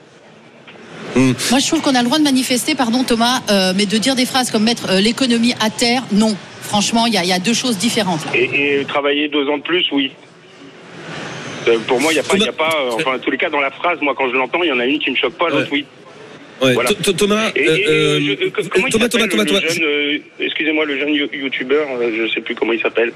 Moi, 1.15 1.59
je 1.59 1.67
trouve 1.67 1.81
qu'on 1.81 1.95
a 1.95 1.99
le 1.99 2.05
droit 2.05 2.17
de 2.19 2.23
manifester, 2.23 2.75
pardon 2.75 3.03
Thomas, 3.03 3.41
euh, 3.49 3.73
mais 3.75 3.85
de 3.85 3.97
dire 3.97 4.15
des 4.15 4.25
phrases 4.25 4.51
comme 4.51 4.63
mettre 4.63 4.89
euh, 4.89 4.99
l'économie 5.01 5.53
à 5.59 5.69
terre, 5.69 6.03
non. 6.11 6.35
Franchement, 6.61 7.07
il 7.07 7.13
y, 7.13 7.17
a- 7.17 7.23
il 7.23 7.29
y 7.29 7.33
a 7.33 7.39
deux 7.39 7.53
choses 7.53 7.77
différentes. 7.77 8.23
Là. 8.25 8.31
Et, 8.35 8.81
et 8.81 8.85
travailler 8.85 9.27
deux 9.27 9.47
ans 9.49 9.57
de 9.57 9.63
plus, 9.63 9.85
oui. 9.91 10.11
Euh, 11.67 11.77
Pour 11.87 11.99
moi, 11.99 12.11
il 12.11 12.15
n'y 12.15 12.19
a 12.19 12.23
pas, 12.23 12.35
il 12.37 12.43
y 12.43 12.47
a 12.47 12.51
pas 12.53 12.73
euh, 12.85 12.91
enfin, 12.93 13.15
en 13.15 13.19
tous 13.19 13.31
les 13.31 13.37
cas, 13.37 13.49
dans 13.49 13.59
la 13.59 13.71
phrase, 13.71 13.97
moi, 14.01 14.13
quand 14.15 14.29
je 14.29 14.35
l'entends, 14.35 14.61
il 14.63 14.69
y 14.69 14.71
en 14.71 14.79
a 14.79 14.85
une 14.85 14.99
qui 14.99 15.11
me 15.11 15.15
choque 15.15 15.33
pas, 15.33 15.49
l'autre, 15.49 15.67
oui. 15.71 15.85
Ouais, 16.61 16.73
Voilà. 16.73 16.89
Th- 16.89 17.01
Th- 17.01 17.15
Thomas, 17.15 17.49
Et, 17.55 17.63
et, 17.63 17.87
euh, 17.87 18.19
je- 18.19 18.67
comment 18.69 18.87
Thomas, 18.89 19.07
Thomas, 19.09 19.27
Thomas, 19.27 19.43
euh, 19.81 20.17
excusez-moi, 20.39 20.85
le 20.85 20.99
jeune 20.99 21.13
you- 21.13 21.29
youtubeur, 21.33 21.87
euh, 21.99 22.11
je 22.27 22.33
sais 22.33 22.41
plus 22.41 22.53
comment 22.55 22.73
il 22.73 22.81
s'appelle, 22.81 23.11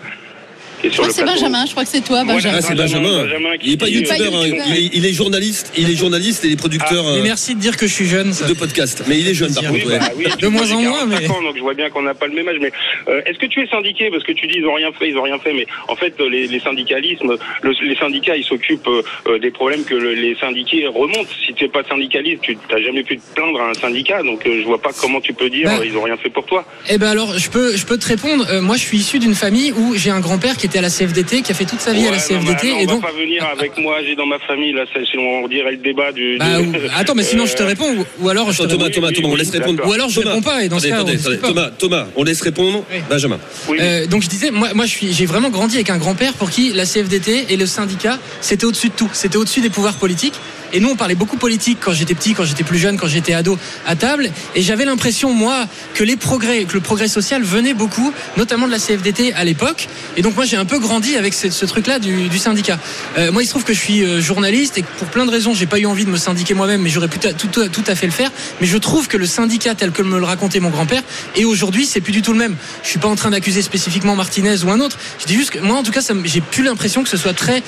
qui 0.83 0.87
est 0.87 0.89
Je 0.89 0.95
sur 0.95 1.03
crois 1.03 1.07
le 1.07 1.13
que 1.13 1.19
c'est. 1.19 1.25
Benjamin, 1.25 1.65
je 1.65 1.71
crois 1.71 1.83
que 1.83 1.89
c'est 1.89 2.01
toi. 2.03 2.23
Benjamin. 2.23 2.57
Ah, 2.57 2.61
c'est 2.61 2.75
Benjamin. 2.75 3.23
Benjamin 3.23 3.57
qui 3.57 3.65
Il 3.67 3.71
n'est 3.71 3.77
pas 3.77 3.87
youtubeur, 3.89 4.33
hein, 4.35 4.45
il, 4.47 4.75
est, 4.85 4.89
il 4.93 5.05
est 5.05 5.13
journaliste. 5.13 5.71
Il 5.77 5.89
est 5.89 5.95
journaliste 5.95 6.43
et 6.43 6.47
il 6.47 6.53
est 6.53 6.57
producteur 6.57 7.03
Mais 7.03 7.19
euh, 7.19 7.23
merci 7.23 7.55
de 7.55 7.59
dire 7.59 7.77
que 7.77 7.87
je 7.87 7.93
suis 7.93 8.05
jeune. 8.07 8.33
ça. 8.33 8.45
de 8.47 8.53
podcast. 8.53 9.03
Mais 9.07 9.17
il 9.19 9.27
est 9.27 9.33
jeune, 9.33 9.53
par 9.53 9.63
Oui, 9.71 9.81
contre. 9.81 9.93
Oui, 9.93 9.99
bah 9.99 10.09
oui, 10.17 10.25
De 10.41 10.47
moins 10.47 10.71
en 10.71 10.81
moins, 10.81 10.99
45 10.99 11.19
mais- 11.21 11.29
ans, 11.29 11.41
donc 11.41 11.55
je 11.55 11.61
vois 11.61 11.73
bien 11.73 11.89
qu'on 11.89 12.01
n'a 12.01 12.13
pas 12.13 12.27
le 12.27 12.33
même 12.33 12.47
âge. 12.47 12.57
Mais 12.61 12.71
euh, 13.07 13.21
est-ce 13.25 13.37
que 13.39 13.45
tu 13.45 13.61
es 13.63 13.67
syndiqué? 13.67 14.09
Parce 14.11 14.23
que 14.23 14.31
tu 14.33 14.47
dis 14.47 14.55
ils 14.57 14.65
ont 14.65 14.73
rien 14.73 14.91
fait, 14.91 15.09
ils 15.09 15.17
ont 15.17 15.23
rien 15.23 15.39
fait. 15.39 15.53
Mais 15.53 15.65
en 15.87 15.95
fait, 15.95 16.13
euh, 16.19 16.29
les, 16.29 16.47
les 16.47 16.59
syndicalismes, 16.59 17.35
le- 17.61 17.73
les 17.87 17.95
syndicats, 17.95 18.35
ils 18.35 18.43
s'occupent 18.43 18.87
euh, 19.27 19.39
des 19.39 19.51
problèmes 19.51 19.83
que 19.85 19.95
le- 19.95 20.13
les 20.13 20.35
syndiqués 20.35 20.87
remontent. 20.87 21.29
Si 21.45 21.53
tu 21.53 21.63
n'es 21.63 21.69
pas 21.69 21.83
syndicaliste, 21.83 22.41
tu 22.41 22.57
n'as 22.71 22.81
jamais 22.81 23.03
pu 23.03 23.17
te 23.17 23.21
plaindre 23.35 23.61
à 23.61 23.69
un 23.69 23.73
syndicat. 23.73 24.21
Donc 24.23 24.45
euh, 24.45 24.59
je 24.61 24.65
vois 24.65 24.81
pas 24.81 24.91
comment 24.99 25.21
tu 25.21 25.33
peux 25.33 25.49
dire 25.49 25.65
Bah. 25.69 25.85
ils 25.85 25.95
ont 25.97 26.03
rien 26.03 26.17
fait 26.17 26.29
pour 26.29 26.45
toi. 26.45 26.65
Eh 26.89 26.97
ben 26.97 27.07
alors, 27.09 27.37
je 27.37 27.49
peux, 27.49 27.75
je 27.75 27.85
peux 27.85 27.97
te 27.97 28.07
répondre. 28.07 28.45
Euh, 28.49 28.61
moi, 28.61 28.75
je 28.75 28.81
suis 28.81 28.97
issu 28.97 29.19
d'une 29.19 29.35
famille 29.35 29.71
où 29.71 29.95
j'ai 29.95 30.09
un 30.09 30.19
grand-père 30.19 30.57
qui 30.57 30.65
était 30.65 30.72
à 30.77 30.81
la 30.81 30.89
CFDT, 30.89 31.41
qui 31.41 31.51
a 31.51 31.55
fait 31.55 31.65
toute 31.65 31.79
sa 31.81 31.93
vie 31.93 32.07
à 32.07 32.11
la 32.11 32.17
non, 32.17 32.23
CFDT, 32.23 32.67
non, 32.71 32.79
et 32.79 32.83
on 32.83 32.85
donc. 32.87 33.01
va 33.01 33.07
pas 33.09 33.13
venir 33.13 33.45
avec 33.45 33.77
moi. 33.77 33.97
J'ai 34.05 34.15
dans 34.15 34.25
ma 34.25 34.39
famille 34.39 34.73
là, 34.73 34.83
c'est- 34.93 35.17
on 35.17 35.47
dirait 35.47 35.71
le 35.71 35.77
débat 35.77 36.11
du. 36.11 36.37
Bah, 36.37 36.59
du- 36.61 36.71
attends, 36.95 37.15
mais 37.15 37.23
sinon 37.23 37.45
je 37.45 37.53
te 37.55 37.63
Euh, 37.63 37.67
réponds, 37.67 37.89
ou, 37.97 38.05
ou 38.25 38.29
alors 38.29 38.51
je 38.51 38.63
te 38.63 38.67
Thomas. 38.67 38.89
Thomas, 38.89 39.11
Thomas, 39.11 39.27
on 39.29 39.35
laisse 39.35 39.49
répondre. 39.51 39.83
Ou 39.87 39.91
alors 39.93 40.09
je 40.09 40.19
Thomas, 40.21 40.31
réponds 40.35 40.41
pas, 40.49 40.63
et 40.63 40.69
dans 40.69 40.79
ce 40.79 40.87
cas, 40.87 40.95
attendez. 40.95 41.17
Thomas, 41.41 41.69
Thomas, 41.77 42.05
on 42.15 42.23
laisse 42.23 42.41
répondre. 42.41 42.83
Oui. 42.91 42.99
Benjamin. 43.09 43.39
oui, 43.69 43.77
Euh, 43.81 44.07
donc 44.07 44.21
je 44.23 44.29
disais, 44.29 44.51
moi, 44.51 44.69
moi 44.73 44.85
je 44.85 44.91
suis, 44.91 45.13
j'ai 45.13 45.25
vraiment 45.25 45.49
grandi 45.49 45.75
avec 45.75 45.89
un 45.89 45.97
grand-père 45.97 46.33
pour 46.33 46.49
qui 46.49 46.71
la 46.73 46.85
CFDT 46.85 47.45
et 47.49 47.57
le 47.57 47.65
syndicat, 47.65 48.19
c'était 48.41 48.65
au-dessus 48.65 48.89
de 48.89 48.93
tout, 48.93 49.09
c'était 49.13 49.37
au-dessus 49.37 49.61
des 49.61 49.69
pouvoirs 49.69 49.95
politiques. 49.95 50.35
Et 50.73 50.79
nous, 50.79 50.89
on 50.89 50.95
parlait 50.95 51.15
beaucoup 51.15 51.37
politique 51.37 51.77
quand 51.79 51.93
j'étais 51.93 52.15
petit, 52.15 52.33
quand 52.33 52.45
j'étais 52.45 52.63
plus 52.63 52.79
jeune, 52.79 52.97
quand 52.97 53.07
j'étais 53.07 53.33
ado 53.33 53.57
à 53.85 53.95
table. 53.95 54.31
Et 54.55 54.61
j'avais 54.61 54.85
l'impression, 54.85 55.33
moi, 55.33 55.67
que 55.93 56.03
les 56.03 56.15
progrès, 56.15 56.65
que 56.65 56.73
le 56.73 56.81
progrès 56.81 57.07
social 57.07 57.43
venait 57.43 57.75
beaucoup, 57.75 58.11
notamment 58.37 58.65
de 58.65 58.71
la 58.71 58.79
CFDT 58.79 59.33
à 59.33 59.43
l'époque. 59.43 59.87
Et 60.17 60.21
donc 60.23 60.35
moi, 60.35 60.45
j'ai 60.45 60.57
un 60.57 60.65
peu 60.65 60.79
grandi 60.79 61.15
avec 61.15 61.33
ce, 61.33 61.51
ce 61.51 61.65
truc-là 61.65 61.99
du, 61.99 62.27
du 62.27 62.39
syndicat. 62.39 62.79
Euh, 63.17 63.31
moi, 63.31 63.43
il 63.43 63.45
se 63.45 63.51
trouve 63.51 63.63
que 63.63 63.73
je 63.73 63.79
suis 63.79 64.03
euh, 64.03 64.19
journaliste 64.19 64.77
et 64.77 64.81
que 64.81 64.87
pour 64.97 65.07
plein 65.07 65.25
de 65.25 65.31
raisons, 65.31 65.53
j'ai 65.53 65.67
pas 65.67 65.79
eu 65.79 65.85
envie 65.85 66.05
de 66.05 66.09
me 66.09 66.17
syndiquer 66.17 66.55
moi-même, 66.55 66.81
mais 66.81 66.89
j'aurais 66.89 67.07
pu 67.07 67.19
tout, 67.19 67.47
tout, 67.47 67.67
tout 67.69 67.83
à 67.87 67.95
fait 67.95 68.07
le 68.07 68.11
faire. 68.11 68.31
Mais 68.59 68.65
je 68.65 68.77
trouve 68.77 69.07
que 69.07 69.17
le 69.17 69.27
syndicat 69.27 69.75
tel 69.75 69.91
que 69.91 70.01
me 70.01 70.17
le 70.17 70.25
racontait 70.25 70.59
mon 70.59 70.69
grand-père, 70.69 71.03
et 71.35 71.45
aujourd'hui, 71.45 71.85
c'est 71.85 72.01
plus 72.01 72.13
du 72.13 72.23
tout 72.23 72.33
le 72.33 72.39
même. 72.39 72.55
Je 72.83 72.89
suis 72.89 72.99
pas 72.99 73.07
en 73.07 73.15
train 73.15 73.29
d'accuser 73.29 73.61
spécifiquement 73.61 74.15
Martinez 74.15 74.63
ou 74.63 74.71
un 74.71 74.79
autre. 74.79 74.97
Je 75.19 75.25
dis 75.25 75.35
juste 75.35 75.51
que 75.51 75.59
moi, 75.59 75.77
en 75.77 75.83
tout 75.83 75.91
cas, 75.91 76.01
j'ai 76.23 76.41
plus 76.41 76.63
l'impression 76.63 77.03
que 77.03 77.09
ce 77.09 77.17
soit 77.17 77.33
très 77.33 77.61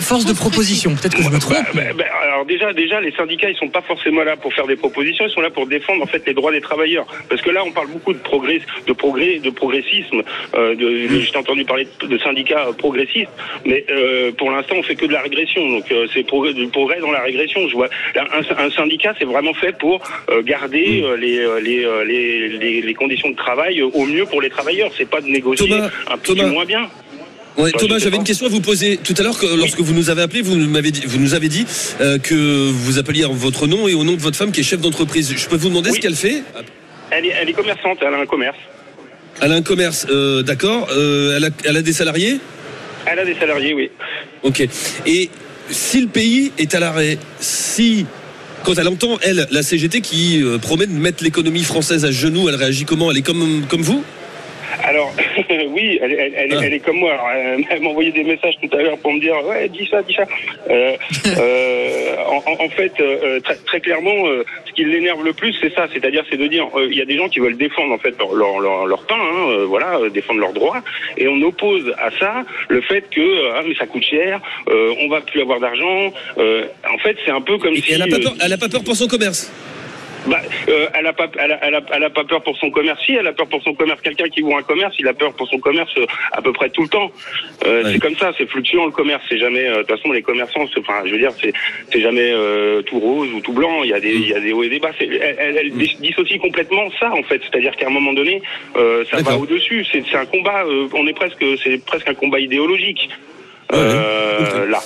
force 0.00 0.26
de 0.26 0.32
proposition. 0.32 0.94
Peut-être 0.94 1.16
que 1.16 1.22
je 1.22 1.30
me 1.30 1.38
trompe. 1.38 1.56
Bah, 1.74 1.80
bah, 1.82 1.82
bah, 1.96 2.04
alors 2.22 2.44
déjà, 2.50 2.72
déjà, 2.72 3.00
les 3.00 3.12
syndicats, 3.12 3.48
ils 3.52 3.56
sont 3.56 3.68
pas 3.78 3.80
forcément 3.92 4.24
là 4.24 4.34
pour 4.36 4.52
faire 4.52 4.66
des 4.66 4.76
propositions, 4.84 5.24
ils 5.26 5.30
sont 5.36 5.40
là 5.40 5.50
pour 5.50 5.66
défendre 5.66 6.02
en 6.02 6.06
fait 6.12 6.22
les 6.26 6.34
droits 6.34 6.52
des 6.52 6.60
travailleurs. 6.70 7.06
Parce 7.28 7.42
que 7.42 7.50
là, 7.50 7.60
on 7.64 7.72
parle 7.78 7.88
beaucoup 7.96 8.12
de 8.12 8.18
progrès, 8.30 8.60
de 8.86 8.92
progrès, 8.92 9.38
de 9.38 9.50
progressisme. 9.50 10.20
Euh, 10.54 10.74
de, 10.74 10.88
J'ai 11.08 11.36
entendu 11.36 11.64
parler 11.64 11.86
de, 12.00 12.06
de 12.14 12.18
syndicats 12.18 12.66
euh, 12.66 12.72
progressistes, 12.72 13.30
mais 13.64 13.80
euh, 13.90 14.32
pour 14.32 14.50
l'instant, 14.50 14.76
on 14.78 14.82
fait 14.82 14.96
que 14.96 15.06
de 15.06 15.12
la 15.12 15.22
régression. 15.22 15.62
Donc 15.74 15.86
euh, 15.92 16.06
c'est 16.12 16.24
progrès, 16.26 16.52
du 16.52 16.66
progrès 16.68 16.98
dans 17.00 17.12
la 17.12 17.22
régression. 17.22 17.60
Je 17.68 17.74
vois 17.74 17.88
un, 18.16 18.64
un 18.66 18.70
syndicat, 18.70 19.14
c'est 19.18 19.24
vraiment 19.34 19.54
fait 19.54 19.74
pour 19.78 20.00
garder 20.52 21.02
euh, 21.04 21.16
les, 21.16 21.36
les, 21.66 21.78
les, 22.10 22.48
les, 22.62 22.82
les 22.88 22.94
conditions 22.94 23.30
de 23.30 23.36
travail 23.36 23.80
au 23.82 24.04
mieux 24.06 24.26
pour 24.26 24.40
les 24.42 24.50
travailleurs. 24.50 24.90
C'est 24.96 25.08
pas 25.08 25.20
de 25.20 25.28
négocier 25.28 25.68
Thomas, 25.68 25.90
un 26.10 26.18
peu 26.18 26.34
Thomas. 26.34 26.48
moins 26.48 26.64
bien. 26.64 26.84
Ouais, 27.58 27.72
Bah, 27.72 27.78
Thomas, 27.78 27.98
j'avais 27.98 28.16
une 28.16 28.24
question 28.24 28.46
à 28.46 28.48
vous 28.48 28.60
poser 28.60 28.96
tout 28.98 29.14
à 29.18 29.22
l'heure. 29.22 29.38
que 29.38 29.46
Lorsque 29.56 29.80
vous 29.80 29.92
nous 29.92 30.08
avez 30.10 30.22
appelé, 30.22 30.40
vous, 30.42 30.56
m'avez 30.56 30.90
dit- 30.92 31.02
vous 31.06 31.18
nous 31.18 31.34
avez 31.34 31.48
dit 31.48 31.66
euh, 32.00 32.18
que 32.18 32.70
vous 32.70 32.98
appeliez 32.98 33.24
en 33.24 33.32
votre 33.34 33.66
nom 33.66 33.88
et 33.88 33.94
au 33.94 34.04
nom 34.04 34.12
de 34.14 34.20
votre 34.20 34.36
femme 34.36 34.52
qui 34.52 34.60
est 34.60 34.64
chef 34.64 34.80
d'entreprise. 34.80 35.34
Je 35.36 35.46
peux 35.48 35.56
vous 35.56 35.68
demander 35.68 35.90
Oui. 35.90 35.96
ce 35.96 36.00
qu'elle 36.00 36.14
fait? 36.14 36.42
Elle 37.10 37.26
est, 37.26 37.32
elle 37.40 37.48
est 37.48 37.52
commerçante, 37.52 37.98
elle 38.02 38.14
a 38.14 38.18
un 38.18 38.26
commerce. 38.26 38.56
Elle 39.42 39.52
a 39.52 39.54
un 39.56 39.62
commerce, 39.62 40.06
euh, 40.10 40.42
d'accord. 40.42 40.88
Euh, 40.92 41.36
elle, 41.36 41.44
a, 41.44 41.48
elle 41.64 41.76
a 41.76 41.82
des 41.82 41.92
salariés? 41.92 42.38
Elle 43.06 43.18
a 43.18 43.24
des 43.24 43.34
salariés, 43.34 43.74
oui. 43.74 43.90
Ok. 44.42 44.66
Et 45.06 45.28
si 45.70 46.00
le 46.00 46.06
pays 46.06 46.52
est 46.58 46.74
à 46.74 46.80
l'arrêt, 46.80 47.18
si 47.40 48.06
quand 48.62 48.78
elle 48.78 48.88
entend 48.88 49.18
elle 49.22 49.48
la 49.50 49.62
CGT 49.62 50.02
qui 50.02 50.42
promet 50.62 50.86
de 50.86 50.92
mettre 50.92 51.24
l'économie 51.24 51.64
française 51.64 52.04
à 52.04 52.10
genoux, 52.10 52.48
elle 52.48 52.56
réagit 52.56 52.84
comment? 52.84 53.10
Elle 53.10 53.18
est 53.18 53.22
comme 53.22 53.62
comme 53.68 53.82
vous? 53.82 54.04
oui, 55.68 55.98
elle, 56.02 56.12
elle- 56.12 56.34
elle- 56.36 56.54
Ah. 56.56 56.60
elle 56.64 56.72
est 56.74 56.80
comme 56.80 56.96
moi. 56.98 57.12
Alors, 57.12 57.30
elle, 57.70 57.80
m'a 57.80 57.88
envoyé 57.90 58.10
des 58.12 58.24
messages 58.24 58.54
tout 58.62 58.76
à 58.76 58.82
l'heure 58.82 58.98
pour 58.98 59.12
me 59.12 59.20
dire 59.20 59.34
Ouais, 59.46 59.68
dis 59.68 59.86
ça, 59.90 60.02
dis 60.02 60.14
ça. 60.14 60.24
Euh, 60.70 60.96
euh, 61.38 62.16
en, 62.58 62.68
fait, 62.70 62.92
euh, 63.00 63.40
très, 63.40 63.56
très 63.56 63.80
clairement, 63.80 64.26
euh, 64.26 64.44
ce 64.66 64.72
qui 64.72 64.84
l'énerve 64.84 65.24
le 65.24 65.32
plus, 65.32 65.54
c'est 65.60 65.72
ça. 65.74 65.86
C'est-à-dire, 65.92 66.24
c'est 66.30 66.36
de 66.36 66.46
dire 66.46 66.66
euh, 66.76 66.88
il 66.90 66.96
y 66.96 67.02
a 67.02 67.04
des 67.04 67.16
gens 67.16 67.28
qui 67.28 67.40
veulent 67.40 67.56
défendre 67.56 67.92
en 67.94 67.98
fait 67.98 68.14
leur, 68.18 68.32
leur, 68.34 68.60
leur, 68.60 68.86
leur 68.86 69.02
pain, 69.06 69.14
hein, 69.18 69.48
euh, 69.50 69.64
voilà, 69.66 69.98
défendre 70.12 70.40
leurs 70.40 70.52
droits. 70.52 70.82
Et 71.16 71.28
on 71.28 71.40
oppose 71.42 71.92
à 71.98 72.10
ça 72.18 72.44
le 72.68 72.80
fait 72.80 73.04
que 73.10 73.52
ah, 73.54 73.62
mais 73.66 73.74
ça 73.74 73.86
coûte 73.86 74.04
cher, 74.04 74.40
on 74.68 75.08
va 75.08 75.20
plus 75.20 75.40
avoir 75.42 75.60
d'argent. 75.60 76.12
En 76.38 76.98
fait, 76.98 77.16
c'est 77.24 77.30
un 77.32 77.40
peu 77.40 77.58
comme 77.58 77.74
Et 77.74 77.80
si. 77.80 77.92
elle 77.92 78.02
a 78.02 78.06
pas 78.06 78.18
peur. 78.18 78.34
Elle 78.44 78.52
a 78.52 78.58
pas 78.58 78.68
peur 78.68 78.82
pour 78.84 78.96
son 78.96 79.06
commerce. 79.06 79.52
Bah, 80.26 80.40
euh, 80.68 80.86
elle 80.94 81.06
a 81.06 81.12
pas, 81.12 81.28
elle 81.38 81.52
a, 81.52 81.58
elle 81.62 81.74
a- 81.74 81.82
elle 81.92 82.04
a 82.04 82.10
pas 82.10 82.24
peur 82.24 82.42
pour 82.42 82.56
son 82.58 82.70
commerce. 82.70 83.00
Si, 83.04 83.12
elle 83.14 83.26
a 83.26 83.32
peur 83.32 83.46
pour 83.48 83.62
son 83.62 83.74
commerce. 83.74 84.00
Quelqu'un 84.02 84.28
qui 84.28 84.42
ouvre 84.42 84.56
un 84.58 84.62
commerce, 84.62 84.94
il 84.98 85.08
a 85.08 85.14
peur 85.14 85.32
pour 85.34 85.48
son 85.48 85.58
commerce 85.58 85.90
euh, 85.98 86.06
à 86.32 86.42
peu 86.42 86.52
près 86.52 86.68
tout 86.70 86.82
le 86.82 86.88
temps. 86.88 87.10
Euh. 87.66 87.82
C'est 87.92 87.98
comme 87.98 88.16
ça, 88.16 88.32
c'est 88.36 88.46
fluctuant 88.48 88.84
le 88.86 88.90
commerce. 88.92 89.22
C'est 89.28 89.38
jamais, 89.38 89.66
euh, 89.68 89.76
de 89.78 89.82
toute 89.82 89.96
façon, 89.96 90.12
les 90.12 90.22
commerçants, 90.22 90.66
c'est- 90.72 90.80
enfin, 90.80 91.02
je 91.06 91.12
veux 91.12 91.18
dire, 91.18 91.32
c'est, 91.40 91.52
c'est 91.92 92.00
jamais 92.00 92.30
euh, 92.32 92.82
tout 92.82 92.98
rose 92.98 93.28
ou 93.34 93.40
tout 93.40 93.52
blanc. 93.52 93.82
Il 93.82 93.90
y 93.90 93.94
a 93.94 94.00
des, 94.00 94.12
il 94.12 94.28
y 94.28 94.34
a 94.34 94.40
des 94.40 94.52
hauts 94.52 94.62
et 94.62 94.68
des 94.68 94.78
bas. 94.78 94.90
Elle, 95.00 95.36
elle, 95.38 95.56
elle 95.56 95.70
dis- 95.72 95.96
dissocie 96.00 96.38
complètement 96.38 96.90
ça, 97.00 97.12
en 97.12 97.22
fait. 97.22 97.40
C'est-à-dire 97.42 97.74
qu'à 97.76 97.86
un 97.86 97.90
moment 97.90 98.12
donné, 98.12 98.42
euh, 98.76 99.04
ça 99.10 99.16
va 99.22 99.36
au 99.38 99.46
dessus. 99.46 99.84
C'est, 99.90 100.02
c'est 100.10 100.16
un 100.16 100.26
combat. 100.26 100.64
euh, 100.66 100.88
on 100.94 101.06
est 101.06 101.12
presque, 101.14 101.44
c'est 101.64 101.84
presque 101.84 102.08
un 102.08 102.14
combat 102.14 102.40
idéologique. 102.40 103.08
euh, 103.72 104.66
là. 104.66 104.80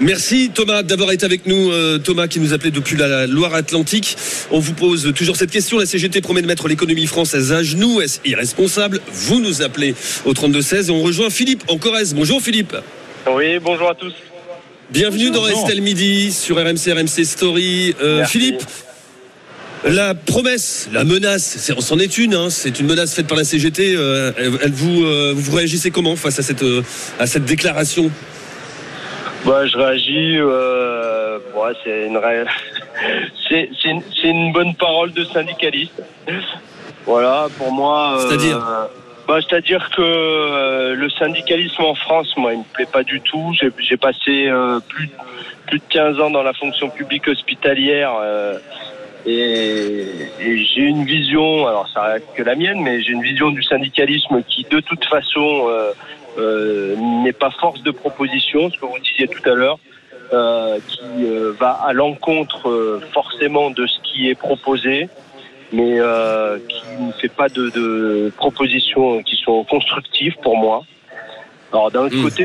Merci 0.00 0.50
Thomas 0.54 0.82
d'avoir 0.82 1.12
été 1.12 1.26
avec 1.26 1.46
nous. 1.46 1.70
Euh, 1.70 1.98
Thomas 1.98 2.26
qui 2.26 2.40
nous 2.40 2.54
appelait 2.54 2.70
depuis 2.70 2.96
la 2.96 3.26
Loire-Atlantique. 3.26 4.16
On 4.50 4.58
vous 4.58 4.72
pose 4.72 5.12
toujours 5.14 5.36
cette 5.36 5.50
question. 5.50 5.78
La 5.78 5.84
CGT 5.84 6.22
promet 6.22 6.40
de 6.40 6.46
mettre 6.46 6.68
l'économie 6.68 7.06
française 7.06 7.52
à 7.52 7.62
genoux. 7.62 8.00
Est-ce 8.00 8.18
irresponsable? 8.24 9.00
Vous 9.12 9.40
nous 9.40 9.60
appelez 9.60 9.94
au 10.24 10.32
32-16 10.32 10.88
et 10.88 10.90
on 10.90 11.02
rejoint 11.02 11.28
Philippe 11.28 11.64
en 11.68 11.76
Corrèze. 11.76 12.14
Bonjour 12.14 12.40
Philippe. 12.40 12.74
Oui, 13.30 13.58
bonjour 13.62 13.90
à 13.90 13.94
tous. 13.94 14.14
Bienvenue 14.90 15.30
dans 15.30 15.46
Estelle 15.46 15.82
Midi 15.82 16.32
sur 16.32 16.56
RMC, 16.56 16.92
RMC 16.94 17.24
Story. 17.24 17.94
Euh. 18.02 18.24
Philippe, 18.24 18.62
la 19.84 20.14
promesse, 20.14 20.88
la 20.94 21.04
menace, 21.04 21.56
c'est- 21.60 21.78
c'en 21.80 21.98
est 21.98 22.16
une. 22.16 22.34
hein, 22.34 22.48
c'est 22.48 22.80
une 22.80 22.86
menace 22.86 23.12
faite 23.14 23.26
par 23.26 23.36
la 23.36 23.44
CGT. 23.44 23.94
euh, 23.96 24.32
elle, 24.38 24.52
elle 24.62 24.72
vous, 24.72 25.04
euh, 25.04 25.34
vous 25.36 25.54
réagissez 25.54 25.90
comment 25.90 26.16
face 26.16 26.38
à 26.38 26.42
cette, 26.42 26.62
euh, 26.62 26.82
à 27.18 27.26
cette 27.26 27.44
déclaration? 27.44 28.10
Bah, 29.44 29.66
je 29.66 29.76
réagis. 29.76 30.36
Euh, 30.38 31.38
ouais, 31.54 31.72
c'est 31.82 32.06
une, 32.06 32.16
ré- 32.18 32.44
c'est, 33.48 33.70
c'est 33.80 33.88
une, 33.90 34.02
c'est 34.20 34.28
une 34.28 34.52
bonne 34.52 34.74
parole 34.74 35.12
de 35.12 35.24
syndicaliste. 35.24 36.02
Voilà, 37.06 37.48
pour 37.58 37.72
moi. 37.72 38.16
euh, 38.18 38.28
C'est-à-dire 38.28 38.88
bah, 39.26 39.38
C'est-à-dire 39.48 39.90
que 39.90 40.02
euh, 40.02 40.94
le 40.94 41.08
syndicalisme 41.10 41.82
en 41.82 41.94
France, 41.94 42.32
moi, 42.36 42.52
il 42.52 42.58
me 42.60 42.64
plaît 42.74 42.88
pas 42.92 43.02
du 43.02 43.20
tout. 43.20 43.52
J'ai, 43.58 43.70
j'ai 43.78 43.96
passé 43.96 44.48
euh, 44.48 44.78
plus, 44.88 45.08
plus 45.66 45.78
de 45.78 45.84
15 45.88 46.20
ans 46.20 46.30
dans 46.30 46.42
la 46.42 46.52
fonction 46.52 46.90
publique 46.90 47.26
hospitalière. 47.28 48.12
euh, 48.20 48.58
et, 49.26 50.06
et 50.40 50.64
j'ai 50.64 50.80
une 50.80 51.04
vision, 51.04 51.66
alors 51.66 51.86
ça 51.92 52.00
reste 52.04 52.24
que 52.34 52.42
la 52.42 52.54
mienne, 52.56 52.80
mais 52.80 53.02
j'ai 53.02 53.12
une 53.12 53.22
vision 53.22 53.50
du 53.50 53.62
syndicalisme 53.62 54.42
qui, 54.48 54.64
de 54.70 54.80
toute 54.80 55.04
façon, 55.04 55.66
euh, 56.40 56.96
n'est 57.24 57.32
pas 57.44 57.50
force 57.50 57.82
de 57.82 57.90
proposition, 57.90 58.70
ce 58.70 58.78
que 58.78 58.86
vous 58.86 58.98
disiez 58.98 59.28
tout 59.28 59.46
à 59.48 59.54
l'heure, 59.54 59.78
euh, 60.32 60.78
qui 60.88 61.00
euh, 61.24 61.52
va 61.58 61.70
à 61.70 61.92
l'encontre 61.92 63.00
forcément 63.12 63.70
de 63.70 63.86
ce 63.86 63.98
qui 64.06 64.28
est 64.30 64.34
proposé, 64.34 65.08
mais 65.72 65.98
qui 66.68 66.82
ne 67.06 67.12
fait 67.20 67.28
pas 67.40 67.48
de, 67.48 67.70
de 67.70 68.32
propositions 68.36 69.22
qui 69.22 69.36
sont 69.36 69.62
constructives 69.64 70.36
pour 70.42 70.56
moi. 70.56 70.82
Alors 71.72 71.90
d'un 71.92 72.00
autre 72.06 72.16
Mm. 72.16 72.22
côté, 72.24 72.44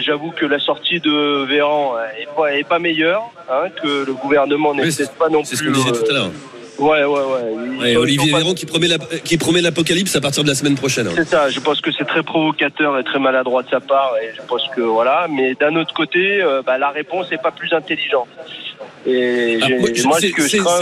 j'avoue 0.00 0.32
que 0.32 0.44
la 0.44 0.58
sortie 0.58 1.00
de 1.00 1.44
Véran 1.46 1.94
est 2.20 2.28
pas, 2.36 2.52
est 2.54 2.68
pas 2.68 2.78
meilleure, 2.78 3.22
hein, 3.50 3.70
que 3.82 4.04
le 4.04 4.12
gouvernement 4.12 4.74
n'est 4.74 4.82
peut-être 4.82 5.14
pas 5.14 5.30
non 5.30 5.42
C'est 5.44 5.56
ce 5.56 5.62
plus. 5.64 5.72
qu'on 5.72 5.78
disait 5.78 5.92
tout 6.04 6.10
à 6.10 6.14
l'heure. 6.14 6.30
Ouais, 6.78 7.04
ouais, 7.04 7.04
ouais. 7.04 7.78
Ouais, 7.80 7.96
Olivier 7.96 8.32
Véran 8.32 8.54
qui 8.54 8.66
promet, 8.66 8.88
la- 8.88 8.98
qui 8.98 9.36
promet 9.38 9.60
l'apocalypse 9.60 10.14
à 10.16 10.20
partir 10.20 10.42
de 10.44 10.48
la 10.48 10.54
semaine 10.54 10.74
prochaine. 10.76 11.06
hein. 11.08 11.12
c'est 11.14 11.28
ça, 11.28 11.48
je 11.50 11.60
pense 11.60 11.80
que 11.80 11.90
c'est 11.92 12.04
très 12.06 12.22
provocateur 12.22 12.98
et 12.98 13.04
très 13.04 13.18
maladroit 13.18 13.62
de 13.62 13.68
sa 13.70 13.80
part, 13.80 14.12
et 14.22 14.34
je 14.36 14.42
pense 14.46 14.62
que 14.74 14.80
voilà. 14.80 15.26
Mais 15.30 15.54
d'un 15.54 15.74
autre 15.76 15.94
côté, 15.94 16.42
euh, 16.42 16.62
bah, 16.62 16.78
la 16.78 16.90
réponse 16.90 17.30
n'est 17.30 17.38
pas 17.38 17.50
plus 17.50 17.72
intelligente. 17.72 18.28
Et 19.06 19.58
Ah, 19.62 19.68
moi, 20.04 20.20
ce 20.20 20.26
que 20.26 20.46
je 20.48 20.56
crains, 20.58 20.80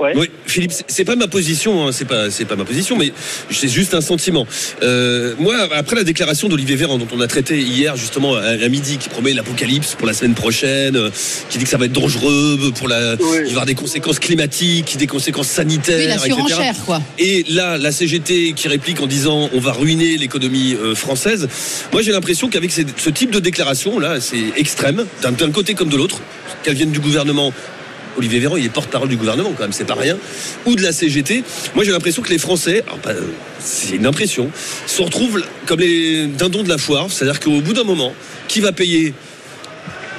ouais. 0.00 0.12
Oui, 0.16 0.30
Philippe, 0.46 0.72
c'est- 0.86 1.04
pas 1.04 1.16
ma 1.16 1.28
position, 1.28 1.86
hein, 1.86 1.90
c'est 1.92 2.04
pas, 2.06 2.30
c'est 2.30 2.44
pas 2.44 2.56
ma 2.56 2.64
position, 2.64 2.96
mais 2.96 3.12
c'est 3.50 3.68
juste 3.68 3.94
un 3.94 4.00
sentiment. 4.00 4.46
Euh, 4.82 5.34
moi, 5.38 5.54
après 5.74 5.96
la 5.96 6.04
déclaration 6.04 6.48
d'Olivier 6.48 6.76
Véran, 6.76 6.98
dont 6.98 7.06
on 7.12 7.20
a 7.20 7.26
traité 7.26 7.58
hier 7.60 7.96
justement 7.96 8.34
à, 8.36 8.40
à 8.42 8.68
midi, 8.68 8.96
qui 8.98 9.08
promet 9.08 9.32
l'apocalypse 9.34 9.94
pour 9.96 10.06
la 10.06 10.12
semaine 10.14 10.34
prochaine, 10.34 10.96
euh, 10.96 11.10
qui 11.50 11.58
dit 11.58 11.64
que 11.64 11.70
ça 11.70 11.76
va 11.76 11.84
être 11.86 11.92
dangereux 11.92 12.72
pour 12.76 12.88
la, 12.88 13.14
Oui. 13.20 13.26
il 13.38 13.42
va 13.42 13.46
y 13.46 13.50
avoir 13.50 13.66
des 13.66 13.74
conséquences 13.74 14.18
climatiques, 14.18 14.96
des 14.96 15.06
conséquences 15.06 15.48
sanitaires, 15.48 15.98
Oui, 15.98 16.06
la 16.06 16.42
etc. 16.42 16.70
quoi. 16.86 17.02
Et 17.18 17.44
là, 17.48 17.76
la 17.78 17.92
CGT 17.92 18.52
qui 18.54 18.68
réplique 18.68 19.00
en 19.00 19.06
disant 19.06 19.50
on 19.52 19.60
va 19.60 19.72
ruiner 19.72 20.16
l'économie 20.16 20.74
euh, 20.74 20.94
française. 20.94 21.48
Moi, 21.92 22.02
j'ai 22.02 22.12
l'impression 22.12 22.48
qu'avec 22.48 22.70
ce 22.72 23.10
type 23.10 23.30
de 23.30 23.40
déclaration 23.40 23.98
là, 23.98 24.20
c'est 24.20 24.42
extrême 24.56 25.04
d'un 25.22 25.32
d'un 25.32 25.50
côté 25.50 25.74
comme 25.74 25.88
de 25.88 25.96
l'autre, 25.96 26.20
qu'elles 26.62 26.74
viennent 26.74 26.90
du 26.92 27.00
gouvernement. 27.00 27.52
Olivier 28.16 28.40
Véran, 28.40 28.56
il 28.56 28.64
est 28.64 28.70
porte-parole 28.70 29.08
du 29.08 29.16
gouvernement 29.16 29.52
quand 29.56 29.64
même, 29.64 29.72
c'est 29.72 29.84
pas 29.84 29.94
rien, 29.94 30.16
ou 30.66 30.76
de 30.76 30.82
la 30.82 30.92
CGT. 30.92 31.44
Moi, 31.74 31.84
j'ai 31.84 31.92
l'impression 31.92 32.22
que 32.22 32.30
les 32.30 32.38
Français, 32.38 32.84
c'est 33.60 33.96
une 33.96 34.06
impression, 34.06 34.50
se 34.86 35.02
retrouvent 35.02 35.42
comme 35.66 35.80
les 35.80 36.26
dindons 36.26 36.62
de 36.62 36.68
la 36.68 36.78
foire, 36.78 37.06
c'est-à-dire 37.10 37.40
qu'au 37.40 37.60
bout 37.60 37.72
d'un 37.72 37.84
moment, 37.84 38.14
qui 38.48 38.60
va 38.60 38.72
payer 38.72 39.14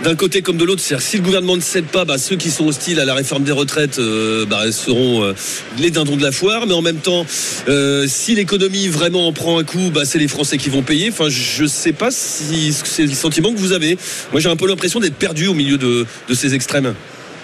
d'un 0.03 0.15
côté 0.15 0.41
comme 0.41 0.57
de 0.57 0.65
l'autre, 0.65 0.81
c'est-à-dire 0.81 1.05
si 1.05 1.17
le 1.17 1.23
gouvernement 1.23 1.55
ne 1.55 1.61
cède 1.61 1.85
pas, 1.85 2.05
bah, 2.05 2.17
ceux 2.17 2.35
qui 2.35 2.51
sont 2.51 2.67
hostiles 2.67 2.99
à 2.99 3.05
la 3.05 3.13
réforme 3.13 3.43
des 3.43 3.51
retraites 3.51 3.99
euh, 3.99 4.45
bah, 4.45 4.71
seront 4.71 5.23
euh, 5.23 5.33
les 5.79 5.89
dindons 5.89 6.17
de 6.17 6.21
la 6.21 6.31
foire, 6.31 6.67
mais 6.67 6.73
en 6.73 6.81
même 6.81 6.97
temps, 6.97 7.25
euh, 7.67 8.05
si 8.07 8.35
l'économie 8.35 8.87
vraiment 8.87 9.27
en 9.27 9.33
prend 9.33 9.57
un 9.57 9.63
coup, 9.63 9.91
bah, 9.93 10.01
c'est 10.05 10.19
les 10.19 10.27
Français 10.27 10.57
qui 10.57 10.69
vont 10.69 10.81
payer. 10.81 11.09
Enfin, 11.09 11.29
je 11.29 11.63
ne 11.63 11.67
sais 11.67 11.93
pas 11.93 12.11
si 12.11 12.73
c'est 12.73 13.05
le 13.05 13.13
sentiment 13.13 13.53
que 13.53 13.57
vous 13.57 13.71
avez. 13.71 13.97
Moi, 14.31 14.41
j'ai 14.41 14.49
un 14.49 14.55
peu 14.55 14.67
l'impression 14.67 14.99
d'être 14.99 15.15
perdu 15.15 15.47
au 15.47 15.53
milieu 15.53 15.77
de 15.77 16.05
ces 16.33 16.53
extrêmes. 16.53 16.93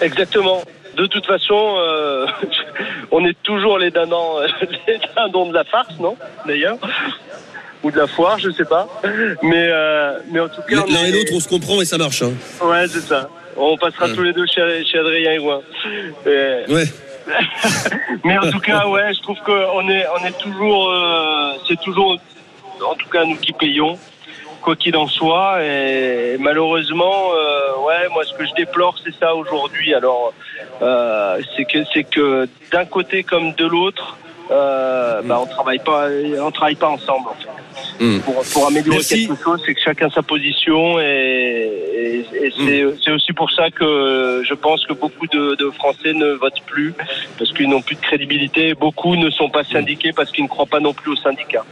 Exactement. 0.02 0.62
De 0.96 1.06
toute 1.06 1.24
façon, 1.26 1.74
euh, 1.78 2.26
on 3.10 3.24
est 3.24 3.36
toujours 3.42 3.78
les 3.78 3.90
dindons, 3.90 4.40
les 4.86 4.98
dindons 5.16 5.46
de 5.48 5.54
la 5.54 5.64
farce, 5.64 5.98
non 5.98 6.16
D'ailleurs 6.46 6.76
ou 7.84 7.90
de 7.90 7.96
la 7.98 8.06
foire, 8.06 8.38
je 8.38 8.48
sais 8.50 8.64
pas. 8.64 8.86
Mais 9.42 9.66
euh, 9.72 10.18
mais 10.30 10.38
en 10.38 10.48
tout 10.48 10.62
cas, 10.68 10.76
L'un 10.88 11.04
et 11.04 11.10
l'autre, 11.10 11.32
on 11.34 11.40
se 11.40 11.48
comprend 11.48 11.80
et 11.80 11.84
ça 11.84 11.98
marche. 11.98 12.22
hein. 12.22 12.30
Ouais, 12.64 12.86
c'est 12.86 13.00
ça. 13.00 13.28
On 13.56 13.76
passera 13.76 14.06
Ouais. 14.06 14.14
tous 14.14 14.22
les 14.22 14.32
deux 14.32 14.46
chez, 14.46 14.84
chez 14.84 14.98
Adrien. 15.00 15.32
Et- 15.32 16.72
Ouais. 16.72 16.84
Mais 18.24 18.38
en 18.38 18.50
tout 18.52 18.60
cas, 18.60 18.86
ouais, 18.86 19.12
je 19.14 19.20
trouve 19.22 19.36
qu'on 19.44 19.88
est, 19.88 20.04
on 20.20 20.24
est 20.26 20.38
toujours, 20.38 20.90
euh, 20.92 21.52
c'est 21.66 21.80
toujours, 21.80 22.16
en 22.86 22.94
tout 22.94 23.08
cas 23.08 23.24
nous 23.24 23.36
qui 23.36 23.52
payons, 23.52 23.98
quoi 24.62 24.76
qu'il 24.76 24.96
en 24.96 25.08
soit. 25.08 25.62
Et 25.62 26.36
malheureusement, 26.38 27.32
euh, 27.34 27.84
ouais, 27.86 28.08
moi 28.12 28.24
ce 28.24 28.32
que 28.32 28.46
je 28.46 28.54
déplore, 28.54 28.96
c'est 29.04 29.14
ça 29.18 29.34
aujourd'hui. 29.34 29.92
Alors, 29.92 30.32
euh, 30.80 31.40
c'est 31.54 31.64
que, 31.66 31.78
c'est 31.92 32.04
que 32.04 32.48
d'un 32.70 32.86
côté 32.86 33.22
comme 33.24 33.52
de 33.52 33.66
l'autre, 33.66 34.16
euh, 34.50 35.22
bah, 35.22 35.38
on 35.42 35.46
travaille 35.46 35.78
pas, 35.78 36.08
on 36.40 36.50
travaille 36.50 36.76
pas 36.76 36.88
ensemble. 36.88 37.28
En 37.28 37.34
fait. 37.34 38.04
Mm. 38.04 38.20
Pour, 38.20 38.42
pour 38.52 38.66
améliorer 38.66 38.98
Merci. 38.98 39.26
quelque 39.26 39.42
chose, 39.42 39.62
c'est 39.64 39.74
que 39.74 39.80
chacun 39.80 40.10
sa 40.10 40.22
position 40.22 40.98
et, 41.00 41.04
et, 41.04 42.46
et 42.46 42.52
c'est, 42.56 42.84
c'est 43.02 43.12
aussi 43.12 43.32
pour 43.32 43.50
ça 43.50 43.70
que 43.70 44.42
je 44.44 44.54
pense 44.54 44.84
que 44.86 44.92
beaucoup 44.92 45.26
de, 45.26 45.54
de 45.54 45.70
Français 45.70 46.12
ne 46.12 46.32
votent 46.32 46.62
plus 46.66 46.94
parce 47.38 47.52
qu'ils 47.52 47.68
n'ont 47.68 47.82
plus 47.82 47.96
de 47.96 48.00
crédibilité. 48.00 48.74
Beaucoup 48.74 49.16
ne 49.16 49.30
sont 49.30 49.48
pas 49.50 49.64
syndiqués 49.64 50.12
parce 50.12 50.30
qu'ils 50.30 50.44
ne 50.44 50.48
croient 50.48 50.66
pas 50.66 50.80
non 50.80 50.92
plus 50.92 51.12
aux 51.12 51.16
syndicats. 51.16 51.64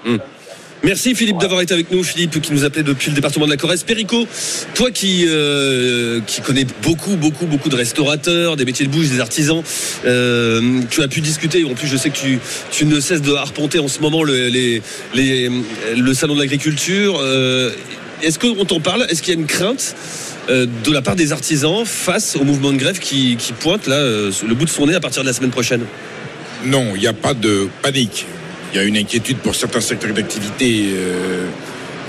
Merci 0.82 1.14
Philippe 1.14 1.38
d'avoir 1.38 1.60
été 1.60 1.74
avec 1.74 1.90
nous. 1.90 2.02
Philippe 2.02 2.40
qui 2.40 2.52
nous 2.52 2.64
appelait 2.64 2.82
depuis 2.82 3.10
le 3.10 3.14
département 3.14 3.44
de 3.44 3.50
la 3.50 3.58
Corrèze. 3.58 3.82
Perico, 3.84 4.26
toi 4.74 4.90
qui 4.90 5.26
euh, 5.28 6.20
qui 6.26 6.40
connais 6.40 6.66
beaucoup 6.82 7.16
beaucoup 7.16 7.44
beaucoup 7.44 7.68
de 7.68 7.76
restaurateurs, 7.76 8.56
des 8.56 8.64
métiers 8.64 8.86
de 8.86 8.90
bouche, 8.90 9.08
des 9.08 9.20
artisans, 9.20 9.62
euh, 10.06 10.80
tu 10.90 11.02
as 11.02 11.08
pu 11.08 11.20
discuter. 11.20 11.64
En 11.64 11.74
plus, 11.74 11.86
je 11.86 11.98
sais 11.98 12.08
que 12.08 12.16
tu 12.16 12.38
tu 12.70 12.86
ne 12.86 12.98
cesses 12.98 13.20
de 13.20 13.34
arpenter 13.34 13.78
en 13.78 13.88
ce 13.88 14.00
moment 14.00 14.22
le, 14.22 14.48
les, 14.48 14.82
les 15.12 15.50
le 15.96 16.14
salon 16.14 16.34
de 16.34 16.40
l'agriculture. 16.40 17.18
Euh, 17.20 17.72
Est-ce 18.22 18.38
qu'on 18.38 18.64
t'en 18.64 18.80
parle? 18.80 19.06
Est-ce 19.10 19.22
qu'il 19.22 19.34
y 19.34 19.36
a 19.36 19.40
une 19.40 19.46
crainte 19.46 19.94
euh, 20.48 20.66
de 20.84 20.92
la 20.92 21.02
part 21.02 21.14
des 21.14 21.32
artisans 21.32 21.84
face 21.84 22.36
au 22.36 22.44
mouvement 22.44 22.72
de 22.72 22.78
grève 22.78 22.98
qui, 22.98 23.36
qui 23.36 23.52
pointe 23.52 23.86
là 23.86 23.96
euh, 23.96 24.32
le 24.48 24.54
bout 24.54 24.64
de 24.64 24.70
son 24.70 24.86
nez 24.86 24.94
à 24.94 25.00
partir 25.00 25.22
de 25.22 25.28
la 25.28 25.34
semaine 25.34 25.50
prochaine? 25.50 25.82
Non, 26.64 26.92
il 26.94 27.00
n'y 27.00 27.06
a 27.06 27.12
pas 27.12 27.34
de 27.34 27.68
panique. 27.82 28.26
Il 28.72 28.76
y 28.76 28.80
a 28.80 28.84
une 28.84 28.96
inquiétude 28.96 29.38
pour 29.38 29.56
certains 29.56 29.80
secteurs 29.80 30.12
d'activité 30.12 30.90
euh, 30.92 31.46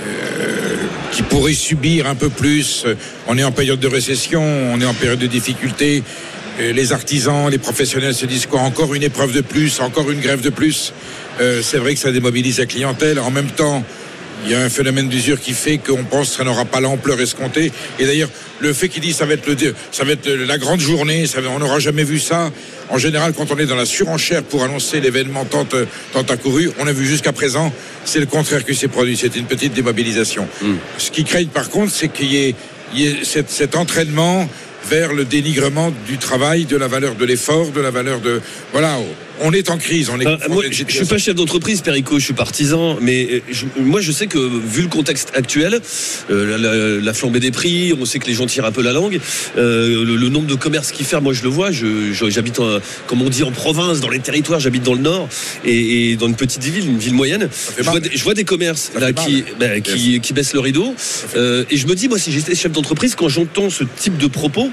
euh, 0.06 0.76
qui 1.12 1.24
pourraient 1.24 1.54
subir 1.54 2.06
un 2.06 2.14
peu 2.14 2.30
plus. 2.30 2.86
On 3.28 3.38
est 3.38 3.44
en 3.44 3.52
période 3.52 3.80
de 3.80 3.88
récession, 3.88 4.44
on 4.44 4.80
est 4.80 4.86
en 4.86 4.94
période 4.94 5.18
de 5.18 5.26
difficulté. 5.28 6.04
Euh, 6.60 6.72
Les 6.72 6.94
artisans, 6.94 7.50
les 7.50 7.58
professionnels 7.58 8.14
se 8.14 8.28
disent 8.28 8.46
quoi 8.46 8.60
Encore 8.62 8.94
une 8.94 9.02
épreuve 9.02 9.34
de 9.34 9.42
plus, 9.42 9.80
encore 9.80 10.12
une 10.12 10.20
grève 10.20 10.42
de 10.42 10.50
plus. 10.50 10.94
C'est 11.64 11.78
vrai 11.78 11.96
que 11.96 12.00
ça 12.00 12.12
démobilise 12.12 12.60
la 12.60 12.68
clientèle. 12.68 13.18
En 13.20 13.32
même 13.32 13.48
temps, 13.48 13.84
il 14.46 14.52
y 14.52 14.56
a 14.56 14.62
un 14.62 14.70
phénomène 14.70 15.08
d'usure 15.08 15.40
qui 15.40 15.54
fait 15.54 15.78
qu'on 15.78 16.04
pense 16.04 16.30
que 16.30 16.36
ça 16.38 16.44
n'aura 16.44 16.66
pas 16.66 16.80
l'ampleur 16.80 17.20
escomptée. 17.20 17.72
Et 18.00 18.06
d'ailleurs, 18.06 18.30
le 18.60 18.74
fait 18.74 18.90
qu'il 18.90 19.02
dit 19.02 19.14
ça 19.14 19.26
va 19.26 19.34
être 19.34 19.48
le, 19.48 19.76
ça 19.92 20.04
va 20.04 20.14
être 20.14 20.30
la 20.30 20.58
grande 20.58 20.80
journée, 20.80 21.28
ça 21.28 21.40
on 21.56 21.60
n'aura 21.60 21.80
jamais 21.80 22.04
vu 22.04 22.20
ça. 22.20 22.52
En 22.90 22.98
général, 22.98 23.34
quand 23.34 23.52
on 23.52 23.58
est 23.58 23.66
dans 23.66 23.76
la 23.76 23.86
surenchère 23.86 24.44
pour 24.44 24.64
annoncer 24.64 25.00
l'événement 25.00 25.46
tant, 25.46 25.66
euh, 25.74 25.86
tant 26.12 26.24
accouru, 26.24 26.72
on 26.80 26.88
a 26.88 26.92
vu 26.92 27.06
jusqu'à 27.06 27.32
présent, 27.32 27.72
c'est 28.04 28.20
le 28.20 28.26
contraire 28.26 28.66
qui 28.66 28.76
s'est 28.76 28.88
produit. 28.88 29.16
C'est 29.16 29.36
une 29.36 29.46
petite 29.46 29.74
démobilisation. 29.74 30.48
Ce 30.98 31.12
qui 31.12 31.24
craignent 31.24 31.48
par 31.48 31.70
contre, 31.70 31.92
c'est 31.92 32.10
qu'il 32.10 32.32
y 32.32 32.38
ait, 32.38 32.56
il 32.94 33.00
y 33.00 33.08
ait 33.08 33.24
cet, 33.24 33.50
cet 33.50 33.76
entraînement 33.76 34.50
vers 34.90 35.14
le 35.14 35.26
dénigrement 35.26 35.94
du 36.08 36.18
travail, 36.18 36.66
de 36.66 36.76
la 36.76 36.88
valeur 36.88 37.16
de 37.16 37.26
l'effort, 37.26 37.72
de 37.72 37.82
la 37.82 37.92
valeur 37.92 38.20
de... 38.20 38.42
Voilà, 38.72 38.98
On 39.44 39.52
est 39.54 39.70
en 39.70 39.78
crise. 39.78 40.10
On 40.10 40.20
est 40.20 40.26
moi, 40.50 40.66
une 40.66 40.74
je, 40.74 40.84
je 40.88 40.94
suis 40.98 41.06
pas 41.06 41.18
chef 41.18 41.36
d'entreprise, 41.36 41.82
Perico, 41.82 42.20
je 42.20 42.26
suis 42.26 42.34
partisan, 42.34 42.98
mais 43.02 43.28
euh, 43.32 43.40
je- 43.52 43.66
moi 43.82 44.00
je 44.02 44.12
sais 44.12 44.28
que 44.28 44.38
vu 44.38 44.84
le 44.84 44.88
contexte 44.88 45.32
actuel, 45.34 45.80
euh, 46.30 46.58
la, 46.58 46.58
la- 46.58 47.02
la 47.02 47.14
flambée 47.14 47.40
des 47.40 47.52
prix, 47.52 47.94
on 48.00 48.06
sait 48.06 48.20
que 48.20 48.28
les 48.28 48.34
gens 48.34 48.46
tirent 48.46 48.66
un 48.66 48.72
peu 48.72 48.82
la 48.84 48.92
langue, 48.94 49.20
euh, 49.58 50.06
le, 50.06 50.16
le 50.16 50.30
nombre 50.30 50.48
de 50.48 50.56
commerces 50.56 50.92
qui 50.92 51.04
ferment, 51.04 51.24
moi 51.26 51.34
je 51.34 51.44
le 51.44 51.50
vois, 51.50 51.70
j'habite, 51.72 52.60
comme 53.08 53.22
on 53.22 53.30
dit 53.30 53.44
en 53.44 53.52
province, 53.52 54.00
dans 54.00 54.10
les 54.10 54.20
territoires, 54.20 54.60
j'habite 54.60 54.84
dans 54.84 54.94
le 54.94 55.02
nord 55.02 55.28
et, 55.66 56.12
et 56.12 56.16
dans 56.16 56.28
une 56.28 56.36
petite 56.36 56.64
ville, 56.64 56.88
une 56.88 56.98
ville 57.00 57.14
moyenne, 57.14 57.50
je 57.78 57.84
vois, 57.84 58.00
des, 58.00 58.12
je 58.18 58.24
vois 58.24 58.34
des 58.34 58.44
commerces 58.46 58.92
là, 59.00 59.12
qui, 59.14 59.44
bah, 59.60 59.80
qui, 59.80 60.20
qui 60.20 60.34
baissent 60.34 60.54
le 60.54 60.60
rideau 60.60 60.94
euh, 61.36 61.64
et 61.70 61.78
je 61.78 61.88
me 61.88 61.96
dis, 61.96 62.08
moi 62.08 62.20
si 62.20 62.32
j'étais 62.32 62.56
chef 62.56 62.72
d'entreprise, 62.72 63.16
quand 63.16 63.30
j'entends 63.30 63.70
ce 63.70 63.84
type 63.98 64.18
de 64.18 64.28
propos, 64.28 64.70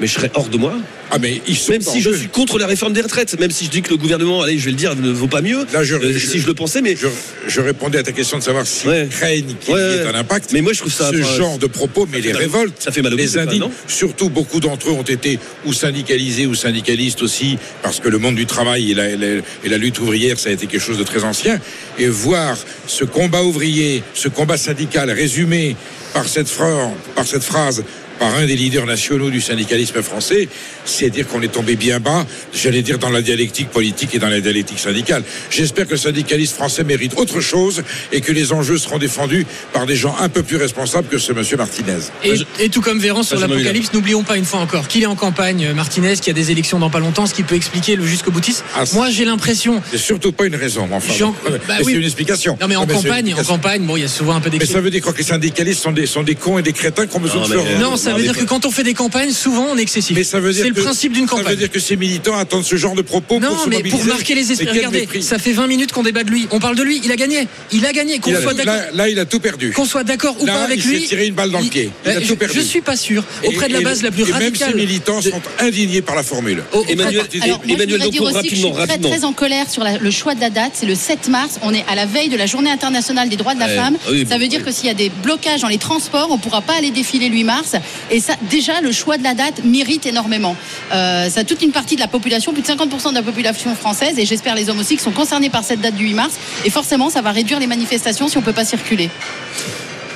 mais 0.00 0.06
je 0.06 0.14
serais 0.14 0.30
hors 0.34 0.48
de 0.48 0.56
moi. 0.56 0.74
Ah, 1.14 1.18
mais 1.20 1.42
ils 1.46 1.56
sont 1.56 1.72
Même 1.72 1.82
si 1.82 2.00
je 2.00 2.10
suis 2.10 2.28
contre 2.28 2.58
la 2.58 2.66
réforme 2.66 2.94
des 2.94 3.02
retraites, 3.02 3.38
même 3.38 3.50
si 3.50 3.66
je 3.66 3.70
dis 3.70 3.82
que 3.82 3.90
le 3.90 3.98
gouvernement, 3.98 4.40
allez, 4.42 4.58
je 4.58 4.64
vais 4.64 4.70
le 4.70 4.76
dire, 4.78 4.96
ne 4.96 5.10
vaut 5.10 5.26
pas 5.26 5.42
mieux. 5.42 5.66
Là, 5.72 5.84
je- 5.84 5.94
euh, 5.96 6.12
je- 6.14 6.26
si 6.26 6.38
je 6.38 6.46
le 6.46 6.54
pensais, 6.54 6.80
mais 6.80 6.96
Je, 6.96 7.06
je 7.48 7.60
répondais 7.60 7.98
à 7.98 8.02
ta 8.02 8.12
question 8.12 8.38
de 8.38 8.42
savoir 8.42 8.66
s'ils 8.66 8.88
Ouais. 8.88 9.08
craignent 9.10 9.54
qu'il 9.60 9.74
Ouais, 9.74 9.80
y 9.80 9.98
ait 9.98 10.06
un 10.06 10.14
impact. 10.14 10.52
Mais 10.54 10.62
moi, 10.62 10.72
je 10.72 10.78
trouve 10.80 10.92
ça- 10.92 11.10
Ce 11.12 11.20
enfin, 11.20 11.36
genre 11.36 11.58
de 11.58 11.66
propos, 11.66 12.08
mais 12.10 12.18
fait 12.22 12.28
les 12.28 12.32
mal- 12.32 12.42
révoltes, 12.42 12.74
ça 12.82 12.92
fait 12.92 13.02
mal 13.02 13.12
au 13.12 13.16
les 13.16 13.36
indignes, 13.36 13.68
surtout 13.86 14.30
beaucoup 14.30 14.58
d'entre 14.60 14.88
eux 14.88 14.92
ont 14.92 15.02
été 15.02 15.38
ou 15.66 15.74
syndicalisés 15.74 16.46
ou 16.46 16.54
syndicalistes 16.54 17.20
aussi, 17.22 17.58
parce 17.82 18.00
que 18.00 18.08
le 18.08 18.16
monde 18.18 18.36
du 18.36 18.46
travail 18.46 18.92
et 18.92 18.94
la, 18.94 19.14
la- 19.14 19.26
et 19.64 19.68
la 19.68 19.76
lutte 19.76 19.98
ouvrière, 20.00 20.38
ça 20.38 20.48
a 20.48 20.52
été 20.52 20.66
quelque 20.66 20.80
chose 20.82 20.98
de 20.98 21.04
très 21.04 21.24
ancien. 21.24 21.60
Et 21.98 22.06
voir 22.08 22.56
ce 22.86 23.04
combat 23.04 23.42
ouvrier, 23.42 24.02
ce 24.14 24.28
combat 24.28 24.56
syndical 24.56 25.10
résumé 25.10 25.76
par 26.14 26.26
cette 26.26 26.48
phrase, 26.48 26.88
par 27.14 27.26
cette 27.26 27.44
phrase 27.44 27.84
par 28.22 28.36
un 28.36 28.46
des 28.46 28.54
leaders 28.54 28.86
nationaux 28.86 29.30
du 29.30 29.40
syndicalisme 29.40 30.00
français, 30.00 30.48
c'est 30.84 31.10
dire 31.10 31.26
qu'on 31.26 31.42
est 31.42 31.48
tombé 31.48 31.74
bien 31.74 31.98
bas, 31.98 32.24
j'allais 32.54 32.82
dire 32.82 32.98
dans 33.00 33.10
la 33.10 33.20
dialectique 33.20 33.68
politique 33.70 34.14
et 34.14 34.20
dans 34.20 34.28
la 34.28 34.40
dialectique 34.40 34.78
syndicale. 34.78 35.24
J'espère 35.50 35.86
que 35.86 35.92
le 35.92 35.96
syndicalisme 35.96 36.54
français 36.54 36.84
mérite 36.84 37.14
autre 37.16 37.40
chose 37.40 37.82
et 38.12 38.20
que 38.20 38.30
les 38.30 38.52
enjeux 38.52 38.78
seront 38.78 38.98
défendus 38.98 39.44
par 39.72 39.86
des 39.86 39.96
gens 39.96 40.14
un 40.20 40.28
peu 40.28 40.44
plus 40.44 40.56
responsables 40.56 41.08
que 41.08 41.18
ce 41.18 41.32
monsieur 41.32 41.56
Martinez. 41.56 41.98
Et, 42.22 42.34
et 42.60 42.68
tout 42.68 42.80
comme 42.80 43.00
Véran 43.00 43.24
sur 43.24 43.40
l'apocalypse, 43.40 43.92
n'oublions 43.92 44.22
pas 44.22 44.36
une 44.36 44.44
fois 44.44 44.60
encore 44.60 44.86
qu'il 44.86 45.02
est 45.02 45.06
en 45.06 45.16
campagne, 45.16 45.64
euh, 45.66 45.74
Martinez, 45.74 46.14
qu'il 46.14 46.28
y 46.28 46.30
a 46.30 46.34
des 46.34 46.52
élections 46.52 46.78
dans 46.78 46.90
pas 46.90 47.00
longtemps, 47.00 47.26
ce 47.26 47.34
qui 47.34 47.42
peut 47.42 47.56
expliquer 47.56 47.96
le 47.96 48.06
jusqu'au 48.06 48.30
boutiste. 48.30 48.62
Ah, 48.76 48.84
Moi, 48.92 49.10
j'ai 49.10 49.24
l'impression. 49.24 49.82
C'est 49.90 49.98
surtout 49.98 50.30
pas 50.30 50.46
une 50.46 50.54
raison, 50.54 50.86
mais 50.88 50.94
enfin. 50.94 51.12
Jean- 51.12 51.34
bon, 51.44 51.50
bah 51.50 51.58
mais 51.80 51.84
oui. 51.84 51.92
C'est 51.94 51.98
une 51.98 52.04
explication. 52.04 52.56
Non, 52.60 52.68
mais 52.68 52.76
en 52.76 52.86
campagne, 52.86 53.34
en 53.34 53.42
campagne, 53.42 53.82
bon, 53.84 53.96
il 53.96 54.02
y 54.02 54.04
a 54.04 54.08
souvent 54.08 54.36
un 54.36 54.40
peu 54.40 54.48
Mais 54.52 54.58
d'excès. 54.58 54.74
ça 54.74 54.80
veut 54.80 54.90
dire 54.90 55.02
quoi 55.02 55.12
que 55.12 55.18
les 55.18 55.24
syndicalistes 55.24 55.82
sont 55.82 55.90
des, 55.92 56.06
sont 56.06 56.22
des 56.22 56.36
cons 56.36 56.58
et 56.58 56.62
des 56.62 56.72
crétins 56.72 57.06
qui 57.06 57.16
ont 57.16 57.20
besoin 57.20 57.40
Non, 57.42 57.48
de 57.48 57.52
se 57.52 57.56
mais- 57.58 57.64
faire- 57.64 57.80
Non, 57.80 57.96
ça 57.96 58.11
Non, 58.12 58.18
veut 58.18 58.22
mais 58.26 58.32
dire 58.32 58.38
que 58.42 58.48
quand 58.48 58.64
on 58.66 58.70
fait 58.70 58.82
des 58.82 58.94
campagnes, 58.94 59.30
souvent 59.32 59.66
on 59.70 59.76
est 59.78 59.82
excessif. 59.82 60.16
Mais 60.16 60.24
ça 60.24 60.40
veut 60.40 60.52
dire 60.52 60.62
C'est 60.62 60.68
le 60.68 60.74
que- 60.74 60.80
principe 60.82 61.12
d'une 61.12 61.26
Ça 61.28 61.36
veut 61.36 61.42
campagne. 61.42 61.56
dire 61.56 61.70
que 61.70 61.80
ces 61.80 61.96
militants 61.96 62.36
attendent 62.36 62.64
ce 62.64 62.76
genre 62.76 62.94
de 62.94 63.02
propos 63.02 63.40
Non, 63.40 63.48
pour 63.48 63.60
se 63.64 63.68
mais 63.68 63.76
mobiliser. 63.76 63.96
pour 63.98 64.06
marquer 64.06 64.34
les 64.34 64.52
esprits. 64.52 64.68
Regardez, 64.68 65.00
mépris. 65.00 65.22
ça 65.22 65.38
fait 65.38 65.52
20 65.52 65.66
minutes 65.66 65.92
qu'on 65.92 66.02
débat 66.02 66.24
de 66.24 66.30
lui. 66.30 66.46
On 66.50 66.60
parle 66.60 66.76
de 66.76 66.82
lui. 66.82 67.00
Il 67.04 67.10
a 67.12 67.16
gagné. 67.16 67.46
Il 67.72 67.84
a 67.86 67.92
gagné. 67.92 68.18
Qu'on 68.18 68.30
soit 68.40 68.54
d'accord. 68.54 68.74
là, 68.74 68.84
là, 68.94 69.08
il 69.08 69.18
a 69.18 69.24
tout 69.24 69.40
perdu. 69.40 69.72
Qu'on 69.72 69.84
soit 69.84 70.04
d'accord 70.04 70.36
ou 70.40 70.46
Là, 70.46 70.54
pas 70.54 70.62
avec 70.62 70.78
il 70.78 70.82
s'est 70.82 70.88
lui. 70.88 71.02
tiré 71.06 71.26
une 71.26 71.34
balle 71.34 71.50
dans 71.50 71.60
le 71.60 71.66
pied. 71.68 71.90
Il 72.04 72.10
a 72.10 72.14
tout 72.20 72.26
je- 72.28 72.34
perdu. 72.34 72.54
Je 72.56 72.60
suis 72.60 72.80
pas 72.80 72.96
sûr. 72.96 73.24
Auprès 73.44 73.68
de 73.68 73.72
la 73.74 73.80
Et- 73.80 73.84
base 73.84 74.02
la 74.02 74.10
plus 74.10 74.22
et 74.28 74.32
radicale. 74.32 74.68
Même 74.70 74.70
ces 74.70 74.86
militants 74.86 75.20
de- 75.20 75.30
sont 75.30 75.40
indignés 75.58 76.02
par 76.02 76.14
la 76.16 76.22
formule. 76.22 76.62
auprès- 76.72 76.92
Emmanuel- 76.92 77.22
Alors, 77.42 77.58
moi, 77.58 77.64
Emmanuel 77.66 77.88
je 77.88 77.94
voudrais 77.94 78.10
dire 78.10 78.22
Dacour, 78.22 78.38
aussi 78.38 78.48
que 78.48 78.54
je 78.54 78.60
suis 78.60 78.64
rapidement, 78.66 78.72
très, 78.72 78.80
rapidement. 78.92 79.10
très 79.10 79.24
en 79.24 79.32
colère 79.32 79.70
sur 79.70 79.84
la- 79.84 79.98
le 79.98 80.10
choix 80.10 80.34
de 80.34 80.40
la 80.40 80.50
date. 80.50 80.72
C'est 80.74 80.86
le 80.86 80.94
7 80.94 81.28
mars. 81.28 81.58
On 81.62 81.72
est 81.74 81.84
à 81.88 81.94
la 81.94 82.06
veille 82.06 82.28
de 82.28 82.36
la 82.36 82.46
journée 82.46 82.70
internationale 82.70 83.28
des 83.28 83.36
droits 83.36 83.54
de 83.54 83.60
la 83.60 83.68
femme. 83.68 83.96
Oui, 84.10 84.26
ça 84.28 84.38
veut 84.38 84.48
dire 84.48 84.64
que 84.64 84.70
s'il 84.72 84.86
y 84.86 84.90
a 84.90 84.94
des 84.94 85.10
blocages 85.22 85.60
dans 85.60 85.68
les 85.68 85.78
transports, 85.78 86.28
on 86.30 86.36
ne 86.36 86.40
pourra 86.40 86.60
pas 86.62 86.74
aller 86.74 86.90
défiler 86.90 87.28
le 87.28 87.34
8 87.36 87.44
mars. 87.44 87.72
Et 88.10 88.20
ça, 88.20 88.34
déjà, 88.50 88.80
le 88.80 88.92
choix 88.92 89.16
de 89.16 89.22
la 89.22 89.34
date 89.34 89.64
mérite 89.64 90.06
énormément. 90.06 90.56
Euh, 90.92 91.28
ça 91.28 91.44
toute 91.44 91.62
une 91.62 91.72
partie 91.72 91.96
de 91.96 92.00
la 92.00 92.08
population, 92.08 92.52
plus 92.52 92.62
de 92.62 92.66
50% 92.66 93.10
de 93.10 93.14
la 93.14 93.22
population 93.22 93.74
française, 93.74 94.18
et 94.18 94.26
j'espère 94.26 94.54
les 94.54 94.68
hommes 94.70 94.78
aussi, 94.78 94.96
qui 94.96 95.02
sont 95.02 95.12
concernés 95.12 95.50
par 95.50 95.64
cette 95.64 95.80
date 95.80 95.94
du 95.94 96.04
8 96.04 96.14
mars. 96.14 96.34
Et 96.64 96.70
forcément, 96.70 97.10
ça 97.10 97.22
va 97.22 97.32
réduire 97.32 97.58
les 97.58 97.66
manifestations 97.66 98.28
si 98.28 98.36
on 98.36 98.40
ne 98.40 98.44
peut 98.44 98.52
pas 98.52 98.64
circuler. 98.64 99.10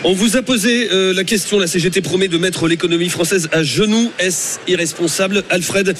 On 0.08 0.12
vous 0.12 0.36
a 0.36 0.42
posé 0.42 0.88
euh, 0.92 1.12
la 1.12 1.24
question, 1.24 1.58
la 1.58 1.66
CGT 1.66 2.00
promet 2.00 2.28
de 2.28 2.38
mettre 2.38 2.68
l'économie 2.68 3.08
française 3.08 3.48
à 3.50 3.64
genoux. 3.64 4.12
Est-ce 4.20 4.60
irresponsable 4.68 5.42
Alfred, 5.50 5.96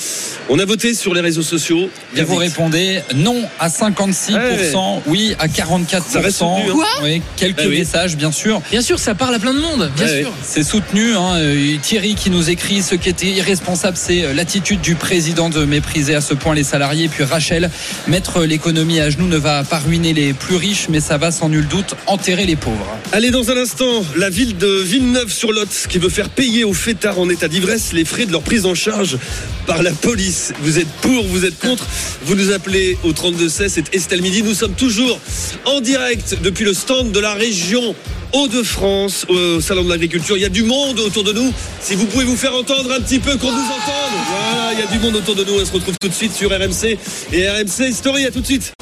on 0.49 0.61
a 0.61 0.65
voté 0.65 0.95
sur 0.95 1.13
les 1.13 1.21
réseaux 1.21 1.43
sociaux. 1.43 1.91
Et 2.15 2.23
vous 2.23 2.35
Vite. 2.39 2.51
répondez 2.53 3.01
non 3.17 3.43
à 3.59 3.67
56%, 3.69 5.01
oui 5.07 5.35
à 5.41 5.49
44%. 5.49 6.03
Ça 6.09 6.21
reste 6.21 6.37
soutenu, 6.39 6.71
hein. 6.71 6.73
Quoi? 6.73 6.87
Oui, 7.03 7.21
quelques 7.37 7.59
Ah 7.59 7.69
oui. 7.69 7.79
messages, 7.81 8.17
bien 8.17 8.31
sûr. 8.31 8.63
Bien 8.71 8.81
sûr, 8.81 9.01
ça 9.01 9.17
parle 9.17 9.35
à 9.35 9.41
plein 9.41 9.53
de 9.55 9.59
monde. 9.59 9.91
Bien 9.97 10.07
sûr. 10.07 10.33
C'est 10.41 10.63
soutenu. 10.63 11.17
hein. 11.17 11.35
Euh, 11.39 11.77
Thierry 11.83 12.15
qui 12.15 12.31
nous 12.31 12.49
écrit 12.49 12.83
ce 12.83 12.95
qui 12.95 13.09
était 13.09 13.27
irresponsable, 13.27 13.97
c'est 13.97 14.23
euh, 14.25 14.35
l'attitude 14.35 14.81
du 14.83 14.95
président 14.95 15.51
de 15.51 15.65
mépriser 15.65 16.15
à 16.15 16.21
ce 16.21 16.33
point 16.35 16.55
les 16.55 16.63
salariés. 16.63 17.09
Puis 17.09 17.25
Rachel, 17.25 17.71
mettre 18.07 18.45
l'économie 18.45 19.01
à 19.01 19.11
genoux 19.11 19.27
ne 19.27 19.37
va 19.37 19.65
pas 19.65 19.81
ruiner 19.81 20.13
les 20.13 20.33
plus 20.33 20.55
riches, 20.55 20.87
mais 20.91 21.01
ça 21.01 21.19
va 21.19 21.33
sans 21.33 21.49
nul 21.49 21.67
doute 21.67 21.97
enterrer 22.07 22.47
les 22.47 22.55
pauvres. 22.55 22.87
Allez, 23.11 23.33
dans 23.33 23.51
un 23.51 23.57
instant, 23.57 23.96
la 24.17 24.31
ville 24.31 24.57
de 24.57 24.67
Villeneuve-sur-Lot 24.67 25.87
qui 25.89 25.99
veut 25.99 26.09
faire 26.09 26.29
payer 26.29 26.65
aux 26.65 26.73
fêtards 26.73 27.19
en 27.19 27.29
état 27.29 27.49
d'ivresse 27.49 27.93
les 27.93 28.05
frais 28.05 28.27
de 28.27 28.33
leur 28.33 28.43
prise 28.43 28.67
en 28.67 28.75
charge 28.75 29.19
par 29.67 29.83
la 29.83 29.93
police. 29.93 30.53
Vous 30.63 30.79
êtes 30.79 30.89
pour, 31.03 31.25
vous 31.27 31.45
êtes 31.45 31.59
contre? 31.59 31.87
Vous 32.25 32.35
nous 32.35 32.53
appelez 32.53 32.97
au 33.05 33.13
3216, 33.13 33.73
c'est 33.73 33.95
Estelle 33.95 34.23
Midi. 34.23 34.43
Nous 34.43 34.55
sommes 34.55 34.75
toujours 34.75 35.21
en 35.65 35.81
direct 35.81 36.39
depuis 36.43 36.65
le 36.65 36.75
stand 36.75 37.13
de 37.13 37.21
la 37.21 37.35
région 37.35 37.95
Hauts-de-France 38.33 39.27
au 39.29 39.61
Salon 39.61 39.85
de 39.85 39.91
l'Agriculture. 39.91 40.37
Il 40.37 40.43
y 40.43 40.47
a 40.47 40.51
du 40.51 40.65
monde 40.65 40.99
autour 41.01 41.25
de 41.25 41.33
nous. 41.33 41.53
Si 41.81 41.95
vous 41.95 42.07
pouvez 42.07 42.25
vous 42.25 42.37
faire 42.37 42.55
entendre 42.55 42.93
un 42.93 43.01
petit 43.01 43.19
peu, 43.19 43.37
qu'on 43.37 43.53
nous 43.53 43.59
entende. 43.59 44.17
Voilà, 44.29 44.73
il 44.73 44.81
y 44.81 44.83
a 44.83 44.87
du 44.87 44.99
monde 44.99 45.17
autour 45.17 45.35
de 45.35 45.45
nous. 45.45 45.61
On 45.61 45.65
se 45.65 45.73
retrouve 45.73 45.97
tout 46.01 46.09
de 46.09 46.15
suite 46.15 46.35
sur 46.35 46.51
RMC 46.51 46.99
et 47.33 47.49
RMC 47.49 47.93
Story. 47.93 48.27
À 48.27 48.31
tout 48.31 48.41
de 48.41 48.47
suite. 48.47 48.73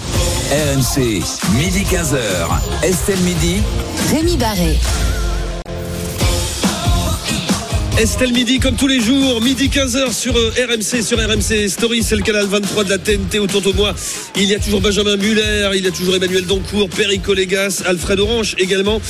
RMC, 0.50 1.22
midi 1.57 1.85
15h. 1.85 2.83
Estelle 2.83 3.20
Midi. 3.20 3.62
Rémi 4.11 4.37
Barré. 4.37 4.78
Estelle 7.96 8.33
Midi, 8.33 8.59
comme 8.59 8.74
tous 8.74 8.88
les 8.88 9.00
jours, 9.00 9.40
midi 9.40 9.68
15h 9.68 10.12
sur 10.12 10.37
euh, 10.37 10.52
RMC, 10.68 11.00
sur 11.00 11.16
RMC 11.16 11.68
Story, 11.68 12.02
c'est 12.02 12.16
le 12.16 12.22
canal 12.22 12.44
23 12.46 12.83
de 12.83 12.90
la 12.90 12.98
TNT 12.98 13.38
autour 13.38 13.62
de 13.62 13.70
moi. 13.70 13.94
Il 14.35 14.46
y 14.46 14.54
a 14.54 14.59
toujours 14.59 14.80
Benjamin 14.80 15.16
Muller, 15.16 15.70
il 15.76 15.85
y 15.85 15.87
a 15.87 15.92
toujours 15.92 16.16
Emmanuel 16.16 16.44
Dancourt, 16.44 16.88
Perico 16.88 17.35
Légas, 17.35 17.85
Alfred 17.87 18.18
Orange 18.18 18.57
également. 18.59 19.00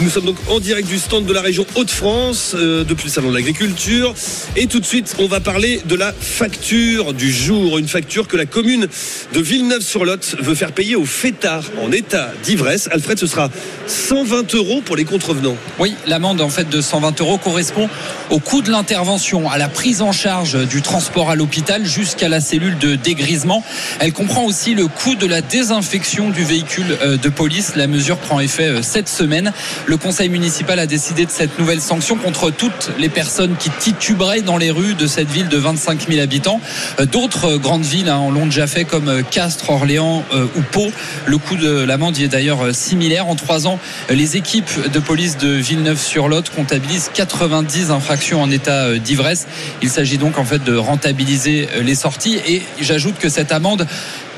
Nous 0.00 0.10
sommes 0.10 0.24
donc 0.24 0.36
en 0.48 0.58
direct 0.58 0.88
du 0.88 0.98
stand 0.98 1.24
de 1.24 1.32
la 1.32 1.40
région 1.40 1.64
Hauts-de-France, 1.76 2.56
euh, 2.56 2.82
depuis 2.82 3.04
le 3.04 3.10
salon 3.10 3.30
de 3.30 3.36
l'agriculture. 3.36 4.12
Et 4.56 4.66
tout 4.66 4.80
de 4.80 4.86
suite, 4.86 5.14
on 5.20 5.28
va 5.28 5.38
parler 5.38 5.80
de 5.84 5.94
la 5.94 6.12
facture 6.12 7.14
du 7.14 7.30
jour. 7.30 7.78
Une 7.78 7.86
facture 7.86 8.26
que 8.26 8.36
la 8.36 8.46
commune 8.46 8.88
de 9.32 9.40
Villeneuve-sur-Lot 9.40 10.36
veut 10.40 10.56
faire 10.56 10.72
payer 10.72 10.96
aux 10.96 11.04
fêtards 11.04 11.70
en 11.80 11.92
état 11.92 12.32
d'ivresse. 12.42 12.88
Alfred, 12.90 13.20
ce 13.20 13.28
sera 13.28 13.50
120 13.86 14.52
euros 14.56 14.82
pour 14.84 14.96
les 14.96 15.04
contrevenants. 15.04 15.56
Oui, 15.78 15.94
l'amende 16.08 16.40
en 16.40 16.48
fait 16.48 16.68
de 16.68 16.80
120 16.80 17.20
euros 17.20 17.38
correspond 17.38 17.88
au 18.32 18.38
coût 18.38 18.62
de 18.62 18.70
l'intervention, 18.70 19.50
à 19.50 19.58
la 19.58 19.68
prise 19.68 20.00
en 20.00 20.10
charge 20.10 20.66
du 20.66 20.80
transport 20.80 21.28
à 21.28 21.34
l'hôpital 21.34 21.84
jusqu'à 21.84 22.30
la 22.30 22.40
cellule 22.40 22.78
de 22.78 22.94
dégrisement. 22.94 23.62
Elle 24.00 24.14
comprend 24.14 24.44
aussi 24.44 24.72
le 24.72 24.86
coût 24.86 25.14
de 25.16 25.26
la 25.26 25.42
désinfection 25.42 26.30
du 26.30 26.42
véhicule 26.42 26.96
euh, 27.02 27.18
de 27.18 27.28
police. 27.28 27.76
La 27.76 27.86
mesure 27.86 28.16
prend 28.16 28.40
effet 28.40 28.68
euh, 28.68 28.82
cette 28.82 29.10
semaine. 29.10 29.52
Le 29.84 29.98
conseil 29.98 30.30
municipal 30.30 30.78
a 30.78 30.86
décidé 30.86 31.26
de 31.26 31.30
cette 31.30 31.58
nouvelle 31.58 31.82
sanction 31.82 32.16
contre 32.16 32.50
toutes 32.50 32.90
les 32.98 33.10
personnes 33.10 33.54
qui 33.58 33.68
tituberaient 33.68 34.40
dans 34.40 34.56
les 34.56 34.70
rues 34.70 34.94
de 34.94 35.06
cette 35.06 35.28
ville 35.28 35.48
de 35.48 35.58
25 35.58 36.08
000 36.08 36.22
habitants. 36.22 36.60
Euh, 37.00 37.04
D'autres 37.04 37.58
grandes 37.58 37.84
villes 37.84 38.08
hein, 38.08 38.16
en 38.16 38.30
l'ont 38.30 38.46
déjà 38.46 38.66
fait 38.66 38.86
comme 38.86 39.22
Castres, 39.30 39.68
Orléans 39.68 40.24
ou 40.56 40.62
Pau. 40.70 40.90
Le 41.26 41.36
coût 41.36 41.56
de 41.56 41.82
l'amende 41.82 42.16
y 42.16 42.24
est 42.24 42.28
d'ailleurs 42.28 42.74
similaire. 42.74 43.28
En 43.28 43.34
trois 43.34 43.66
ans, 43.66 43.78
les 44.08 44.38
équipes 44.38 44.90
de 44.90 44.98
police 44.98 45.36
de 45.36 45.48
Villeneuve-sur-Lot 45.48 46.48
comptabilisent 46.56 47.10
90 47.12 47.90
infractions 47.90 48.21
en 48.32 48.50
état 48.50 48.86
euh, 48.86 48.98
d'ivresse. 48.98 49.46
Il 49.82 49.90
s'agit 49.90 50.18
donc 50.18 50.38
en 50.38 50.44
fait 50.44 50.62
de 50.62 50.76
rentabiliser 50.76 51.68
euh, 51.74 51.82
les 51.82 51.94
sorties 51.94 52.38
et 52.46 52.62
j'ajoute 52.80 53.18
que 53.18 53.28
cette 53.28 53.52
amende 53.52 53.86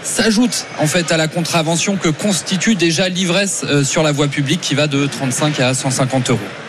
s'ajoute 0.03 0.67
en 0.79 0.87
fait 0.87 1.13
à 1.13 1.17
la 1.17 1.29
contravention 1.29 1.97
que 1.97 2.09
constitue 2.09 2.75
déjà 2.75 3.09
l'ivresse 3.09 3.65
euh, 3.69 3.85
sur 3.85 4.03
la 4.03 4.13
voie 4.13 4.29
publique 4.29 4.61
qui 4.61 4.75
va 4.75 4.87
de 4.87 5.07
35 5.07 5.61
à 5.61 5.75
150 5.75 6.31
euros. 6.31 6.64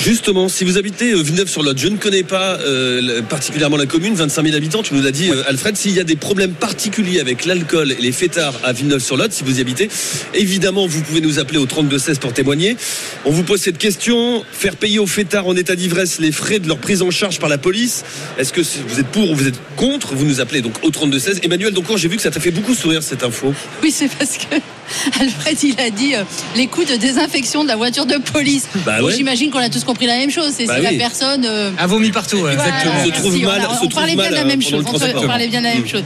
Justement, 0.00 0.48
si 0.48 0.64
vous 0.64 0.78
habitez 0.78 1.12
euh, 1.12 1.20
Villeneuve-sur-Lot, 1.20 1.76
je 1.76 1.88
ne 1.88 1.98
connais 1.98 2.22
pas 2.22 2.58
euh, 2.60 3.20
particulièrement 3.20 3.76
la 3.76 3.84
commune, 3.84 4.14
25 4.14 4.44
000 4.44 4.56
habitants, 4.56 4.82
tu 4.82 4.94
nous 4.94 5.02
l'as 5.02 5.10
dit, 5.10 5.28
euh, 5.30 5.42
Alfred, 5.46 5.76
s'il 5.76 5.94
y 5.94 6.00
a 6.00 6.04
des 6.04 6.16
problèmes 6.16 6.52
particuliers 6.52 7.20
avec 7.20 7.44
l'alcool 7.44 7.92
et 7.92 8.00
les 8.00 8.10
fêtards 8.10 8.58
à 8.64 8.72
Villeneuve-sur-Lot, 8.72 9.30
si 9.30 9.44
vous 9.44 9.58
y 9.58 9.60
habitez, 9.60 9.90
évidemment, 10.32 10.86
vous 10.86 11.02
pouvez 11.02 11.20
nous 11.20 11.38
appeler 11.38 11.58
au 11.58 11.66
3216 11.66 12.18
pour 12.18 12.32
témoigner. 12.32 12.78
On 13.26 13.30
vous 13.30 13.42
pose 13.42 13.60
cette 13.60 13.76
question, 13.76 14.42
faire 14.50 14.76
payer 14.76 14.98
aux 14.98 15.06
fêtards 15.06 15.46
en 15.46 15.54
état 15.54 15.76
d'ivresse 15.76 16.18
les 16.18 16.32
frais 16.32 16.60
de 16.60 16.68
leur 16.68 16.78
prise 16.78 17.02
en 17.02 17.10
charge 17.10 17.38
par 17.38 17.50
la 17.50 17.58
police, 17.58 18.02
est-ce 18.38 18.54
que 18.54 18.62
vous 18.88 19.00
êtes 19.00 19.08
pour 19.08 19.30
ou 19.30 19.34
vous 19.34 19.48
êtes 19.48 19.60
contre 19.76 20.14
Vous 20.14 20.24
nous 20.24 20.40
appelez 20.40 20.62
donc 20.62 20.76
au 20.82 20.90
3216. 20.90 21.40
Emmanuel, 21.42 21.74
donc 21.74 21.94
j'ai 21.98 22.08
vu 22.08 22.16
que 22.16 22.22
ça 22.22 22.30
t'a 22.30 22.40
fait 22.40 22.52
beaucoup 22.52 22.72
sourire 22.72 23.02
cette 23.02 23.22
info. 23.22 23.52
Oui, 23.82 23.90
c'est 23.94 24.08
parce 24.08 24.38
que 24.38 24.56
Alfred, 25.20 25.62
il 25.62 25.80
a 25.80 25.90
dit 25.90 26.14
euh, 26.14 26.24
les 26.56 26.66
coûts 26.66 26.84
de 26.84 26.96
désinfection 26.96 27.62
de 27.62 27.68
la 27.68 27.76
voiture 27.76 28.06
de 28.06 28.16
police. 28.16 28.68
Bah 28.86 29.02
ouais. 29.02 29.14
J'imagine 29.14 29.50
qu'on 29.50 29.58
a 29.58 29.68
tous 29.68 29.84
compris 29.90 30.06
la 30.06 30.16
même 30.16 30.30
chose. 30.30 30.52
C'est 30.56 30.66
Bah 30.66 30.76
si 30.76 30.82
la 30.82 30.92
personne. 30.92 31.44
euh, 31.44 31.70
A 31.78 31.86
vomi 31.86 32.10
partout. 32.10 32.36
ouais. 32.36 32.54
voilà, 32.54 32.68
Exactement. 32.78 33.04
Se 33.04 33.20
trouve 33.20 33.32
mal- 33.32 33.42
voilà. 33.42 33.64
se 33.64 33.70
on 33.70 33.74
trouve 33.76 33.88
parlait 33.94 34.14
bien 34.14 34.22
mal, 34.24 34.30
de 34.30 34.36
la 34.36 34.44
même 34.44 34.60
euh, 34.60 34.70
pendant 34.70 34.92
chose. 34.92 35.00
On, 35.02 35.18
se- 35.18 35.24
on 35.24 35.26
parlait 35.26 35.48
bien 35.48 35.60
de 35.60 35.64
la 35.66 35.74
même 35.74 35.82
Mm. 35.82 35.88
chose. 35.88 36.02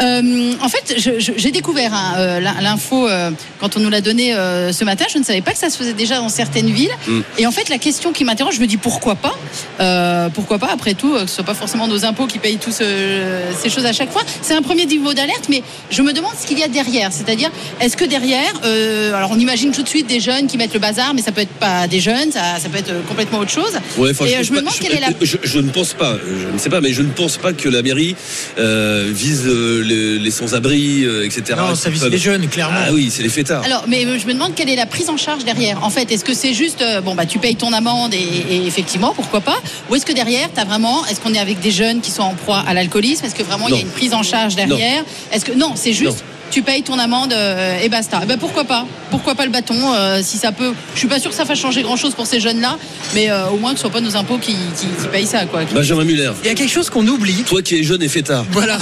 Euh, 0.00 0.52
en 0.62 0.68
fait, 0.68 0.94
j'ai 1.36 1.50
découvert 1.50 1.92
hein, 1.94 2.14
euh, 2.18 2.40
l'in- 2.40 2.60
l'info 2.60 3.08
euh, 3.08 3.30
quand 3.60 3.76
on 3.76 3.80
nous 3.80 3.90
l'a 3.90 4.00
donné 4.00 4.34
euh, 4.34 4.72
ce 4.72 4.84
matin. 4.84 5.04
Je 5.12 5.18
ne 5.18 5.24
savais 5.24 5.40
pas 5.42 5.52
que 5.52 5.58
ça 5.58 5.70
se 5.70 5.76
faisait 5.76 5.92
déjà 5.92 6.16
dans 6.16 6.28
certaines 6.28 6.70
villes. 6.70 6.90
Mm. 7.06 7.20
Et 7.38 7.46
en 7.46 7.50
fait, 7.52 7.68
la 7.68 7.78
question 7.78 8.12
qui 8.12 8.24
m'interroge, 8.24 8.54
je 8.56 8.60
me 8.60 8.66
dis 8.66 8.76
pourquoi 8.78 9.14
pas 9.16 9.34
Euh, 9.80 10.28
Pourquoi 10.30 10.58
pas 10.58 10.68
Après 10.72 10.94
tout, 10.94 11.14
euh, 11.14 11.24
que 11.24 11.28
ce 11.30 11.36
soit 11.36 11.44
pas 11.44 11.54
forcément 11.54 11.86
nos 11.88 12.04
impôts 12.04 12.26
qui 12.26 12.38
payent 12.38 12.56
tous 12.58 12.78
euh, 12.80 13.50
ces 13.60 13.68
choses 13.70 13.86
à 13.86 13.92
chaque 13.92 14.10
fois. 14.10 14.22
C'est 14.42 14.54
un 14.54 14.62
premier 14.62 14.86
niveau 14.86 15.12
d'alerte, 15.14 15.46
mais 15.48 15.62
je 15.90 16.02
me 16.02 16.12
demande 16.12 16.32
ce 16.40 16.46
qu'il 16.46 16.58
y 16.58 16.62
a 16.62 16.68
derrière. 16.68 17.12
C'est-à-dire, 17.12 17.50
est-ce 17.80 17.96
que 17.96 18.04
derrière, 18.04 18.52
euh, 18.64 19.14
alors 19.14 19.30
on 19.32 19.38
imagine 19.38 19.70
tout 19.72 19.82
de 19.82 19.88
suite 19.88 20.06
des 20.06 20.20
jeunes 20.20 20.46
qui 20.46 20.56
mettent 20.56 20.72
le 20.74 20.80
bazar, 20.80 21.12
mais 21.14 21.22
ça 21.22 21.32
peut 21.32 21.40
être 21.42 21.52
pas 21.58 21.86
des 21.88 22.00
jeunes, 22.00 22.32
ça, 22.32 22.58
ça 22.60 22.68
peut 22.68 22.78
être 22.78 22.90
euh, 22.90 23.00
complètement 23.26 23.38
autre 23.40 23.50
chose. 23.50 23.78
Ouais, 23.98 24.10
enfin, 24.10 24.24
Et 24.24 24.28
je, 24.30 24.34
pense 24.36 24.46
je 24.46 24.50
me 24.52 24.56
pas- 24.56 24.60
demande 24.62 24.74
je- 24.74 24.80
quelle 24.80 24.94
est 24.96 25.00
la 25.00 25.08
je, 25.20 25.36
je 25.42 25.58
ne 25.58 25.70
pense 25.70 25.92
pas, 25.94 26.16
je 26.26 26.52
ne 26.52 26.58
sais 26.58 26.68
pas, 26.70 26.80
mais 26.80 26.92
je 26.92 27.02
ne 27.02 27.10
pense 27.10 27.36
pas 27.36 27.52
que 27.52 27.68
la 27.68 27.82
mairie 27.82 28.14
euh, 28.58 29.10
vise 29.12 29.42
euh, 29.46 29.82
les, 29.82 30.18
les 30.18 30.30
sans-abri, 30.30 31.04
euh, 31.04 31.24
etc. 31.24 31.58
Non, 31.58 31.74
ça 31.74 31.90
vise 31.90 32.04
les 32.04 32.18
jeunes, 32.18 32.48
clairement. 32.48 32.78
Ah 32.86 32.92
oui, 32.92 33.10
c'est 33.10 33.22
les 33.22 33.28
fêtards. 33.28 33.62
Alors, 33.64 33.84
mais 33.88 34.02
je 34.18 34.26
me 34.26 34.32
demande 34.32 34.54
quelle 34.54 34.68
est 34.70 34.76
la 34.76 34.86
prise 34.86 35.08
en 35.10 35.16
charge 35.16 35.44
derrière. 35.44 35.82
En 35.84 35.90
fait, 35.90 36.10
est-ce 36.12 36.24
que 36.24 36.34
c'est 36.34 36.54
juste, 36.54 36.82
euh, 36.82 37.00
bon, 37.00 37.14
bah, 37.14 37.26
tu 37.26 37.38
payes 37.38 37.56
ton 37.56 37.72
amende 37.72 38.14
et, 38.14 38.18
et 38.54 38.66
effectivement, 38.66 39.12
pourquoi 39.14 39.40
pas? 39.40 39.56
Ou 39.90 39.94
est-ce 39.96 40.06
que 40.06 40.12
derrière, 40.12 40.48
tu 40.54 40.60
as 40.60 40.64
vraiment, 40.64 41.04
est-ce 41.06 41.20
qu'on 41.20 41.34
est 41.34 41.38
avec 41.38 41.60
des 41.60 41.70
jeunes 41.70 42.00
qui 42.00 42.10
sont 42.10 42.22
en 42.22 42.34
proie 42.34 42.62
à 42.66 42.74
l'alcoolisme? 42.74 43.24
Est-ce 43.24 43.34
que 43.34 43.42
vraiment 43.42 43.68
il 43.68 43.74
y 43.74 43.78
a 43.78 43.80
une 43.80 43.88
prise 43.88 44.14
en 44.14 44.22
charge 44.22 44.54
derrière? 44.56 45.04
Est-ce 45.32 45.44
que 45.44 45.52
non, 45.52 45.72
c'est 45.74 45.92
juste. 45.92 46.18
Non. 46.18 46.35
Tu 46.50 46.62
payes 46.62 46.82
ton 46.82 46.98
amende 46.98 47.32
euh, 47.32 47.78
et 47.82 47.88
basta. 47.88 48.20
Eh 48.22 48.26
ben 48.26 48.38
pourquoi 48.38 48.64
pas? 48.64 48.86
Pourquoi 49.10 49.34
pas 49.34 49.44
le 49.44 49.50
bâton 49.50 49.74
euh, 49.94 50.20
Si 50.22 50.38
ça 50.38 50.52
peut. 50.52 50.72
Je 50.94 50.98
suis 51.00 51.08
pas 51.08 51.18
sûr 51.18 51.30
que 51.30 51.36
ça 51.36 51.44
fasse 51.44 51.58
changer 51.58 51.82
grand 51.82 51.96
chose 51.96 52.14
pour 52.14 52.26
ces 52.26 52.40
jeunes-là, 52.40 52.78
mais 53.14 53.30
euh, 53.30 53.48
au 53.48 53.56
moins 53.58 53.72
que 53.72 53.76
ce 53.76 53.82
soit 53.82 53.90
pas 53.90 54.00
nos 54.00 54.16
impôts 54.16 54.38
qui, 54.38 54.52
qui, 54.52 54.86
qui 54.86 55.08
payent 55.12 55.26
ça, 55.26 55.44
quoi. 55.44 55.62
Benjamin 55.74 56.04
Muller, 56.04 56.30
Il 56.44 56.48
y 56.48 56.50
a 56.50 56.54
quelque 56.54 56.70
chose 56.72 56.88
qu'on 56.88 57.06
oublie. 57.06 57.42
toi 57.46 57.60
qui 57.62 57.76
es 57.76 57.82
jeune 57.82 58.02
et 58.02 58.08
fêtard. 58.08 58.44
Voilà. 58.52 58.78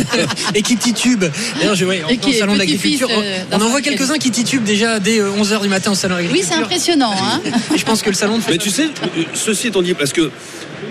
et 0.54 0.62
qui 0.62 0.76
titube. 0.76 1.24
D'ailleurs, 1.58 1.74
je 1.74 1.84
vois 1.84 1.94
Et 1.96 2.02
en 2.04 2.08
salon 2.08 2.54
petit-fils, 2.54 2.98
d'agriculture. 2.98 3.08
euh, 3.10 3.38
on 3.52 3.60
en 3.60 3.68
voit 3.68 3.82
quelques-uns 3.82 4.18
qui 4.18 4.30
titubent 4.30 4.64
déjà 4.64 4.98
dès 4.98 5.20
11h 5.20 5.62
du 5.62 5.68
matin 5.68 5.92
au 5.92 5.94
salon 5.94 6.16
Oui, 6.16 6.22
d'agriculture. 6.24 6.54
c'est 6.56 6.62
impressionnant, 6.62 7.12
hein 7.12 7.40
Et 7.74 7.78
je 7.78 7.84
pense 7.84 8.02
que 8.02 8.10
le 8.10 8.16
salon 8.16 8.38
de 8.38 8.42
Mais 8.48 8.58
tu 8.58 8.70
sais, 8.70 8.88
ceci 9.34 9.68
étant 9.68 9.82
dit, 9.82 9.94
parce 9.94 10.12
que 10.12 10.30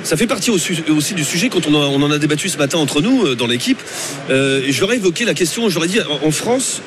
ça 0.03 0.17
fait 0.17 0.27
partie 0.27 0.49
aussi, 0.49 0.73
du 1.13 1.23
sujet 1.23 1.49
quand 1.49 1.67
on, 1.67 1.75
en- 1.75 1.89
on 1.93 2.01
en 2.01 2.09
a 2.11 2.17
débattu 2.17 2.49
ce 2.49 2.57
matin 2.57 2.77
entre 2.79 3.01
nous 3.01 3.35
dans 3.35 3.47
l'équipe. 3.47 3.79
Euh, 4.29 4.61
ai 4.65 4.95
évoqué 4.95 5.25
la 5.25 5.33
question, 5.33 5.69
ai 5.69 5.87
dit 5.87 5.99
en, 6.23 6.31
France. 6.31 6.81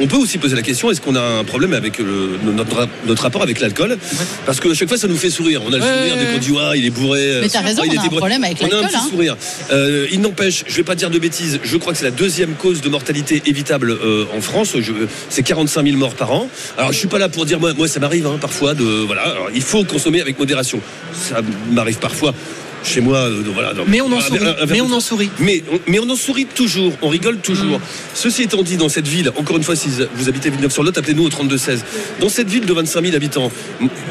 On 0.00 0.08
peut 0.08 0.16
aussi 0.16 0.38
poser 0.38 0.56
la 0.56 0.62
question 0.62 0.90
est-ce 0.90 1.00
qu'on 1.00 1.14
a 1.14 1.20
un 1.20 1.44
problème 1.44 1.72
avec 1.72 1.98
le- 1.98 2.36
notre, 2.52 2.88
notre 3.06 3.22
rapport 3.22 3.42
avec 3.42 3.60
l'alcool? 3.60 3.96
Parce 4.44 4.58
que 4.58 4.68
à 4.68 4.74
chaque 4.74 4.88
fois 4.88 4.98
ça 4.98 5.06
nous 5.06 5.16
fait 5.16 5.30
sourire. 5.30 5.62
On 5.64 5.72
a 5.72 5.76
le 5.76 5.82
Ouais, 5.82 5.88
sourire 5.88 6.14
ouais, 6.16 6.24
dès 6.26 6.32
qu'on 6.32 6.38
dit 6.38 6.50
ouais, 6.50 6.78
il 6.80 6.84
est 6.86 6.90
bourré. 6.90 7.38
Mais 7.42 7.48
t'as 7.48 7.60
euh, 7.60 7.62
raison, 7.62 7.82
il 7.84 7.90
on 7.90 7.90
a 7.90 7.94
était 7.94 7.98
un 8.00 8.04
bourré. 8.08 8.16
problème 8.18 8.42
avec 8.44 8.56
On 8.60 8.64
a 8.64 8.66
un 8.66 8.70
l'alcool, 8.70 8.88
petit 8.90 8.96
hein. 8.96 9.08
sourire. 9.08 9.36
Euh, 9.70 10.08
il 10.10 10.20
n'empêche, 10.20 10.64
je 10.66 10.74
vais 10.74 10.82
pas 10.82 10.96
dire 10.96 11.10
de 11.10 11.18
bêtises, 11.20 11.60
je 11.62 11.76
crois 11.76 11.92
que 11.92 11.98
c'est 12.00 12.04
la 12.06 12.10
deuxième 12.10 12.54
cause 12.54 12.80
de 12.80 12.88
mortalité 12.88 13.40
évitable 13.46 13.92
euh, 13.92 14.24
en 14.36 14.40
France. 14.40 14.74
Je- 14.80 14.90
C'est 15.28 15.44
45 15.44 15.84
000 15.86 15.96
morts 15.96 16.14
par 16.14 16.32
an. 16.32 16.48
Alors 16.76 16.92
je 16.92 16.98
suis 16.98 17.06
pas 17.08 17.18
là 17.20 17.28
pour 17.28 17.46
dire 17.46 17.60
moi, 17.60 17.72
moi 17.74 17.86
ça 17.86 18.00
m'arrive 18.00 18.26
hein, 18.26 18.38
parfois 18.40 18.74
de 18.74 18.82
voilà. 18.82 19.22
Alors, 19.22 19.48
il 19.54 19.62
faut 19.62 19.84
consommer 19.84 20.20
avec 20.20 20.36
modération. 20.40 20.80
Ça 21.12 21.40
m'arrive 21.70 21.98
parfois 21.98 22.34
chez 22.84 23.00
moi. 23.00 23.18
euh, 23.18 23.42
voilà. 23.52 23.72
Mais 23.88 24.00
on 24.00 24.12
en 24.12 24.20
sourit. 24.20 24.40
un 24.44 24.66
Mais 24.66 24.80
on 24.80 24.92
en 24.92 25.00
sourit. 25.00 25.30
Mais 25.38 25.62
on, 25.72 25.78
mais 25.90 25.98
on 25.98 26.08
en 26.10 26.16
sourit 26.16 26.46
toujours, 26.46 26.92
on 27.02 27.08
rigole 27.08 27.38
toujours. 27.38 27.80
Ceci 28.14 28.42
étant 28.42 28.62
dit, 28.62 28.76
dans 28.76 28.88
cette 28.88 29.08
ville, 29.08 29.30
encore 29.36 29.56
une 29.56 29.62
fois, 29.64 29.76
si 29.76 29.88
vous 30.14 30.28
habitez 30.28 30.50
Villeneuve-sur-Lot, 30.50 30.96
appelez-nous 30.96 31.24
au 31.24 31.28
3216. 31.28 31.84
Dans 32.20 32.28
cette 32.28 32.48
ville 32.48 32.66
de 32.66 32.72
25 32.72 33.02
000 33.04 33.16
habitants, 33.16 33.50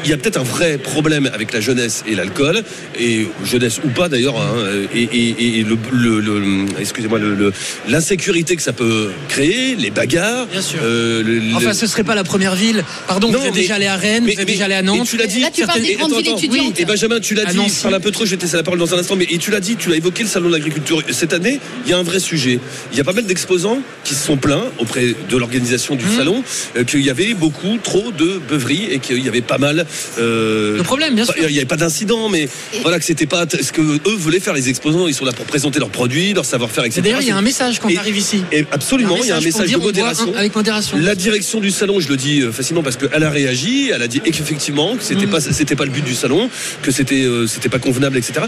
il 0.04 0.10
y 0.10 0.12
a 0.12 0.16
peut-être 0.16 0.38
un 0.38 0.42
vrai 0.44 0.78
problème 0.78 1.30
avec 1.32 1.52
la 1.52 1.60
jeunesse 1.60 2.04
et 2.06 2.14
l'alcool, 2.14 2.62
et 2.98 3.26
jeunesse 3.44 3.80
ou 3.84 3.88
pas 3.88 4.08
d'ailleurs, 4.08 4.36
hein, 4.40 4.54
et, 4.94 5.02
et- 5.02 5.58
et 5.60 5.62
le, 5.64 5.76
le- 5.92 6.20
le- 6.20 6.66
excusez-moi, 6.80 7.18
le- 7.18 7.34
le- 7.34 7.52
l'insécurité 7.88 8.56
que 8.56 8.62
ça 8.62 8.72
peut 8.72 9.10
créer, 9.28 9.76
les 9.76 9.90
bagarres. 9.90 10.46
Bien 10.46 10.60
sûr. 10.62 10.80
euh, 10.82 11.22
le- 11.22 11.38
le- 11.38 11.54
Enfin, 11.54 11.72
ce 11.72 11.86
serait 11.86 12.04
pas 12.04 12.14
la 12.14 12.24
première 12.24 12.54
ville. 12.56 12.84
Pardon, 13.06 13.30
Non, 13.30 13.38
vous 13.38 13.46
êtes 13.46 13.54
mais- 13.54 13.60
déjà 13.60 13.76
allé 13.76 13.86
à 13.86 13.96
Rennes, 13.96 14.24
mais- 14.26 14.34
vous 14.34 14.40
êtes 14.40 14.46
déjà 14.46 14.64
allé 14.66 14.74
à 14.74 14.80
et 14.80 14.82
Nantes. 14.82 15.06
tu 15.08 15.16
l'as 15.16 15.26
dit. 15.26 15.40
Là, 15.40 15.50
tu 15.52 15.64
parles 15.64 15.80
des 15.80 15.86
certaines- 15.88 15.98
grandes 16.08 16.18
villes 16.22 16.28
attends. 16.32 16.38
étudiantes. 16.38 16.80
Et 16.80 16.84
Benjamin, 16.84 17.20
tu 17.20 17.34
l'as 17.34 17.42
À 17.48 17.52
dit, 17.52 17.56
Nancy. 17.56 17.76
je 17.78 17.82
parle 17.82 17.94
un 17.94 18.00
peu 18.00 18.10
trop, 18.10 18.24
je 18.24 18.30
vais 18.32 18.36
te 18.36 18.42
laisser 18.42 18.56
la 18.56 18.62
parole 18.64 18.78
dans 18.80 18.94
un 18.94 18.98
instant, 18.98 19.16
mais 19.16 19.26
et 19.30 19.38
tu 19.38 19.50
l'as 19.50 19.60
dit, 19.60 19.76
tu 19.76 19.88
l'as 19.88 19.96
évoqué 19.96 20.22
le 20.24 20.28
salon 20.28 20.48
de 20.48 20.52
l'agriculture. 20.54 21.02
Cette 21.10 21.32
année, 21.32 21.60
il 21.84 21.90
y 21.90 21.94
a 21.94 21.98
un 21.98 22.02
vrai 22.02 22.18
sujet. 22.18 22.58
Il 22.92 22.98
y 22.98 23.00
a 23.00 23.04
pas 23.04 23.12
mal 23.12 23.24
d'exposants 23.26 23.78
qui 24.02 24.14
se 24.14 24.24
sont 24.26 24.36
plaints 24.36 24.64
auprès 24.78 25.14
de 25.30 25.36
l'organisation 25.36 25.94
Mmh. 25.94 25.98
du 25.98 26.06
salon 26.16 26.42
euh, 26.76 26.84
qu'il 26.84 27.00
y 27.02 27.10
avait 27.10 27.34
beaucoup 27.34 27.78
trop 27.82 28.10
de 28.10 28.40
beuveries 28.48 28.86
et 28.90 28.98
qu'il 28.98 29.22
y 29.24 29.28
avait 29.28 29.40
pas 29.42 29.58
mal. 29.58 29.86
euh, 30.18 30.76
Le 30.76 30.82
problème, 30.82 31.14
bien 31.14 31.26
pas- 31.26 31.32
sûr. 31.34 31.42
Il 31.48 31.52
n'y 31.52 31.58
avait 31.58 31.66
pas 31.66 31.76
d'incident, 31.76 32.28
mais 32.28 32.48
voilà 32.82 32.98
que 32.98 33.04
c'était 33.04 33.26
pas 33.26 33.44
ce 33.48 33.72
que 33.72 33.80
eux 33.82 34.16
voulaient 34.16 34.40
faire 34.40 34.54
les 34.54 34.68
exposants. 34.68 35.06
Ils 35.08 35.14
sont 35.14 35.24
là 35.24 35.32
pour 35.32 35.44
présenter 35.46 35.78
leurs 35.78 35.90
produits, 35.90 36.32
leur 36.32 36.44
savoir-faire, 36.44 36.84
etc. 36.84 37.00
Et 37.00 37.02
d'ailleurs, 37.02 37.22
il 37.22 37.28
y 37.28 37.30
a 37.30 37.36
un 37.36 37.42
message 37.42 37.78
quand 37.80 37.88
on 37.92 37.96
arrive 37.96 38.16
ici. 38.16 38.42
Et 38.52 38.64
absolument, 38.72 39.18
il 39.22 39.28
y 39.28 39.30
a 39.30 39.36
un 39.36 39.40
message 39.40 39.70
de 39.70 39.76
modération. 39.76 40.32
un- 40.34 40.38
avec 40.38 40.54
modération. 40.54 40.96
La 40.98 41.14
direction 41.14 41.60
du 41.60 41.70
salon, 41.70 42.00
je 42.00 42.08
le 42.08 42.16
dis 42.16 42.40
euh, 42.40 42.52
facilement 42.52 42.82
parce 42.82 42.96
qu'elle 42.96 43.22
a 43.22 43.30
réagi, 43.30 43.90
elle 43.94 44.02
a 44.02 44.08
dit 44.08 44.20
qu'effectivement 44.20 44.96
que 44.96 45.02
c'était 45.02 45.26
pas 45.26 45.40
c'était 45.40 45.76
pas 45.76 45.84
le 45.84 45.90
but 45.90 46.04
du 46.04 46.14
salon, 46.14 46.48
que 46.82 46.90
c'était 46.90 47.22
euh, 47.24 47.46
c'était 47.46 47.68
pas 47.68 47.78
convenable, 47.78 48.16
etc. 48.16 48.46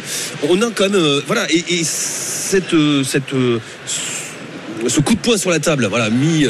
On 0.49 0.61
a 0.63 0.71
quand 0.75 0.85
même 0.91 0.95
euh, 0.95 1.21
voilà 1.27 1.47
et, 1.51 1.65
et 1.81 1.85
cette 1.85 2.75
euh, 2.75 3.03
cette 3.05 3.33
euh, 3.35 3.59
ce 4.89 5.01
coup 5.01 5.15
de 5.15 5.21
poing 5.21 5.37
sur 5.37 5.51
la 5.51 5.59
table, 5.59 5.87
voilà, 5.87 6.11
mis 6.11 6.47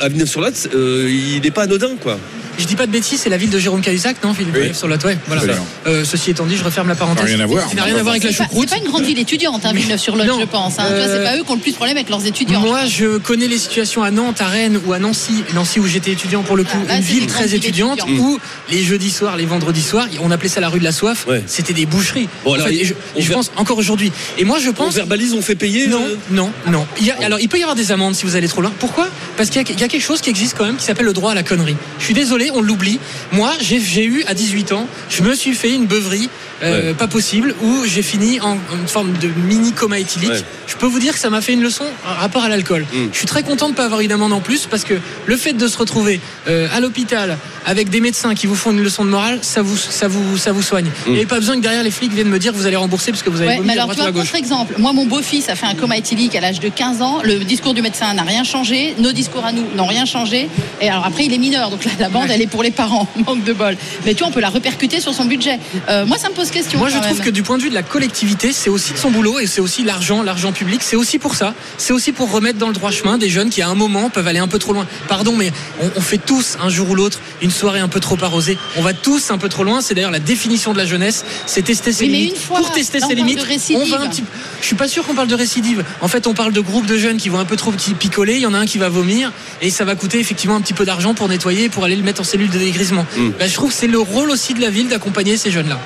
À- 0.00 0.04
à 0.04 0.08
Villeneuve-sur-Lot. 0.08 0.68
il 0.74 1.40
n'est 1.42 1.50
pas 1.50 1.62
anodin, 1.62 1.96
quoi. 2.00 2.18
Je 2.58 2.64
dis 2.64 2.76
pas 2.76 2.86
de 2.86 2.92
bêtises, 2.92 3.20
c'est 3.20 3.28
la 3.30 3.36
ville 3.36 3.50
de 3.50 3.58
Jérôme 3.58 3.80
Cahuzac, 3.80 4.16
non 4.24 4.32
Philippe 4.34 4.54
Oui. 4.58 4.74
Sur 4.74 4.88
la 4.88 4.96
ouais, 4.96 5.16
voilà. 5.26 5.42
Euh, 5.86 6.04
Ceci 6.04 6.30
étant 6.30 6.46
dit, 6.46 6.56
je 6.56 6.64
referme 6.64 6.88
la 6.88 6.94
parenthèse. 6.94 7.24
Ça 7.24 7.30
n'a 7.30 7.36
rien 7.36 7.44
à 7.44 7.46
voir. 7.46 7.68
Ça 7.68 7.74
n'a 7.74 7.82
rien 7.84 7.96
à 7.96 8.02
voir 8.02 8.12
avec 8.12 8.24
la 8.24 8.30
C'est 8.30 8.36
pas, 8.38 8.44
choucroute. 8.44 8.68
c'est 8.68 8.76
pas 8.76 8.82
une 8.84 8.88
grande 8.90 9.04
ville 9.04 9.18
étudiante, 9.18 9.64
hein, 9.64 9.72
Villeneuve-sur-Lot, 9.74 10.24
je 10.40 10.44
pense. 10.46 10.78
Hein. 10.78 10.84
Tu 10.88 10.94
vois, 10.94 11.02
Euh, 11.04 11.16
C'est 11.18 11.24
pas 11.30 11.36
eux 11.38 11.44
qui 11.44 11.50
ont 11.50 11.54
le 11.54 11.60
plus 11.60 11.70
de 11.72 11.76
problème 11.76 11.96
avec 11.96 12.08
leurs 12.08 12.24
étudiants. 12.26 12.60
Moi, 12.60 12.86
je 12.86 13.18
connais 13.18 13.48
les 13.48 13.58
situations 13.58 14.02
à 14.02 14.10
Nantes, 14.10 14.40
à 14.40 14.46
Rennes 14.48 14.80
ou 14.86 14.92
à 14.92 14.98
Nancy. 14.98 15.44
Nancy 15.54 15.80
où 15.80 15.86
j'étais 15.86 16.12
étudiant 16.12 16.42
pour 16.42 16.56
le 16.56 16.64
coup, 16.64 16.78
Ah, 16.84 16.88
là, 16.92 16.96
une 16.96 17.02
ville 17.02 17.26
très 17.26 17.54
étudiante 17.54 18.00
où 18.08 18.38
les 18.70 18.82
jeudis 18.82 19.10
soirs, 19.10 19.36
les 19.36 19.46
vendredis 19.46 19.82
soirs, 19.82 20.06
on 20.22 20.30
appelait 20.30 20.48
ça 20.48 20.60
la 20.60 20.68
rue 20.68 20.78
de 20.78 20.84
la 20.84 20.92
soif. 20.92 21.26
Ouais. 21.28 21.42
C'était 21.46 21.72
des 21.74 21.86
boucheries. 21.86 22.28
Bon, 22.44 22.52
En 22.52 22.54
alors, 22.54 22.68
fait, 22.68 22.74
il- 22.74 22.80
et 22.80 22.84
je, 22.84 22.94
on 23.14 23.18
et 23.18 23.22
je 23.22 23.28
ver- 23.28 23.36
pense 23.38 23.50
encore 23.56 23.78
aujourd'hui. 23.78 24.12
Et 24.38 24.44
moi, 24.44 24.58
je 24.58 24.70
On 24.70 24.72
pense. 24.72 24.94
verbalise, 24.94 25.34
on 25.34 25.42
fait 25.42 25.54
payer. 25.54 25.86
Non, 25.88 26.02
euh, 26.02 26.16
non, 26.30 26.50
non. 26.70 26.86
Il 27.00 27.06
y 27.06 27.10
a- 27.10 27.16
alors, 27.24 27.38
il 27.40 27.48
peut 27.48 27.58
y 27.58 27.62
avoir 27.62 27.76
des 27.76 27.92
amendes 27.92 28.14
si 28.14 28.24
vous 28.24 28.36
allez 28.36 28.48
trop 28.48 28.60
loin. 28.62 28.72
Pourquoi? 28.78 29.08
Parce 29.36 29.50
qu'il 29.50 29.62
y 29.62 29.82
a 29.84 29.88
quelque 29.88 30.00
chose 30.00 30.20
qui 30.20 30.30
existe 30.30 30.54
quand 30.56 30.64
même 30.64 30.76
qui 30.76 30.84
s'appelle 30.84 31.06
le 31.06 31.12
droit 31.12 31.32
à 31.32 31.34
la 31.34 31.42
connerie. 31.42 31.76
Je 31.98 32.04
suis 32.04 32.14
désolé, 32.14 32.45
on 32.50 32.60
l'oublie. 32.60 33.00
Moi, 33.32 33.52
j'ai 33.60 34.04
eu 34.04 34.24
à 34.26 34.34
18 34.34 34.72
ans, 34.72 34.88
je 35.08 35.22
me 35.22 35.34
suis 35.34 35.54
fait 35.54 35.74
une 35.74 35.86
beuverie 35.86 36.28
euh, 36.62 36.88
Ouais. 36.88 36.94
pas 36.94 37.06
possible 37.08 37.54
où 37.62 37.84
j'ai 37.84 38.02
fini 38.02 38.40
en, 38.40 38.56
une 38.80 38.88
forme 38.88 39.12
de 39.18 39.28
mini 39.46 39.72
coma 39.72 39.98
éthylique. 39.98 40.30
Ouais. 40.30 40.42
Je 40.66 40.74
peux 40.76 40.86
vous 40.86 40.98
dire 40.98 41.12
que 41.12 41.18
ça 41.18 41.30
m'a 41.30 41.40
fait 41.40 41.52
une 41.52 41.62
leçon 41.62 41.84
en 42.08 42.14
rapport 42.20 42.42
à 42.42 42.48
l'alcool. 42.48 42.86
Mm. 42.92 43.06
Je 43.12 43.16
suis 43.18 43.26
très 43.26 43.42
content 43.42 43.66
de 43.66 43.72
ne 43.72 43.76
pas 43.76 43.84
avoir 43.84 44.00
eu 44.00 44.08
d'amende 44.08 44.32
en 44.32 44.40
plus 44.40 44.66
parce 44.66 44.84
que 44.84 44.94
le 45.26 45.36
fait 45.36 45.52
de 45.52 45.68
se 45.68 45.78
retrouver 45.78 46.20
euh, 46.48 46.66
à 46.74 46.80
l'hôpital 46.80 47.38
avec 47.66 47.88
des 47.90 48.00
médecins 48.00 48.34
qui 48.34 48.46
vous 48.46 48.54
font 48.54 48.70
une 48.72 48.82
leçon 48.82 49.04
de 49.04 49.10
morale, 49.10 49.38
ça 49.42 49.62
vous, 49.62 49.76
ça 49.76 50.08
vous, 50.08 50.36
ça 50.38 50.52
vous 50.52 50.62
soigne. 50.62 50.86
Il 51.06 51.12
n'y 51.12 51.18
avait 51.18 51.26
pas 51.26 51.38
besoin 51.38 51.56
que 51.56 51.60
derrière 51.62 51.82
les 51.82 51.90
flics 51.90 52.12
viennent 52.12 52.28
me 52.28 52.38
dire 52.38 52.52
que 52.52 52.56
vous 52.56 52.66
allez 52.66 52.76
rembourser 52.76 53.10
parce 53.10 53.22
que 53.22 53.30
vous 53.30 53.38
avez 53.40 53.48
Ouais, 53.48 53.56
vomi 53.56 53.66
mais 53.68 53.72
à 53.78 53.82
alors, 53.82 53.90
tu 53.90 53.96
droite 53.96 54.10
ou 54.10 54.12
vois, 54.12 54.20
à 54.22 54.24
gauche. 54.24 54.32
contre-exemple, 54.32 54.74
moi, 54.78 54.92
mon 54.92 55.04
beau-fils 55.06 55.48
a 55.48 55.54
fait 55.56 55.66
un 55.66 55.74
coma 55.74 55.96
éthylique 55.96 56.34
à 56.36 56.40
l'âge 56.40 56.60
de 56.60 56.68
15 56.68 57.02
ans. 57.02 57.20
Le 57.24 57.38
discours 57.40 57.74
du 57.74 57.82
médecin 57.82 58.12
n'a 58.14 58.22
rien 58.22 58.44
changé. 58.44 58.94
Nos 58.98 59.12
discours 59.12 59.44
à 59.44 59.52
nous 59.52 59.64
n'ont 59.74 59.86
rien 59.86 60.04
changé. 60.04 60.48
Et 60.80 60.88
alors, 60.88 61.04
après, 61.06 61.24
il 61.24 61.32
est 61.32 61.38
mineur. 61.38 61.70
Donc 61.70 61.84
là, 61.84 61.90
la 61.98 62.08
bande, 62.08 62.24
Ouais. 62.28 62.34
elle 62.34 62.42
est 62.42 62.46
pour 62.46 62.62
les 62.62 62.70
parents. 62.70 63.08
Manque 63.26 63.44
de 63.44 63.52
bol. 63.52 63.76
Mais 64.04 64.14
tu 64.14 64.20
vois, 64.20 64.28
on 64.28 64.32
peut 64.32 64.40
la 64.40 64.48
répercuter 64.50 65.00
sur 65.00 65.12
son 65.14 65.24
budget. 65.24 65.58
Euh, 65.88 66.06
moi, 66.06 66.18
ça 66.18 66.28
me 66.28 66.34
pose 66.34 66.45
question. 66.50 66.78
Moi, 66.78 66.88
je 66.88 66.98
trouve 66.98 67.18
même. 67.18 67.26
que 67.26 67.30
du 67.30 67.42
point 67.42 67.58
de 67.58 67.62
vue 67.62 67.70
de 67.70 67.74
la 67.74 67.82
collectivité, 67.82 68.52
c'est 68.52 68.70
aussi 68.70 68.92
de 68.92 68.98
son 68.98 69.10
boulot 69.10 69.38
et 69.38 69.46
c'est 69.46 69.60
aussi 69.60 69.84
l'argent, 69.84 70.22
l'argent 70.22 70.52
public. 70.52 70.80
C'est 70.82 70.96
aussi 70.96 71.18
pour 71.18 71.34
ça. 71.34 71.54
C'est 71.78 71.92
aussi 71.92 72.12
pour 72.12 72.30
remettre 72.30 72.58
dans 72.58 72.68
le 72.68 72.74
droit 72.74 72.90
chemin 72.90 73.18
des 73.18 73.28
jeunes 73.28 73.50
qui, 73.50 73.62
à 73.62 73.68
un 73.68 73.74
moment, 73.74 74.10
peuvent 74.10 74.26
aller 74.26 74.38
un 74.38 74.48
peu 74.48 74.58
trop 74.58 74.72
loin. 74.72 74.86
Pardon, 75.08 75.34
mais 75.36 75.52
on, 75.80 75.90
on 75.96 76.00
fait 76.00 76.18
tous 76.18 76.56
un 76.62 76.68
jour 76.68 76.90
ou 76.90 76.94
l'autre 76.94 77.20
une 77.42 77.50
soirée 77.50 77.80
un 77.80 77.88
peu 77.88 78.00
trop 78.00 78.16
arrosée. 78.22 78.58
On 78.76 78.82
va 78.82 78.92
tous 78.94 79.30
un 79.30 79.38
peu 79.38 79.48
trop 79.48 79.64
loin. 79.64 79.80
C'est 79.80 79.94
d'ailleurs 79.94 80.10
la 80.10 80.18
définition 80.18 80.72
de 80.72 80.78
la 80.78 80.86
jeunesse. 80.86 81.24
C'est 81.46 81.62
tester 81.62 81.92
ses 81.92 82.04
Oui, 82.04 82.10
mais 82.10 82.16
limites. 82.18 82.34
une 82.36 82.40
fois, 82.40 82.58
pour 82.58 82.72
tester 82.72 82.98
ses 82.98 83.06
parle 83.06 83.14
limites, 83.14 83.38
de 83.38 83.44
récidive. 83.44 83.82
on 83.82 83.96
va 83.96 84.04
un 84.04 84.08
petit. 84.08 84.24
Je 84.60 84.66
suis 84.66 84.76
pas 84.76 84.88
sûr 84.88 85.06
qu'on 85.06 85.14
parle 85.14 85.28
de 85.28 85.34
récidive. 85.34 85.84
En 86.00 86.08
fait, 86.08 86.26
on 86.26 86.34
parle 86.34 86.52
de 86.52 86.60
groupes 86.60 86.86
de 86.86 86.96
jeunes 86.98 87.16
qui 87.16 87.28
vont 87.28 87.38
un 87.38 87.44
peu 87.44 87.56
trop 87.56 87.72
picoler. 87.98 88.34
Il 88.34 88.40
y 88.40 88.46
en 88.46 88.54
a 88.54 88.58
un 88.58 88.66
qui 88.66 88.78
va 88.78 88.88
vomir 88.88 89.32
et 89.62 89.70
ça 89.70 89.84
va 89.84 89.94
coûter 89.94 90.18
effectivement 90.20 90.56
un 90.56 90.60
petit 90.60 90.74
peu 90.74 90.84
d'argent 90.84 91.14
pour 91.14 91.28
nettoyer, 91.28 91.68
pour 91.68 91.84
aller 91.84 91.96
le 91.96 92.02
mettre 92.02 92.20
en 92.20 92.24
cellule 92.24 92.50
de 92.50 92.58
dégrisement. 92.58 93.06
Mm. 93.16 93.30
Ben, 93.38 93.48
je 93.48 93.54
trouve 93.54 93.70
que 93.70 93.76
c'est 93.76 93.86
le 93.86 93.98
rôle 93.98 94.30
aussi 94.30 94.54
de 94.54 94.60
la 94.60 94.70
ville 94.70 94.88
d'accompagner 94.88 95.36
ces 95.36 95.50
jeunes-là. 95.50 95.78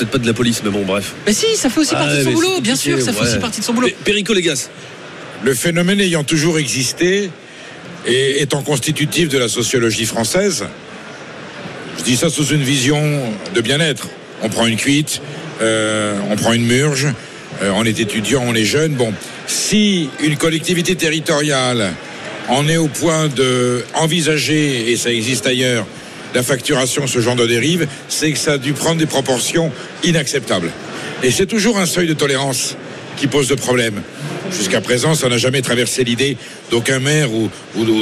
Peut-être 0.00 0.12
pas 0.12 0.18
de 0.18 0.26
la 0.26 0.32
police, 0.32 0.62
mais 0.64 0.70
bon, 0.70 0.82
bref. 0.86 1.12
Mais 1.26 1.34
si, 1.34 1.44
ça 1.56 1.68
fait 1.68 1.80
aussi 1.80 1.92
Ah 1.94 1.98
partie 1.98 2.20
de 2.20 2.22
son 2.22 2.32
boulot, 2.32 2.60
bien 2.62 2.74
sûr, 2.74 2.98
ça 3.02 3.12
fait 3.12 3.22
aussi 3.22 3.38
partie 3.38 3.60
de 3.60 3.66
son 3.66 3.74
boulot. 3.74 3.88
Perico 4.02 4.32
Légas. 4.32 4.70
Le 5.44 5.52
phénomène 5.52 6.00
ayant 6.00 6.24
toujours 6.24 6.58
existé 6.58 7.30
et 8.06 8.40
étant 8.40 8.62
constitutif 8.62 9.28
de 9.28 9.36
la 9.36 9.48
sociologie 9.48 10.06
française, 10.06 10.64
je 11.98 12.02
dis 12.02 12.16
ça 12.16 12.30
sous 12.30 12.46
une 12.46 12.62
vision 12.62 12.98
de 13.54 13.60
bien-être. 13.60 14.08
On 14.42 14.48
prend 14.48 14.66
une 14.66 14.76
cuite, 14.78 15.20
euh, 15.60 16.18
on 16.30 16.36
prend 16.36 16.54
une 16.54 16.64
murge, 16.64 17.08
euh, 17.62 17.70
on 17.74 17.84
est 17.84 18.00
étudiant, 18.00 18.42
on 18.46 18.54
est 18.54 18.64
jeune. 18.64 18.94
Bon, 18.94 19.12
si 19.46 20.08
une 20.22 20.36
collectivité 20.38 20.94
territoriale 20.94 21.90
en 22.48 22.66
est 22.68 22.78
au 22.78 22.88
point 22.88 23.28
de 23.28 23.84
envisager, 23.94 24.90
et 24.90 24.96
ça 24.96 25.12
existe 25.12 25.46
ailleurs, 25.46 25.84
la 26.34 26.42
facturation, 26.42 27.06
ce 27.06 27.20
genre 27.20 27.36
de 27.36 27.46
dérive, 27.46 27.86
c'est 28.08 28.32
que 28.32 28.38
ça 28.38 28.52
a 28.52 28.58
dû 28.58 28.72
prendre 28.72 28.98
des 28.98 29.06
proportions 29.06 29.72
inacceptables. 30.04 30.70
Et 31.22 31.30
c'est 31.30 31.46
toujours 31.46 31.78
un 31.78 31.86
seuil 31.86 32.06
de 32.06 32.14
tolérance 32.14 32.76
qui 33.16 33.26
pose 33.26 33.48
de 33.48 33.54
problème. 33.54 34.02
Jusqu'à 34.50 34.80
présent, 34.80 35.14
ça 35.14 35.28
n'a 35.28 35.38
jamais 35.38 35.62
traversé 35.62 36.02
l'idée 36.02 36.36
d'aucun 36.70 36.98
maire 36.98 37.28
ou, 37.32 37.50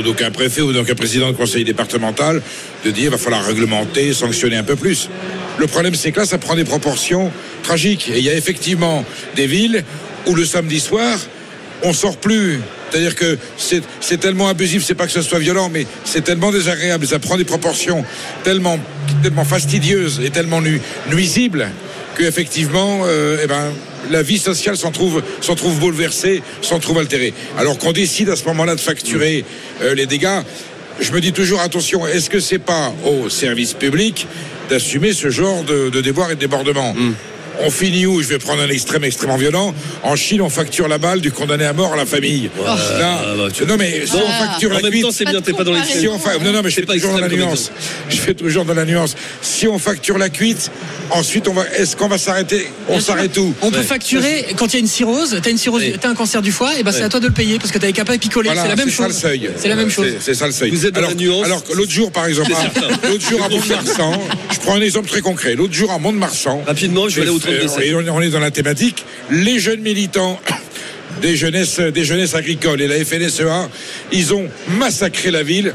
d'aucun 0.03 0.31
préfet 0.31 0.63
ou 0.63 0.73
d'aucun 0.73 0.95
président 0.95 1.31
de 1.31 1.37
conseil 1.37 1.65
départemental 1.65 2.41
de 2.85 2.91
dire 2.91 3.11
va 3.11 3.19
falloir 3.19 3.45
réglementer, 3.45 4.13
sanctionner 4.13 4.57
un 4.57 4.63
peu 4.63 4.77
plus. 4.77 5.11
Le 5.59 5.67
problème, 5.67 5.95
c'est 5.95 6.13
que 6.13 6.21
là, 6.21 6.27
ça 6.27 6.39
prend 6.39 6.55
des 6.55 6.65
proportions 6.65 7.33
tragiques. 7.63 8.11
Et 8.15 8.19
il 8.19 8.25
y 8.25 8.31
a 8.31 8.35
effectivement 8.35 9.05
des 9.35 9.47
villes 9.47 9.85
où 10.27 10.35
le 10.35 10.45
samedi 10.45 10.79
soir, 10.79 11.19
on 11.83 11.93
sort 11.93 12.17
plus. 12.17 12.61
C'est-à-dire 12.91 13.15
que 13.15 13.37
c'est 13.61 14.19
tellement 14.19 14.49
abusif, 14.49 14.83
c'est 14.85 14.95
pas 14.95 15.07
que 15.07 15.13
ce 15.13 15.21
soit 15.23 15.39
violent, 15.39 15.69
mais 15.71 15.87
c'est 16.05 16.25
tellement 16.25 16.51
désagréable, 16.51 17.07
ça 17.07 17.19
prend 17.19 17.37
des 17.37 17.45
proportions 17.45 18.05
tellement, 18.45 18.79
fastidieuses 19.45 20.21
et 20.25 20.31
tellement 20.31 20.63
nu- 20.63 20.81
nuisibles 21.11 21.69
que 22.17 22.25
effectivement, 22.25 23.03
euh, 23.05 23.39
eh 23.45 23.47
ben, 23.47 23.73
la 24.11 24.23
vie 24.23 24.39
sociale 24.39 24.77
s'en 24.77 24.91
trouve, 24.91 25.23
bouleversée, 25.79 26.43
s'en 26.63 26.79
trouve 26.79 26.99
altérée. 26.99 27.33
Alors 27.59 27.79
qu'on 27.79 27.93
décide 27.93 28.29
à 28.31 28.37
ce 28.37 28.45
moment-là 28.47 28.75
de 28.75 28.81
facturer 28.81 29.45
euh, 29.83 29.95
les 29.95 30.07
dégâts, 30.07 30.41
je 30.99 31.13
me 31.13 31.21
dis 31.21 31.33
toujours 31.33 31.61
attention, 31.61 32.07
est-ce 32.09 32.29
que 32.31 32.41
c'est 32.41 32.59
pas 32.59 32.93
au 33.05 33.29
service 33.29 33.75
public 33.75 34.27
d'assumer 34.69 35.13
ce 35.13 35.31
genre 35.31 35.63
de, 35.63 35.91
de 35.91 36.01
déboires 36.01 36.31
et 36.31 36.35
de 36.35 36.41
débordements? 36.41 36.95
On 37.61 37.71
finit 37.71 38.07
où? 38.07 38.23
Je 38.23 38.29
vais 38.29 38.39
prendre 38.39 38.63
un 38.63 38.69
extrême 38.69 39.05
extrêmement 39.05 39.37
violent. 39.37 39.75
En 40.03 40.15
Chine, 40.17 40.41
on 40.43 40.49
facture 40.51 40.87
la 40.89 40.99
balle 40.99 41.21
du 41.21 41.33
condamné 41.33 41.65
à 41.65 41.73
mort 41.73 41.93
à 41.93 41.97
la 41.97 42.07
famille. 42.07 42.51
Là, 42.65 42.77
ah, 42.77 43.35
bah, 43.37 43.49
tu- 43.53 43.65
non 43.67 43.77
mais 43.77 44.07
si 44.07 44.13
Non, 44.15 44.23
on 44.27 44.47
facture 44.49 44.71
en 44.71 44.75
la 44.75 44.83
même 44.83 44.91
cuite, 44.93 45.03
temps, 45.03 45.11
c'est 45.11 45.25
bien, 45.25 45.41
t'es 45.41 45.53
pas 45.53 45.65
dans 45.65 45.73
les 45.73 45.81
si 45.85 46.07
on 46.09 46.19
fa- 46.19 46.39
Non, 46.39 46.53
non, 46.53 46.61
mais 46.63 46.71
je 46.71 46.77
C'est 46.77 46.81
fais 46.83 46.87
pas 46.87 46.95
toujours 46.95 47.13
dans 47.13 47.21
la 47.21 47.29
nuance. 47.29 47.71
Je 48.11 48.17
fais 48.17 48.35
toujours 48.35 48.65
dans 48.65 48.75
la 48.75 48.85
nuance. 48.85 49.15
Si 49.43 49.67
on 49.69 49.79
facture 49.79 50.19
la 50.19 50.29
cuite, 50.29 50.71
ensuite, 51.11 51.49
on 51.49 51.53
va. 51.53 51.65
Est-ce 51.77 51.97
qu'on 51.97 52.09
va 52.09 52.19
s'arrêter? 52.19 52.69
On 52.89 53.01
s'arrête 53.01 53.37
où? 53.39 53.55
On 53.63 53.71
peut 53.71 53.79
Ouais. 53.79 53.83
facturer 53.83 54.47
quand 54.57 54.67
il 54.69 54.75
y 54.75 54.77
a 54.77 54.81
une 54.81 54.87
cirrhose, 54.87 55.39
t'as 55.43 55.51
une 55.51 55.59
cirrhose, 55.59 55.83
Ouais. 55.83 55.95
t'as 56.01 56.09
un 56.11 56.15
cancer 56.15 56.43
du 56.43 56.53
foie, 56.53 56.79
et 56.79 56.83
ben 56.83 56.93
c'est 56.93 56.99
Ouais. 57.01 57.05
à 57.05 57.09
toi 57.09 57.21
de 57.21 57.27
le 57.27 57.33
payer 57.33 57.59
parce 57.59 57.71
que 57.73 57.79
t'avais 57.79 57.93
qu'à 57.93 58.05
pas 58.05 58.17
picoler. 58.19 58.49
Voilà, 58.49 58.63
c'est 58.63 58.69
la 58.69 58.77
même 58.77 58.91
ça 58.91 59.03
le 59.07 59.09
chose. 59.13 59.19
seuil. 59.21 59.51
C'est 59.57 59.69
la 59.69 59.77
même 59.77 59.91
chose. 59.91 60.07
C'est- 60.21 60.35
ça 60.35 60.47
le 60.47 60.53
seuil. 60.53 60.71
Vous 60.71 60.87
êtes 60.87 60.93
dans 60.95 60.99
alors, 61.01 61.11
la 61.11 61.17
nuance. 61.17 61.45
Alors 61.45 61.65
que 61.65 61.73
l'autre 61.73 61.91
jour, 61.93 62.11
par 62.13 62.27
exemple, 62.27 62.51
l'autre 63.09 63.29
jour 63.29 63.43
à. 63.43 63.49
Mont-de-Marsan, 63.59 64.21
je 64.53 64.59
prends 64.61 64.75
un 64.77 64.81
exemple 64.81 65.09
très 65.09 65.21
concret. 65.21 65.55
L'autre 65.55 65.75
jour 65.75 65.91
à 65.91 65.99
Mont-de-Marsan, 65.99 66.63
Rapidement, 66.67 67.09
je 67.09 67.17
vais 67.17 67.23
aller 67.23 67.31
au 67.31 67.39
32 67.39 67.48
et 67.49 67.95
on 67.95 68.21
est 68.21 68.31
dans 68.31 68.41
la 68.41 68.51
thématique. 68.51 69.05
Les 69.31 69.59
jeunes 69.59 69.81
militants 69.81 70.41
des 71.23 71.37
jeunesses, 71.37 71.81
des 71.81 72.05
jeunesses 72.05 72.35
agricoles 72.35 72.81
et 72.81 72.89
la 72.89 73.05
FNSEA, 73.05 73.69
ils 74.13 74.35
ont 74.35 74.49
massacré 74.79 75.31
la 75.31 75.43
ville 75.43 75.73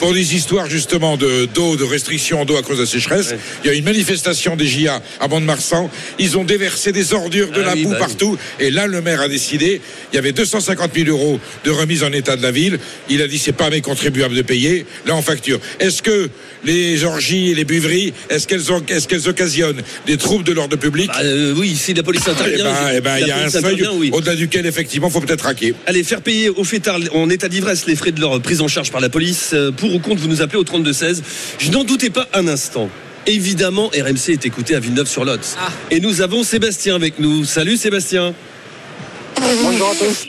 pour 0.00 0.12
des 0.14 0.34
histoires 0.34 0.68
justement 0.68 1.16
de 1.16 1.46
d'eau, 1.54 1.76
de 1.76 1.84
restrictions 1.84 2.44
d'eau 2.44 2.56
à 2.56 2.62
cause 2.62 2.78
de 2.78 2.82
la 2.82 2.88
sécheresse. 2.88 3.34
Il 3.62 3.68
y 3.68 3.70
a 3.70 3.74
une 3.74 3.84
manifestation 3.84 4.56
des 4.56 4.66
JA 4.66 5.00
à 5.20 5.28
Mont-de-Marsan. 5.28 5.90
Ils 6.18 6.36
ont 6.38 6.44
déversé 6.44 6.90
des 6.90 7.12
ordures, 7.12 7.50
de 7.50 7.60
Ah 7.62 7.66
la 7.66 7.74
oui, 7.74 7.84
boue 7.84 7.90
bah 7.90 7.96
oui. 8.00 8.06
partout. 8.06 8.38
Et 8.58 8.70
là, 8.70 8.86
le 8.86 9.00
maire 9.02 9.20
a 9.20 9.28
décidé. 9.28 9.80
Il 10.12 10.16
y 10.16 10.18
avait 10.18 10.32
250 10.32 10.90
000 10.94 11.08
euros 11.10 11.38
de 11.64 11.70
remise 11.70 12.02
en 12.02 12.12
état 12.12 12.34
de 12.36 12.42
la 12.42 12.50
ville. 12.50 12.78
Il 13.08 13.20
a 13.22 13.28
dit 13.28 13.38
c'est 13.38 13.52
pas 13.52 13.66
à 13.66 13.70
mes 13.70 13.82
contribuables 13.82 14.34
de 14.34 14.42
payer. 14.42 14.86
Là, 15.06 15.14
on 15.14 15.22
facture. 15.22 15.60
Est-ce 15.78 16.02
que 16.02 16.30
les 16.64 17.04
orgies 17.04 17.50
et 17.50 17.54
les 17.54 17.64
buveries, 17.64 18.12
est-ce 18.30 18.46
qu'elles 18.48 18.72
ont, 18.72 18.82
est-ce 18.88 19.06
qu'elles 19.06 19.28
occasionnent 19.28 19.82
des 20.06 20.16
troubles 20.16 20.44
de 20.44 20.52
l'ordre 20.52 20.76
public? 20.76 21.08
Bah, 21.08 21.20
euh, 21.22 21.54
oui, 21.56 21.76
si 21.76 21.92
la 21.94 22.02
police 22.02 22.22
Eh 22.26 22.30
intervient. 22.30 22.64
ben, 22.64 22.74
je- 22.92 22.96
eh 22.96 23.00
ben, 23.00 23.18
il 23.18 23.26
y 23.26 23.30
a 23.30 23.38
un 23.44 23.50
seuil 23.50 23.60
intervient, 23.64 23.92
oui. 23.94 24.10
au-delà 24.12 24.34
duquel 24.34 24.64
effectivement 24.66 25.10
faut 25.10 25.20
peut-être 25.20 25.42
raquer. 25.44 25.74
Allez, 25.86 26.04
faire 26.04 26.22
payer 26.22 26.48
aux 26.48 26.64
fêtards 26.64 27.00
en 27.14 27.28
état 27.28 27.48
d'ivresse 27.48 27.86
les 27.86 27.96
frais 27.96 28.12
de 28.12 28.20
leur 28.20 28.40
prise 28.40 28.60
en 28.62 28.68
charge 28.68 28.90
par 28.90 29.00
la 29.02 29.08
police. 29.10 29.50
Euh, 29.52 29.70
Pour 29.90 29.96
ou 29.96 30.02
contre, 30.02 30.22
vous 30.22 30.28
nous 30.28 30.40
appelez 30.40 30.58
au 30.58 30.62
32-16. 30.62 31.20
Je 31.58 31.72
n'en 31.72 31.82
doutais 31.82 32.10
pas 32.10 32.28
un 32.32 32.46
instant. 32.46 32.88
Évidemment, 33.26 33.88
RMC 33.88 34.30
est 34.30 34.46
écouté 34.46 34.76
à 34.76 34.80
Villeneuve-sur-Lot. 34.80 35.56
Ah. 35.58 35.68
Et 35.90 35.98
nous 35.98 36.20
avons 36.20 36.44
Sébastien 36.44 36.94
avec 36.94 37.18
nous. 37.18 37.44
Salut 37.44 37.76
Sébastien. 37.76 38.32
Bonjour 39.36 39.88
à 39.88 39.94
tous. 39.96 40.28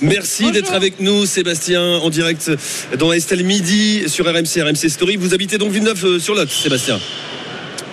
Merci 0.00 0.50
d'être 0.50 0.72
avec 0.72 0.98
nous, 1.00 1.26
Sébastien, 1.26 1.82
en 1.82 2.08
direct 2.08 2.50
dans 2.98 3.12
Estelle 3.12 3.44
Midi 3.44 4.04
sur 4.08 4.24
RMC, 4.24 4.62
RMC 4.62 4.88
Story. 4.88 5.16
Vous 5.16 5.34
habitez 5.34 5.58
donc 5.58 5.72
Villeneuve-sur-Lot, 5.72 6.48
Sébastien. 6.48 6.98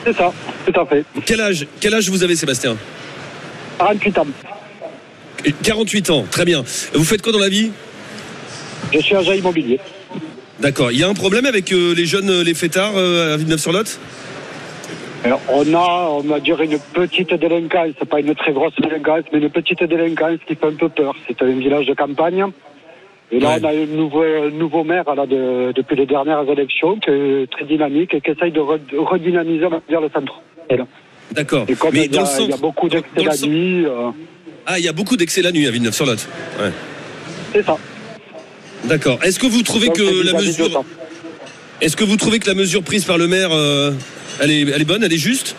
C'est 0.05 0.15
ça, 0.15 0.31
tout 0.65 0.79
à 0.79 0.85
fait. 0.85 1.03
Quel 1.25 1.41
âge, 1.41 1.67
quel 1.81 1.93
âge 1.95 2.09
vous 2.09 2.23
avez, 2.23 2.37
Sébastien 2.37 2.77
48 3.77 4.19
ans. 4.19 4.27
48 5.63 6.09
ans, 6.11 6.25
très 6.31 6.45
bien. 6.45 6.63
Vous 6.93 7.03
faites 7.03 7.21
quoi 7.21 7.33
dans 7.33 7.39
la 7.39 7.49
vie? 7.49 7.71
Je 8.93 8.99
suis 8.99 9.15
agent 9.15 9.33
immobilier. 9.33 9.79
D'accord. 10.59 10.91
Il 10.91 10.99
y 10.99 11.03
a 11.03 11.09
un 11.09 11.13
problème 11.13 11.45
avec 11.45 11.71
euh, 11.71 11.93
les 11.95 12.05
jeunes, 12.05 12.29
euh, 12.29 12.43
les 12.43 12.53
fêtards 12.53 12.93
euh, 12.95 13.33
à 13.33 13.37
Villeneuve-sur-Lot? 13.37 13.99
Alors, 15.25 15.41
on 15.49 15.73
a, 15.73 16.09
on 16.11 16.21
va 16.21 16.39
dire, 16.39 16.61
une 16.61 16.77
petite 16.93 17.33
délinquance, 17.33 17.93
pas 18.09 18.19
une 18.19 18.35
très 18.35 18.51
grosse 18.51 18.73
délinquance, 18.81 19.23
mais 19.31 19.39
une 19.39 19.49
petite 19.49 19.81
délinquance 19.83 20.39
qui 20.47 20.55
fait 20.55 20.65
un 20.67 20.73
peu 20.73 20.89
peur. 20.89 21.15
C'est 21.27 21.41
un 21.41 21.47
village 21.57 21.85
de 21.85 21.93
campagne. 21.93 22.45
Et 23.31 23.39
là, 23.39 23.49
Ouais. 23.51 23.59
on 23.61 23.65
a 23.65 23.71
un 23.71 23.85
nouveau, 23.85 24.23
nouveau 24.51 24.83
maire 24.83 25.05
là, 25.15 25.25
de- 25.25 25.71
depuis 25.73 25.95
les 25.95 26.05
dernières 26.05 26.43
élections 26.49 26.97
qui 26.99 27.09
est 27.09 27.49
très 27.51 27.65
dynamique 27.65 28.13
et 28.13 28.21
qui 28.21 28.31
essaye 28.31 28.51
de 28.51 28.59
re- 28.59 28.79
de 28.91 28.97
redynamiser 28.97 29.65
dire, 29.89 30.01
le 30.01 30.09
centre. 30.13 30.41
D'accord. 31.31 31.65
Et 31.67 31.73
comme 31.75 31.93
Mais 31.93 32.05
il 32.05 32.05
y, 32.05 32.09
dans 32.09 32.21
le 32.21 32.27
a, 32.27 32.41
il 32.41 32.49
y 32.49 32.53
a 32.53 32.57
beaucoup 32.57 32.89
d'excès 32.89 33.23
la 33.23 33.31
centre- 33.31 33.47
nuit, 33.49 33.85
euh, 33.85 34.09
Ah, 34.65 34.77
il 34.77 34.85
y 34.85 34.89
a 34.89 34.93
beaucoup 34.93 35.15
d'excès 35.17 35.41
la 35.41 35.51
nuit 35.51 35.65
à 35.67 35.71
Villeneuve-sur-Lot. 35.71 36.27
Ouais. 36.59 36.71
c'est 37.53 37.63
ça. 37.65 37.77
D'accord. 38.85 39.19
Est-ce 39.23 39.39
que 39.39 39.47
vous 39.47 39.61
trouvez 39.63 39.87
Donc, 39.87 39.97
que 39.97 40.25
la 40.25 40.33
mesure, 40.33 40.83
est-ce 41.81 41.95
que 41.95 42.03
vous 42.03 42.17
trouvez 42.17 42.39
que 42.39 42.47
la 42.47 42.55
mesure 42.55 42.83
prise 42.83 43.05
par 43.05 43.17
le 43.17 43.27
maire, 43.27 43.49
euh, 43.51 43.91
elle 44.41 44.51
est, 44.51 44.61
elle 44.61 44.81
est 44.81 44.85
bonne, 44.85 45.03
elle 45.03 45.13
est 45.13 45.17
juste? 45.17 45.55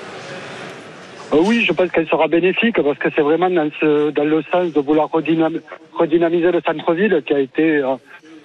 Euh, 1.32 1.38
oui, 1.40 1.64
je 1.66 1.72
pense 1.72 1.90
qu'elle 1.90 2.06
sera 2.08 2.28
bénéfique 2.28 2.76
parce 2.82 2.98
que 2.98 3.08
c'est 3.14 3.22
vraiment 3.22 3.50
dans, 3.50 3.70
ce, 3.80 4.10
dans 4.10 4.24
le 4.24 4.42
sens 4.52 4.72
de 4.72 4.80
vouloir 4.80 5.08
redynam- 5.08 5.60
redynamiser 5.94 6.52
le 6.52 6.60
centre-ville 6.64 7.22
qui 7.26 7.32
a 7.32 7.40
été 7.40 7.78
euh, 7.78 7.94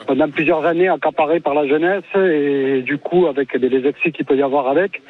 pendant 0.08 0.30
plusieurs 0.30 0.66
années 0.66 0.88
accaparé 0.88 1.40
par 1.42 1.54
la 1.54 1.68
jeunesse 1.68 2.04
et 2.16 2.82
du 2.82 2.98
coup 2.98 3.28
avec 3.28 3.54
les, 3.54 3.70
les 3.70 3.88
excès 3.88 4.12
qu'il 4.12 4.26
peut 4.26 4.38
y 4.38 4.42
avoir 4.42 4.68
avec. 4.70 5.02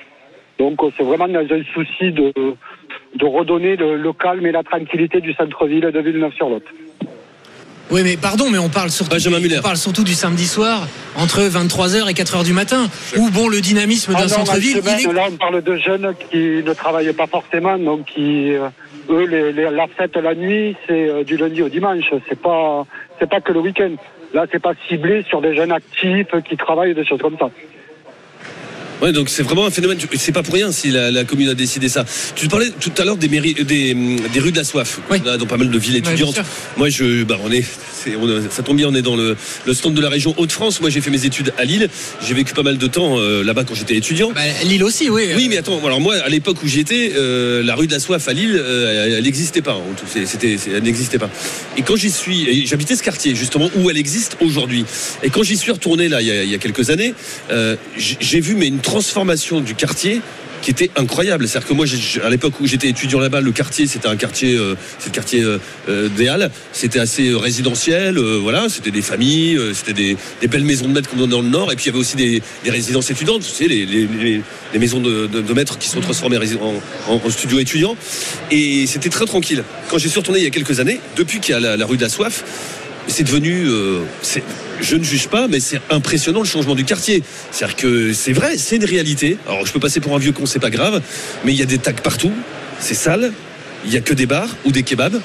Donc 0.58 0.82
c'est 0.97 1.03
vraiment 1.03 1.27
dans 1.27 1.39
un 1.39 1.63
souci 1.73 2.12
de, 2.12 2.34
de 3.15 3.25
redonner 3.25 3.75
le, 3.77 3.97
le 3.97 4.13
calme 4.13 4.45
et 4.45 4.51
la 4.51 4.63
tranquillité 4.63 5.21
du 5.21 5.34
centre-ville 5.34 5.82
de 5.93 5.99
Villeneuve-sur-Lot. 5.99 6.63
Oui, 7.91 8.02
mais 8.04 8.17
pardon, 8.17 8.49
mais 8.52 8.60
on 8.60 8.69
parle 8.69 8.91
surtout, 8.91 9.10
Benjamin 9.12 9.39
Muller. 9.39 9.58
on 9.60 9.63
parle 9.63 9.78
surtout 9.78 10.04
du 10.04 10.13
samedi 10.13 10.45
soir 10.45 10.88
entre 11.15 11.41
23h 11.41 12.08
et 12.10 12.13
4h 12.13 12.43
du 12.43 12.54
matin, 12.54 12.88
où 13.17 13.30
bon, 13.32 13.47
le 13.47 13.62
dynamisme 13.62 14.13
Ah 14.15 14.19
d'un 14.19 14.25
en 14.25 14.30
centre-ville, 14.30 14.78
est 14.78 15.12
Là, 15.12 15.23
on 15.32 15.36
parle 15.38 15.63
de 15.63 15.75
jeunes 15.75 16.13
qui 16.30 16.38
ne 16.63 16.73
travaillent 16.73 17.13
pas 17.13 17.25
forcément, 17.25 17.80
donc 17.80 18.06
qui, 18.06 18.54
euh, 18.54 18.67
eux, 19.10 19.25
les, 19.25 19.52
les- 19.54 19.71
la 19.71 19.88
fête 19.88 20.15
la 20.17 20.36
nuit, 20.36 20.75
c'est 20.88 21.10
euh, 21.10 21.23
du 21.23 21.36
lundi 21.38 21.63
au 21.63 21.69
dimanche. 21.69 22.06
C'est 22.30 22.39
pas, 22.39 22.86
c'est 23.19 23.30
pas 23.30 23.41
que 23.41 23.52
le 23.54 23.60
week-end. 23.60 23.91
Là, 24.36 24.45
c'est 24.52 24.62
pas 24.62 24.73
ciblé 24.88 25.23
sur 25.28 25.41
des 25.41 25.56
jeunes 25.56 25.71
actifs 25.71 26.28
qui 26.47 26.58
travaillent, 26.58 26.93
des 26.93 27.06
choses 27.06 27.21
comme 27.21 27.38
ça. 27.39 27.49
Ouais, 29.02 29.12
donc 29.12 29.30
c'est 29.30 29.44
vraiment 29.44 29.66
un 29.66 29.72
phénomène. 29.72 29.98
C'est 30.18 30.32
pas 30.32 30.44
pour 30.44 30.54
rien 30.54 30.72
si 30.72 30.90
la, 30.90 31.12
la 31.12 31.24
commune 31.24 31.50
a 31.50 31.54
décidé 31.54 31.88
ça. 31.90 32.06
Tu 32.36 32.48
parlais 32.48 32.70
tout 32.80 32.92
à 32.98 33.06
l'heure 33.06 33.18
des, 33.18 33.30
mairies, 33.30 33.54
des, 33.54 33.94
des 33.94 34.40
rues 34.40 34.52
de 34.52 34.58
la 34.58 34.64
soif, 34.64 35.00
Oui. 35.10 35.20
On 35.26 35.28
a 35.30 35.38
dans 35.38 35.46
pas 35.46 35.58
mal 35.58 35.70
de 35.70 35.78
villes 35.80 35.96
étudiantes. 35.98 36.40
Moi, 36.78 36.90
je, 36.90 37.24
bah, 37.24 37.38
on 37.44 37.52
est, 37.52 37.64
on 38.20 38.30
a- 38.30 38.50
ça 38.50 38.64
tombe 38.64 38.78
bien, 38.78 38.88
on 38.90 38.96
est 38.96 39.02
dans 39.02 39.16
le, 39.16 39.36
le 39.66 39.74
stand 39.74 39.94
de 39.94 40.02
la 40.02 40.10
région 40.10 40.34
Hauts-de-France. 40.38 40.82
Moi, 40.82 40.90
j'ai 40.90 41.02
fait 41.02 41.12
mes 41.12 41.26
études 41.26 41.54
à 41.58 41.64
Lille. 41.66 41.88
J'ai 42.28 42.34
vécu 42.34 42.54
pas 42.54 42.64
mal 42.64 42.78
de 42.78 42.88
temps 42.88 43.18
euh, 43.20 43.44
là-bas 43.44 43.64
quand 43.64 43.76
j'étais 43.76 43.96
étudiant. 43.96 44.32
Bah, 44.34 44.42
Lille 44.66 44.84
aussi, 44.84 45.10
oui. 45.10 45.30
Oui, 45.36 45.48
mais 45.50 45.58
attends, 45.58 45.80
alors 45.86 46.02
moi, 46.02 46.16
à 46.16 46.30
l'époque 46.30 46.58
où 46.64 46.68
j'étais, 46.68 47.14
euh, 47.16 47.64
la 47.64 47.76
rue 47.76 47.88
de 47.88 47.92
la 47.94 48.00
Soif 48.00 48.28
à 48.28 48.34
Lille, 48.34 48.56
euh, 48.62 49.16
elle 49.18 49.24
n'existait 49.24 49.62
pas. 49.62 49.78
C'était, 50.26 50.58
elle 50.76 50.84
n'existait 50.84 51.20
pas. 51.20 51.30
Et 51.78 51.82
quand 51.84 51.96
j'y 51.96 52.12
suis, 52.12 52.66
j'habitais 52.68 52.96
ce 52.96 53.04
quartier 53.04 53.36
justement 53.36 53.70
où 53.78 53.90
elle 53.90 53.98
existe 53.98 54.36
aujourd'hui. 54.42 54.84
Et 55.24 55.30
quand 55.30 55.44
j'y 55.44 55.56
suis 55.58 55.72
retourné 55.72 56.10
là, 56.10 56.22
il 56.22 56.28
y 56.28 56.32
a, 56.32 56.44
il 56.44 56.50
y 56.50 56.56
a 56.56 56.58
quelques 56.58 56.90
années, 56.90 57.14
j'ai 57.98 58.40
vu 58.40 58.56
mais 58.56 58.68
une 58.68 58.80
transformation 58.89 59.62
du 59.62 59.75
quartier 59.75 60.21
qui 60.63 60.71
était 60.71 60.89
incroyable. 60.97 61.47
C'est-à-dire 61.47 61.69
que 61.69 61.73
moi, 61.73 61.86
à 62.25 62.30
l'époque 62.30 62.60
où 62.60 62.65
j'étais 62.65 62.89
étudiant 62.89 63.19
là-bas, 63.19 63.39
le 63.39 63.52
quartier, 63.52 63.86
c'était 63.88 64.08
un 64.08 64.17
quartier, 64.17 64.56
euh, 64.56 64.75
c'est 64.97 65.10
le 65.10 65.13
quartier 65.13 65.41
euh, 65.41 65.58
euh, 65.88 66.10
des 66.10 66.28
Halles. 66.28 66.49
C'était 66.73 66.99
assez 66.99 67.32
résidentiel, 67.34 68.17
voilà. 68.17 68.67
C'était 68.67 68.91
des 68.91 69.04
familles, 69.04 69.58
c'était 69.73 69.93
des, 69.93 70.17
belles 70.47 70.65
maisons 70.65 70.88
de 70.88 70.93
maîtres 70.93 71.10
comme 71.10 71.25
dans 71.28 71.41
le 71.41 71.47
Nord. 71.47 71.71
Et 71.71 71.75
puis 71.75 71.86
il 71.86 71.88
y 71.88 71.91
avait 71.91 71.99
aussi 71.99 72.15
des, 72.17 72.41
résidences 72.67 73.10
étudiantes, 73.12 73.43
tu 73.43 73.52
sais, 73.52 73.67
les, 73.67 74.80
maisons 74.80 74.99
de, 74.99 75.28
de- 75.28 75.54
maîtres 75.54 75.78
qui 75.78 75.88
sont 75.88 76.02
transformées 76.02 76.38
en, 76.38 77.13
en, 77.13 77.21
en- 77.23 77.30
studio 77.30 77.60
étudiants. 77.60 77.95
Et 78.52 78.86
c'était 78.88 79.10
très 79.10 79.25
tranquille. 79.25 79.63
Quand 79.89 79.99
j'y 79.99 80.10
suis 80.10 80.19
retourné 80.19 80.39
il 80.39 80.43
y 80.43 80.47
a 80.47 80.52
quelques 80.52 80.80
années, 80.80 80.99
depuis 81.15 81.39
qu'il 81.39 81.54
y 81.54 81.65
a 81.65 81.78
la 81.78 81.86
rue 81.86 81.97
de 81.97 82.02
la 82.02 82.10
Soif, 82.10 82.43
c'est 83.10 83.24
devenu. 83.24 83.65
euh, 83.67 84.00
je 84.82 84.95
ne 84.95 85.04
juge 85.04 85.28
pas, 85.28 85.48
mais 85.48 85.60
c'est 85.60 85.82
impressionnant 85.89 86.39
le 86.39 86.45
changement 86.45 86.76
du 86.76 86.86
quartier. 86.86 87.22
C'est-à-dire 87.52 87.76
que 87.76 88.14
c'est 88.14 88.34
vrai, 88.34 88.57
c'est 88.57 88.78
une 88.78 88.86
réalité. 88.86 89.38
Alors 89.47 89.66
je 89.66 89.74
peux 89.74 89.80
passer 89.80 89.99
pour 89.99 90.16
un 90.16 90.20
vieux 90.20 90.32
con, 90.32 90.45
c'est 90.45 90.60
pas 90.60 90.70
grave, 90.70 91.01
mais 91.43 91.53
il 91.53 91.60
y 91.60 91.64
a 91.64 91.66
des 91.66 91.78
tags 91.78 91.91
partout, 91.93 92.32
c'est 92.80 92.93
sale, 92.93 93.34
il 93.86 93.93
y 93.93 93.97
a 93.97 94.01
que 94.01 94.14
des 94.14 94.26
bars 94.26 94.55
ou 94.66 94.72
des 94.72 94.84
kebabs. 94.84 95.20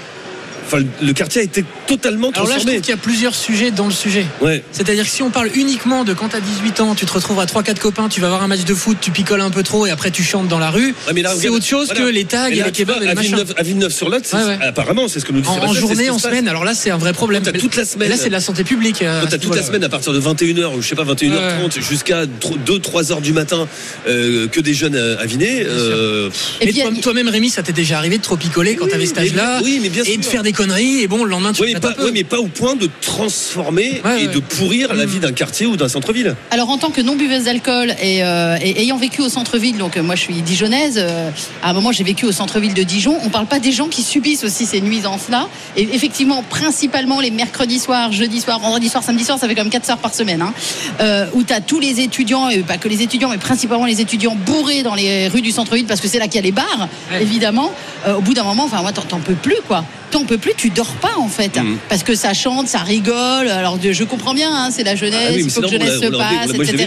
Enfin, 0.67 0.79
le 1.03 1.12
quartier 1.12 1.41
a 1.41 1.45
été 1.45 1.65
totalement 1.87 2.31
Alors 2.31 2.45
là, 2.49 2.55
je 2.55 2.65
transformé. 2.65 2.73
trouve 2.73 2.85
qu'il 2.85 2.91
y 2.95 2.99
a 2.99 3.01
plusieurs 3.01 3.35
sujets 3.35 3.71
dans 3.71 3.87
le 3.87 3.93
sujet. 3.93 4.27
Ouais. 4.41 4.62
C'est-à-dire 4.73 5.05
que 5.05 5.11
si 5.11 5.23
on 5.23 5.31
parle 5.31 5.51
uniquement 5.55 6.05
de 6.05 6.12
quand 6.15 6.29
t'as 6.29 6.41
18 6.41 6.81
ans, 6.81 6.95
tu 6.95 7.07
te 7.07 7.12
retrouves 7.12 7.41
à 7.41 7.47
3-4 7.47 7.79
copains, 7.79 8.09
tu 8.09 8.21
vas 8.21 8.29
voir 8.29 8.43
un 8.43 8.49
match 8.49 8.65
de 8.65 8.75
foot, 8.75 8.97
tu 9.01 9.11
picoles 9.11 9.41
un 9.41 9.51
peu 9.51 9.62
trop 9.62 9.87
et 9.87 9.91
après 9.91 10.11
tu 10.11 10.23
chantes 10.23 10.49
dans 10.49 10.59
la 10.59 10.71
rue, 10.71 10.95
Ouais, 11.12 11.23
c'est 11.39 11.49
autre 11.49 11.65
chose 11.65 11.87
voilà. 11.87 12.01
que 12.03 12.07
les 12.09 12.25
tags 12.25 12.49
et, 12.49 12.55
là, 12.57 12.67
les 12.67 12.73
tu 12.73 12.85
kebabs 12.85 13.03
et 13.03 13.07
les 13.09 13.15
machins. 13.15 13.37
À 13.57 13.62
Villeneuve-sur-Lot, 13.62 14.21
c'est- 14.25 14.37
Ouais, 14.37 14.45
ouais. 14.45 14.59
apparemment, 14.62 15.09
c'est 15.09 15.21
ce 15.21 15.25
que 15.25 15.33
nous 15.33 15.41
dit 15.41 15.49
En, 15.49 15.73
journée, 15.75 16.11
en 16.11 16.19
semaine, 16.19 16.49
alors 16.49 16.65
là 16.65 16.75
c'est 16.75 16.91
un 16.91 16.99
vrai 16.99 17.12
problème. 17.12 17.43
T'as 17.43 17.53
toute 17.53 17.77
la 17.77 17.85
semaine. 17.85 18.09
Là 18.09 18.17
c'est 18.17 18.29
de 18.29 18.33
la 18.33 18.41
santé 18.41 18.65
publique. 18.65 19.03
euh, 19.03 19.21
Toi, 19.21 19.29
à 19.29 19.31
t'as 19.31 19.39
toute 19.39 19.55
la 19.57 19.62
semaine 19.62 19.85
à 19.85 19.89
partir 19.89 20.12
de 20.12 20.21
21h 20.21 20.75
ou 20.77 20.83
je 20.83 20.89
sais 20.89 20.95
pas 20.95 21.05
21h30 21.05 21.81
jusqu'à 21.81 22.25
2-3 22.27 23.12
heures 23.12 23.21
du 23.21 23.33
matin 23.33 23.69
euh, 24.09 24.49
que 24.49 24.61
des 24.61 24.75
jeunes 24.75 24.97
à 24.97 25.25
Vinet. 25.27 25.65
euh, 25.67 26.29
pff, 26.31 26.57
Et 26.61 27.01
toi-même, 27.01 27.29
Rémi, 27.29 27.51
ça 27.51 27.62
t'est 27.62 27.73
déjà 27.73 27.99
arrivé 27.99 28.19
de 28.19 28.23
trop 28.23 28.37
picoler 28.37 28.77
quand 28.77 28.87
t'avais 28.89 29.07
cet 29.07 29.19
âge-là 29.19 29.61
oui, 29.62 29.79
mais 29.83 29.89
bien 29.89 30.03
et 30.05 30.17
de 30.17 30.23
sûr. 30.23 30.33
faire 30.33 30.43
des 30.43 30.53
conneries 30.55 31.02
et 31.02 31.07
bon, 31.09 31.24
le 31.24 31.30
lendemain 31.30 31.52
tu 31.52 31.62
oui, 31.62 31.72
mais 31.74 31.80
pas, 31.80 31.90
un 31.90 31.92
peu. 31.92 32.05
oui, 32.07 32.11
mais 32.14 32.24
pas 32.24 32.38
au 32.38 32.46
point 32.46 32.74
de 32.76 32.88
transformer 33.02 34.00
Ouais, 34.05 34.22
et 34.22 34.26
ouais. 34.28 34.34
de 34.34 34.38
pourrir 34.40 34.94
la 34.94 35.05
vie 35.05 35.18
d'un 35.18 35.32
quartier 35.32 35.66
ou 35.66 35.76
d'un 35.76 35.88
centre-ville. 35.88 36.34
Alors 36.50 36.70
en 36.70 36.78
tant 36.78 36.90
que 36.90 37.00
non 37.00 37.16
buveuse 37.16 37.44
d'alcool 37.44 37.94
et, 38.02 38.24
euh, 38.24 38.57
et 38.62 38.80
ayant 38.82 38.96
vécu 38.96 39.20
au 39.22 39.28
centre-ville, 39.28 39.76
donc 39.78 39.96
euh, 39.96 40.02
moi 40.02 40.14
je 40.14 40.20
suis 40.22 40.34
dijonnaise, 40.42 40.94
euh, 40.98 41.30
à 41.62 41.70
un 41.70 41.72
moment 41.72 41.92
j'ai 41.92 42.05
vécu 42.05 42.24
au 42.26 42.32
centre-ville 42.32 42.74
de 42.74 42.82
Dijon, 42.82 43.18
on 43.24 43.28
parle 43.28 43.46
pas 43.46 43.59
des 43.59 43.72
gens 43.72 43.88
qui 43.88 44.02
subissent 44.02 44.44
aussi 44.44 44.66
ces 44.66 44.80
nuisances-là. 44.80 45.48
Et 45.76 45.82
effectivement, 45.94 46.42
principalement 46.48 47.20
les 47.20 47.30
mercredis 47.30 47.78
soirs, 47.78 48.12
jeudi 48.12 48.40
soir, 48.40 48.59
vendredi 48.61 48.88
soir, 48.88 49.02
samedi 49.02 49.24
soir, 49.24 49.38
ça 49.38 49.48
fait 49.48 49.55
quand 49.55 49.62
même 49.62 49.70
4 49.72 49.90
heures 49.90 49.98
par 49.98 50.14
semaine, 50.14 50.42
hein, 50.42 50.52
euh, 51.00 51.26
où 51.34 51.42
tu 51.42 51.52
as 51.52 51.61
tous 51.61 51.80
les 51.80 52.00
étudiants, 52.00 52.48
et 52.48 52.59
pas 52.61 52.76
que 52.78 52.88
les 52.88 53.02
étudiants, 53.02 53.28
mais 53.30 53.38
principalement 53.38 53.86
les 53.86 54.00
étudiants 54.00 54.36
bourrés 54.36 54.82
dans 54.82 54.94
les 54.94 55.28
rues 55.28 55.42
du 55.42 55.50
centre-ville, 55.50 55.86
parce 55.86 56.00
que 56.00 56.09
c'est 56.09 56.18
là 56.18 56.26
qu'il 56.26 56.36
y 56.36 56.38
a 56.38 56.42
les 56.42 56.52
bars, 56.52 56.88
Ouais. 57.11 57.22
évidemment. 57.22 57.72
Euh, 58.07 58.14
au 58.14 58.20
bout 58.20 58.34
d'un 58.34 58.44
moment, 58.44 58.64
enfin 58.64 58.82
moi 58.82 58.92
t'en 58.92 59.18
peux 59.18 59.34
plus 59.34 59.57
quoi. 59.66 59.84
T'en 60.15 60.25
peux 60.25 60.39
plus, 60.39 60.53
tu 60.57 60.71
dors 60.71 60.93
pas 61.03 61.15
en 61.19 61.27
fait, 61.27 61.57
Mhm. 61.57 61.77
parce 61.89 62.05
que 62.05 62.15
ça 62.15 62.35
chante, 62.35 62.69
ça 62.69 62.79
rigole. 62.79 63.49
Alors 63.49 63.77
je 63.83 64.05
comprends 64.05 64.33
bien, 64.33 64.49
hein, 64.55 64.69
c'est 64.71 64.85
la 64.85 64.95
jeunesse, 64.95 65.19
Ah 65.27 65.31
oui, 65.33 65.37
mais 65.39 65.43
il 65.43 65.51
faut 65.51 65.61
que 65.61 65.67
jeunesse 65.69 65.99
se 66.01 66.07
passe, 66.07 66.51
etc. 66.55 66.87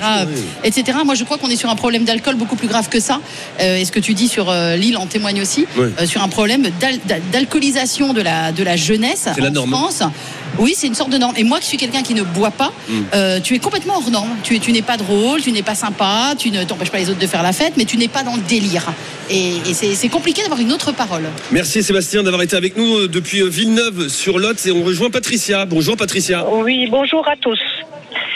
etc. 0.63 0.97
Moi, 1.03 1.13
je 1.13 1.25
crois 1.25 1.37
qu'on 1.37 1.49
est 1.49 1.57
sur 1.57 1.69
un 1.69 1.75
problème 1.75 2.05
d'alcool 2.05 2.35
beaucoup 2.35 2.55
plus 2.55 2.69
grave 2.69 2.87
que 2.87 3.01
ça. 3.01 3.19
Euh, 3.59 3.75
et 3.79 3.83
ce 3.83 3.91
que 3.91 3.99
tu 3.99 4.13
dis 4.13 4.29
sur 4.29 4.49
euh, 4.49 4.77
l'île 4.77 4.95
en 4.95 5.07
témoigne 5.07 5.41
aussi. 5.41 5.65
Euh, 5.77 5.89
sur 6.05 6.21
un 6.23 6.29
problème 6.29 6.63
d'al- 6.79 6.99
d'al- 7.05 7.21
d'alcoolisation 7.33 8.13
de 8.13 8.21
la, 8.21 8.53
de 8.53 8.63
la 8.63 8.77
jeunesse 8.77 9.27
C'est 9.35 9.41
la 9.41 9.49
en 9.49 9.51
norme. 9.51 9.71
France? 9.71 10.03
Oui, 10.57 10.73
c'est 10.75 10.87
une 10.87 10.95
sorte 10.95 11.09
de 11.09 11.17
norme. 11.17 11.33
Et 11.37 11.43
moi, 11.43 11.59
qui 11.59 11.67
suis 11.67 11.77
quelqu'un 11.77 12.01
qui 12.03 12.13
ne 12.13 12.23
boit 12.23 12.51
pas, 12.51 12.71
Mm. 12.89 12.93
euh, 13.13 13.39
tu 13.39 13.55
es 13.55 13.59
complètement 13.59 13.95
hors 13.97 14.09
norme. 14.11 14.29
Tu, 14.43 14.55
es- 14.55 14.59
tu 14.59 14.71
n'es 14.71 14.81
pas 14.81 14.97
drôle, 14.97 15.41
tu 15.41 15.51
n'es 15.51 15.63
pas 15.63 15.75
sympa, 15.75 16.33
tu 16.37 16.51
ne 16.51 16.63
t'empêches 16.63 16.89
pas 16.91 16.97
les 16.99 17.09
autres 17.09 17.19
de 17.19 17.27
faire 17.27 17.43
la 17.43 17.53
fête, 17.53 17.73
mais 17.77 17.85
tu 17.85 17.97
n'es 17.97 18.07
pas 18.07 18.23
dans 18.23 18.35
le 18.35 18.41
délire. 18.41 18.85
Et, 19.29 19.53
et 19.69 19.73
c'est 19.73 19.93
c'est 19.93 20.07
compliqué 20.09 20.41
d'avoir 20.41 20.59
une 20.61 20.71
autre 20.71 20.91
parole. 20.93 21.23
Merci 21.51 21.83
Sébastien 21.83 22.23
d'avoir 22.23 22.41
été 22.43 22.55
avec 22.55 22.77
nous 22.77 22.95
euh, 22.97 23.07
depuis 23.09 23.41
euh, 23.41 23.47
Villeneuve-sur-Lot 23.49 24.65
et 24.65 24.71
on 24.71 24.83
rejoint 24.83 25.09
Patricia. 25.09 25.65
Bonjour 25.65 25.97
Patricia. 25.97 26.45
Oui, 26.63 26.87
bonjour 26.89 27.27
à 27.27 27.35
tous. 27.35 27.59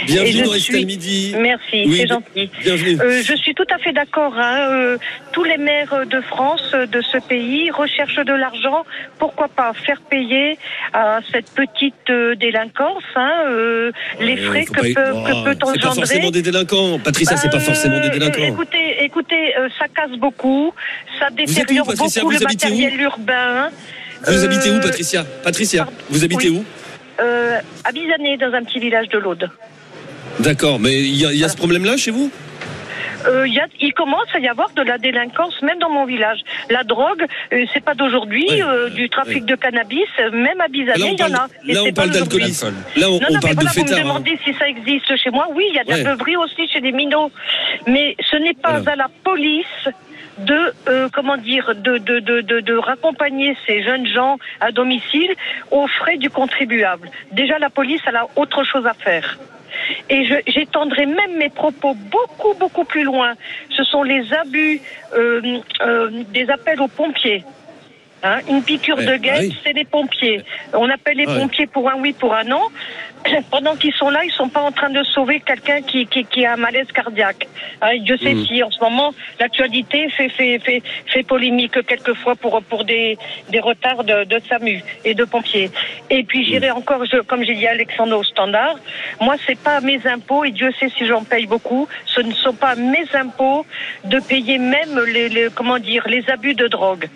Bienvenue 0.06 0.44
dans 0.44 0.54
suis- 0.54 0.86
Midi. 0.86 1.36
Merci, 1.40 1.84
Oui, 1.86 1.98
c'est 1.98 2.08
gentil. 2.08 2.50
Bienvenue. 2.64 2.98
Euh, 3.02 3.22
je 3.24 3.36
suis 3.36 3.54
tout 3.54 3.66
à 3.74 3.78
fait 3.78 3.94
d'accord. 3.94 4.34
hein, 4.38 4.58
euh, 4.72 4.98
tous 5.32 5.44
les 5.44 5.58
maires 5.58 6.06
de 6.06 6.22
France, 6.22 6.72
euh, 6.74 6.86
de 6.86 7.02
ce 7.02 7.18
pays, 7.20 7.70
recherchent 7.72 8.16
de 8.24 8.34
l'argent. 8.34 8.84
Pourquoi 9.20 9.48
pas 9.48 9.74
faire 9.74 10.02
payer 10.02 10.58
à 10.94 11.20
cette 11.32 11.50
petite 11.52 12.10
euh, 12.10 12.36
délinquance 12.36 13.04
hein, 13.16 13.32
euh, 13.48 13.92
les 14.20 14.38
frais 14.38 14.66
que 14.66 14.94
peut, 14.94 15.12
Oh, 15.14 15.24
que 15.24 15.44
peut 15.44 15.52
C'est 15.54 15.60
pas 15.60 15.68
engendrer. 15.68 15.94
forcément 15.94 16.32
des 16.32 16.42
délinquants. 16.42 17.00
Patricia, 17.00 17.38
c'est 17.38 17.50
pas 17.52 17.60
forcément 17.60 18.00
des 18.00 18.10
délinquants. 18.10 18.44
Écoutez, 18.44 19.04
écoutez, 19.04 19.56
euh, 19.58 19.70
ça 19.80 19.86
casse 19.88 20.18
beaucoup, 20.18 20.74
ça 21.20 21.28
êtes 21.28 21.34
où, 21.34 21.46
détériore 21.46 21.86
Patricia? 21.88 22.22
beaucoup 22.22 22.34
Vous 22.34 22.40
le 22.40 22.46
habitez 22.46 22.68
où? 22.68 22.70
matériel 22.72 23.02
urbain. 23.02 23.70
Vous 24.28 24.44
habitez 24.46 24.70
où 24.72 24.80
Patricia? 24.80 25.24
Patricia, 25.44 25.88
vous 26.10 26.24
habitez 26.24 26.50
Oui. 26.50 26.58
où? 26.58 26.66
Euh, 27.22 27.60
à 27.84 27.92
Bizané, 27.92 28.38
dans 28.38 28.54
un 28.54 28.64
petit 28.64 28.80
village 28.80 29.08
de 29.10 29.18
l'Aude. 29.18 29.50
D'accord, 30.40 30.80
mais 30.80 31.00
il 31.00 31.16
y, 31.16 31.26
a- 31.26 31.34
y 31.34 31.44
a 31.44 31.50
ce 31.50 31.58
problème-là 31.58 31.98
chez 31.98 32.12
vous? 32.12 32.32
Euh, 33.28 33.48
il 33.48 33.54
y 33.54 33.60
a- 33.60 33.68
il 33.80 33.94
commence 33.94 34.26
à 34.34 34.40
y 34.40 34.48
avoir 34.48 34.72
de 34.72 34.82
la 34.82 34.98
délinquance, 34.98 35.62
même 35.62 35.78
dans 35.78 35.92
mon 35.92 36.06
village. 36.06 36.40
La 36.72 36.84
drogue, 36.84 37.24
euh, 37.54 37.66
c'est 37.72 37.84
pas 37.84 37.94
d'aujourd'hui, 37.94 38.48
Ouais, 38.50 38.64
euh, 38.64 38.90
du 38.90 39.10
trafic 39.10 39.36
ouais. 39.36 39.42
de 39.42 39.56
cannabis, 39.56 40.08
euh, 40.20 40.32
même 40.32 40.60
à 40.60 40.66
on 40.66 40.70
il 40.74 41.20
y 41.20 41.24
en 41.24 41.36
a. 41.36 41.48
Et 41.68 41.74
là, 41.74 41.84
on 41.84 41.92
parle 41.94 42.10
d'alcoolisme. 42.10 42.74
Là, 42.98 43.10
on, 43.12 43.12
Non, 43.12 43.18
on 43.18 43.20
non, 43.20 43.20
mais 43.34 43.40
parle 43.40 43.54
voilà, 43.54 43.70
de 43.70 43.76
vous 43.80 43.86
me 43.86 43.94
hein. 43.94 44.02
demandez 44.02 44.40
si 44.44 44.54
ça 44.56 44.68
existe 44.68 45.16
chez 45.18 45.30
moi. 45.30 45.48
Oui, 45.54 45.66
il 45.70 45.76
y 45.76 45.80
a 45.80 45.84
de 45.84 45.90
Ouais. 45.92 46.02
la 46.04 46.16
beuverie 46.16 46.36
aussi 46.38 46.68
chez 46.68 46.82
des 46.82 46.92
minots. 46.92 47.32
Mais 47.86 48.16
ce 48.32 48.38
n'est 48.38 48.56
pas 48.56 48.80
Voilà. 48.80 48.92
à 48.94 48.96
la 48.96 49.10
police 49.24 49.66
de, 50.40 50.74
euh, 50.90 51.08
comment 51.14 51.38
dire, 51.38 51.76
de, 51.76 52.00
de, 52.00 52.20
de, 52.20 52.42
de, 52.42 52.60
de 52.62 52.74
raccompagner 52.76 53.56
ces 53.68 53.84
jeunes 53.84 54.08
gens 54.08 54.40
à 54.62 54.72
domicile 54.72 55.30
aux 55.70 55.86
frais 55.88 56.18
du 56.18 56.32
contribuable. 56.32 57.12
Déjà, 57.32 57.60
la 57.60 57.70
police, 57.70 58.02
elle 58.08 58.16
a 58.16 58.26
autre 58.36 58.64
chose 58.64 58.88
à 58.88 58.96
faire. 58.96 59.38
Et 60.10 60.24
j'étendrai 60.48 61.06
même 61.06 61.38
mes 61.38 61.50
propos 61.50 61.96
beaucoup, 61.96 62.54
beaucoup 62.60 62.84
plus 62.84 63.04
loin. 63.04 63.34
Ce 63.70 63.84
sont 63.84 64.04
les 64.04 64.34
abus 64.34 64.82
euh, 65.14 65.60
euh, 65.82 66.24
des 66.34 66.50
appels 66.50 66.82
aux 66.82 66.88
pompiers. 66.88 67.44
Hein, 68.24 68.40
une 68.48 68.62
piqûre 68.62 68.98
Ouais, 68.98 69.06
de 69.06 69.16
guêpe, 69.18 69.36
oui. 69.40 69.58
c'est 69.64 69.74
les 69.74 69.84
pompiers. 69.86 70.44
On 70.74 70.88
appelle 70.90 71.18
les 71.18 71.26
Ouais. 71.26 71.40
pompiers 71.40 71.66
pour 71.66 71.90
un 71.90 71.96
oui, 72.00 72.14
pour 72.14 72.36
un 72.36 72.44
non. 72.44 72.62
Pendant 73.52 73.76
qu'ils 73.76 73.94
sont 73.94 74.10
là, 74.12 74.24
ils 74.24 74.32
sont 74.32 74.50
pas 74.50 74.62
en 74.62 74.72
train 74.72 74.90
de 74.92 75.04
sauver 75.04 75.40
quelqu'un 75.40 75.82
qui, 75.82 76.06
qui, 76.06 76.26
qui 76.26 76.46
a 76.46 76.54
un 76.54 76.58
malaise 76.58 76.86
cardiaque. 76.94 77.48
Hein, 77.82 77.98
Dieu 78.02 78.18
sait 78.18 78.34
Mhm. 78.36 78.46
si 78.46 78.62
en 78.62 78.70
ce 78.70 78.80
moment 78.80 79.12
l'actualité 79.40 80.08
fait, 80.10 80.30
fait, 80.30 80.60
fait, 80.60 80.84
fait 81.08 81.24
polémique 81.24 81.84
quelquefois 81.88 82.36
pour, 82.36 82.62
pour 82.64 82.84
des, 82.84 83.18
des 83.50 83.60
retards 83.60 84.04
de, 84.04 84.24
de 84.26 84.40
SAMU 84.48 84.84
et 85.04 85.16
de 85.16 85.24
pompiers. 85.24 85.72
Et 86.12 86.24
puis 86.24 86.46
j'irai 86.46 86.70
encore, 86.72 87.04
je, 87.06 87.18
comme 87.22 87.44
j'ai 87.44 87.56
dit 87.56 87.66
à 87.68 87.72
Alexandre 87.72 88.18
au 88.18 88.24
standard, 88.24 88.76
moi 89.20 89.36
c'est 89.48 89.58
pas 89.60 89.82
mes 89.82 90.00
impôts 90.06 90.44
et 90.44 90.52
Dieu 90.52 90.72
sait 90.80 90.90
si 90.96 91.08
j'en 91.08 91.24
paye 91.24 91.48
beaucoup. 91.48 91.88
Ce 92.06 92.22
ne 92.22 92.34
sont 92.34 92.54
pas 92.54 92.76
mes 92.76 93.06
impôts 93.16 93.66
de 94.04 94.20
payer 94.20 94.60
même 94.60 95.00
les, 95.08 95.30
les 95.30 95.48
comment 95.56 95.80
dire 95.80 96.04
les 96.08 96.28
abus 96.30 96.54
de 96.54 96.68
drogue. 96.68 97.08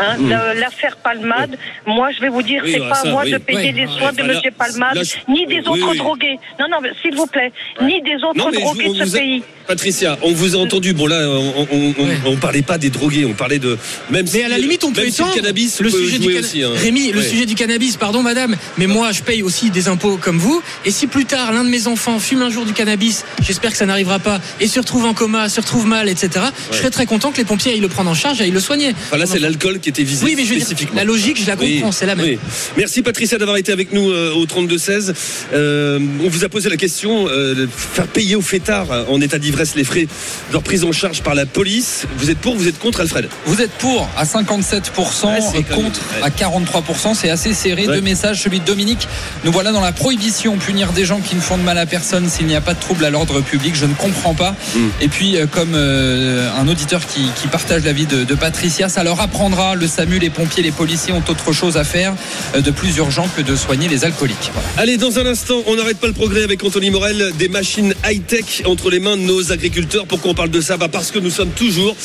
Hein, 0.00 0.16
la- 0.28 0.54
L'affaire 0.54 0.96
Palmade, 0.96 1.56
moi 1.86 2.10
je 2.12 2.20
vais 2.20 2.28
vous 2.28 2.42
dire, 2.42 2.62
Oui, 2.64 2.72
c'est 2.74 2.78
bah, 2.80 2.88
pas 2.90 2.94
ça, 2.96 3.08
à 3.08 3.10
moi 3.12 3.22
oui. 3.24 3.32
de 3.32 3.38
payer 3.38 3.72
les 3.72 3.86
soins 3.86 4.12
de 4.12 4.22
Monsieur 4.22 4.50
Palmade, 4.56 4.94
là, 4.96 5.02
je- 5.02 5.32
ni 5.32 5.46
des 5.46 5.56
oui, 5.56 5.62
autres 5.68 5.90
oui. 5.92 5.98
drogués. 5.98 6.38
Non, 6.60 6.66
non, 6.70 6.78
s'il 7.02 7.14
vous 7.16 7.26
plaît, 7.26 7.52
ni 7.82 8.00
des 8.02 8.14
autres 8.16 8.36
Non, 8.36 8.50
drogués 8.50 8.84
on 8.88 8.92
de 8.92 8.98
ce 8.98 9.04
vous 9.04 9.16
a- 9.16 9.18
pays. 9.18 9.42
Patricia, 9.66 10.16
on 10.22 10.32
vous 10.32 10.56
a 10.56 10.58
entendu. 10.60 10.94
Bon 10.94 11.06
là, 11.06 11.20
on, 11.28 11.66
on, 11.70 11.94
on- 11.98 12.04
Ouais. 12.04 12.16
on 12.24 12.36
parlait 12.36 12.62
pas 12.62 12.78
des 12.78 12.88
drogués, 12.88 13.26
on 13.26 13.34
parlait 13.34 13.58
de 13.58 13.76
même 14.10 14.24
Mais 14.24 14.26
si, 14.26 14.42
à 14.42 14.48
la 14.48 14.56
limite, 14.56 14.82
on 14.84 14.92
peut 14.92 15.02
même 15.02 15.10
si 15.10 15.20
le 15.20 15.26
étendre 15.28 15.34
cannabis 15.42 15.80
le 15.80 15.90
peut 15.90 15.98
sujet 15.98 16.18
du 16.18 16.28
canna- 16.28 16.40
aussi. 16.40 16.62
hein. 16.62 16.70
Rémi, 16.74 17.12
le 17.12 17.20
sujet 17.22 17.44
du 17.44 17.54
cannabis, 17.54 17.96
pardon 17.98 18.22
madame, 18.22 18.56
mais 18.78 18.86
moi 18.86 19.12
je 19.12 19.22
paye 19.22 19.42
aussi 19.42 19.68
des 19.70 19.88
impôts 19.88 20.16
comme 20.20 20.38
vous. 20.38 20.62
Et 20.86 20.90
si 20.90 21.06
plus 21.06 21.26
tard 21.26 21.52
l'un 21.52 21.64
de 21.64 21.68
mes 21.68 21.86
enfants 21.86 22.18
fume 22.18 22.40
un 22.42 22.48
jour 22.50 22.64
du 22.64 22.72
cannabis, 22.72 23.24
j'espère 23.42 23.72
que 23.72 23.76
ça 23.76 23.84
n'arrivera 23.84 24.18
pas, 24.20 24.40
et 24.60 24.68
se 24.68 24.80
retrouve 24.80 25.04
en 25.04 25.12
coma, 25.12 25.48
se 25.50 25.60
retrouve 25.60 25.86
mal, 25.86 26.08
etc. 26.08 26.46
Je 26.72 26.76
serais 26.78 26.90
très 26.90 27.04
content 27.06 27.30
que 27.30 27.36
les 27.38 27.44
pompiers 27.44 27.72
aillent 27.72 27.80
le 27.80 27.88
prendre 27.88 28.10
en 28.10 28.14
charge 28.14 28.40
et 28.40 28.44
aillent 28.44 28.50
le 28.50 28.60
soigner. 28.60 28.92
Enfin, 29.08 29.18
là, 29.18 29.26
c'est 29.26 29.38
l'alcool 29.38 29.77
qui 29.78 29.88
était 29.88 30.02
visé 30.02 30.24
Oui, 30.24 30.34
mais 30.36 30.44
je 30.44 30.50
veux 30.50 30.56
dire, 30.56 30.66
spécifiquement. 30.66 30.96
la 30.96 31.04
logique, 31.04 31.40
je 31.40 31.46
la 31.46 31.56
Oui, 31.56 31.76
comprends, 31.76 31.92
c'est 31.92 32.06
la 32.06 32.14
même. 32.14 32.26
oui. 32.26 32.38
Merci 32.76 33.02
Patricia 33.02 33.38
d'avoir 33.38 33.56
été 33.56 33.72
avec 33.72 33.92
nous 33.92 34.10
euh, 34.10 34.32
au 34.34 34.46
32-16. 34.46 35.12
Euh, 35.52 35.98
on 36.24 36.28
vous 36.28 36.44
a 36.44 36.48
posé 36.48 36.68
la 36.68 36.76
question 36.76 37.26
euh, 37.28 37.54
de 37.54 37.68
faire 37.70 38.06
payer 38.06 38.36
aux 38.36 38.40
fêtards 38.42 38.88
en 39.10 39.20
état 39.20 39.38
d'ivresse 39.38 39.74
les 39.74 39.84
frais 39.84 40.04
de 40.04 40.52
leur 40.52 40.62
prise 40.62 40.84
en 40.84 40.92
charge 40.92 41.22
par 41.22 41.34
la 41.34 41.46
police. 41.46 42.06
Vous 42.18 42.30
êtes 42.30 42.38
pour, 42.38 42.56
vous 42.56 42.68
êtes 42.68 42.78
contre 42.78 43.00
Alfred? 43.00 43.28
Vous 43.46 43.60
êtes 43.60 43.70
pour 43.72 44.08
à 44.16 44.24
57%, 44.24 45.26
Ouais, 45.26 45.62
contre 45.74 46.00
ouais. 46.16 46.22
à 46.22 46.30
43%. 46.30 47.14
C'est 47.14 47.30
assez 47.30 47.54
serré. 47.54 47.86
Ouais. 47.86 47.94
Deux 47.96 48.00
messages, 48.02 48.42
celui 48.42 48.60
de 48.60 48.64
Dominique. 48.64 49.06
Nous 49.44 49.52
voilà 49.52 49.72
dans 49.72 49.80
la 49.80 49.92
prohibition, 49.92 50.56
punir 50.56 50.92
des 50.92 51.04
gens 51.04 51.20
qui 51.20 51.34
ne 51.34 51.40
font 51.40 51.56
de 51.58 51.62
mal 51.62 51.78
à 51.78 51.86
personne 51.86 52.28
s'il 52.28 52.46
n'y 52.46 52.54
a 52.54 52.60
pas 52.60 52.74
de 52.74 52.80
trouble 52.80 53.04
à 53.04 53.10
l'ordre 53.10 53.40
public. 53.40 53.74
Je 53.74 53.86
ne 53.86 53.94
comprends 53.94 54.34
pas. 54.34 54.54
Mm. 54.74 54.78
Et 55.00 55.08
puis, 55.08 55.36
comme 55.52 55.74
euh, 55.74 56.48
un 56.58 56.68
auditeur 56.68 57.06
qui, 57.06 57.22
qui 57.40 57.48
partage 57.48 57.84
l'avis 57.84 58.06
de, 58.06 58.24
de 58.24 58.34
Patricia, 58.34 58.88
ça 58.88 59.02
leur 59.04 59.20
apprendra. 59.20 59.67
Le 59.74 59.86
SAMU, 59.86 60.18
les 60.18 60.30
pompiers, 60.30 60.62
les 60.62 60.70
policiers 60.70 61.12
ont 61.12 61.22
autre 61.28 61.52
chose 61.52 61.76
à 61.76 61.84
faire 61.84 62.14
euh, 62.54 62.60
de 62.60 62.70
plus 62.70 62.96
urgent 62.96 63.28
que 63.36 63.42
de 63.42 63.56
soigner 63.56 63.88
les 63.88 64.04
alcooliques. 64.04 64.50
Voilà. 64.52 64.68
Allez, 64.76 64.96
dans 64.96 65.18
un 65.18 65.26
instant, 65.26 65.62
on 65.66 65.76
n'arrête 65.76 65.98
pas 65.98 66.06
le 66.06 66.12
progrès 66.12 66.42
avec 66.42 66.62
Anthony 66.64 66.90
Morel, 66.90 67.32
des 67.38 67.48
machines 67.48 67.94
high-tech 68.04 68.62
entre 68.66 68.90
les 68.90 69.00
mains 69.00 69.16
de 69.16 69.22
nos 69.22 69.52
agriculteurs. 69.52 70.06
Pourquoi 70.06 70.30
on 70.32 70.34
parle 70.34 70.50
de 70.50 70.60
ça? 70.60 70.76
Bah 70.76 70.88
Parce 70.88 71.10
que 71.10 71.18
nous 71.18 71.30
sommes 71.30 71.50
toujours 71.50 71.96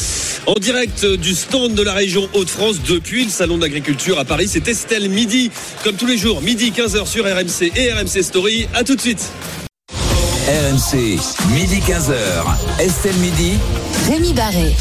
en 0.45 0.55
direct 0.59 1.05
du 1.05 1.33
stand 1.35 1.73
de 1.73 1.83
la 1.83 1.93
région 1.93 2.27
Hauts-de-France 2.33 2.81
depuis 2.87 3.25
le 3.25 3.29
Salon 3.29 3.57
de 3.57 3.61
l'Agriculture 3.61 4.19
à 4.19 4.25
Paris. 4.25 4.47
C'est 4.49 4.67
Estelle 4.67 5.09
Midi, 5.09 5.51
comme 5.83 5.95
tous 5.95 6.07
les 6.07 6.17
jours, 6.17 6.41
midi 6.41 6.71
15h 6.75 7.07
sur 7.07 7.25
RMC 7.25 7.71
et 7.75 7.91
RMC 7.93 8.23
Story. 8.23 8.67
À 8.73 8.83
tout 8.83 8.95
de 8.95 9.01
suite. 9.01 9.29
RMC, 10.47 11.17
midi 11.53 11.79
15h. 11.87 12.13
Estelle 12.79 13.15
Midi. 13.15 13.53
Rémi 14.09 14.33
Barré. 14.33 14.73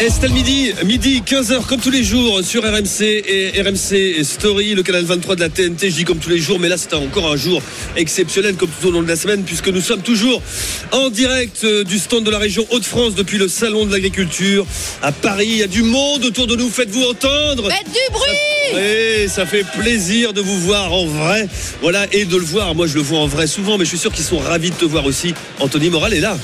Estelle 0.00 0.32
Midi, 0.32 0.72
midi 0.84 1.22
15h 1.24 1.66
comme 1.66 1.80
tous 1.80 1.90
les 1.90 2.02
jours 2.02 2.40
sur 2.42 2.64
RMC 2.64 3.00
et 3.00 3.62
RMC 3.62 4.24
Story, 4.24 4.74
le 4.74 4.82
canal 4.82 5.04
23 5.04 5.36
de 5.36 5.40
la 5.40 5.48
TNT. 5.48 5.88
Je 5.90 5.94
dis 5.94 6.04
comme 6.04 6.18
tous 6.18 6.30
les 6.30 6.40
jours, 6.40 6.58
mais 6.58 6.68
là 6.68 6.76
c'est 6.76 6.92
encore 6.94 7.30
un 7.30 7.36
jour 7.36 7.62
exceptionnel 7.96 8.56
comme 8.56 8.68
tout 8.68 8.88
au 8.88 8.90
long 8.90 9.02
de 9.02 9.08
la 9.08 9.14
semaine 9.14 9.44
puisque 9.44 9.68
nous 9.68 9.80
sommes 9.80 10.02
toujours 10.02 10.42
en 10.90 11.10
direct 11.10 11.62
euh, 11.62 11.84
du 11.84 12.00
stand 12.00 12.24
de 12.24 12.30
la 12.32 12.38
région 12.38 12.66
Hauts-de-France 12.72 13.14
depuis 13.14 13.38
le 13.38 13.46
salon 13.46 13.86
de 13.86 13.92
l'agriculture 13.92 14.66
à 15.00 15.12
Paris. 15.12 15.46
Il 15.48 15.58
y 15.58 15.62
a 15.62 15.68
du 15.68 15.84
monde 15.84 16.24
autour 16.24 16.48
de 16.48 16.56
nous, 16.56 16.68
faites-vous 16.68 17.04
entendre. 17.04 17.70
Faites 17.70 17.86
du 17.86 18.12
bruit 18.12 18.74
Oui, 18.74 19.28
ça 19.28 19.46
fait 19.46 19.64
plaisir 19.78 20.32
de 20.32 20.40
vous 20.40 20.58
voir 20.58 20.92
en 20.92 21.06
vrai. 21.06 21.48
Voilà, 21.82 22.06
et 22.12 22.24
de 22.24 22.36
le 22.36 22.44
voir. 22.44 22.74
Moi 22.74 22.88
je 22.88 22.96
le 22.96 23.02
vois 23.02 23.20
en 23.20 23.28
vrai 23.28 23.46
souvent, 23.46 23.78
mais 23.78 23.84
je 23.84 23.90
suis 23.90 23.98
sûr 23.98 24.12
qu'ils 24.12 24.24
sont 24.24 24.38
ravis 24.38 24.70
de 24.70 24.76
te 24.76 24.84
voir 24.84 25.06
aussi. 25.06 25.34
Anthony 25.60 25.88
Moral 25.88 26.14
est 26.14 26.20
là. 26.20 26.36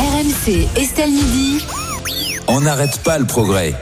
RMC 0.00 0.66
Estelle 0.76 1.10
Midi. 1.10 1.64
On 2.50 2.62
n'arrête 2.62 3.00
pas 3.04 3.18
le 3.18 3.26
progrès. 3.26 3.74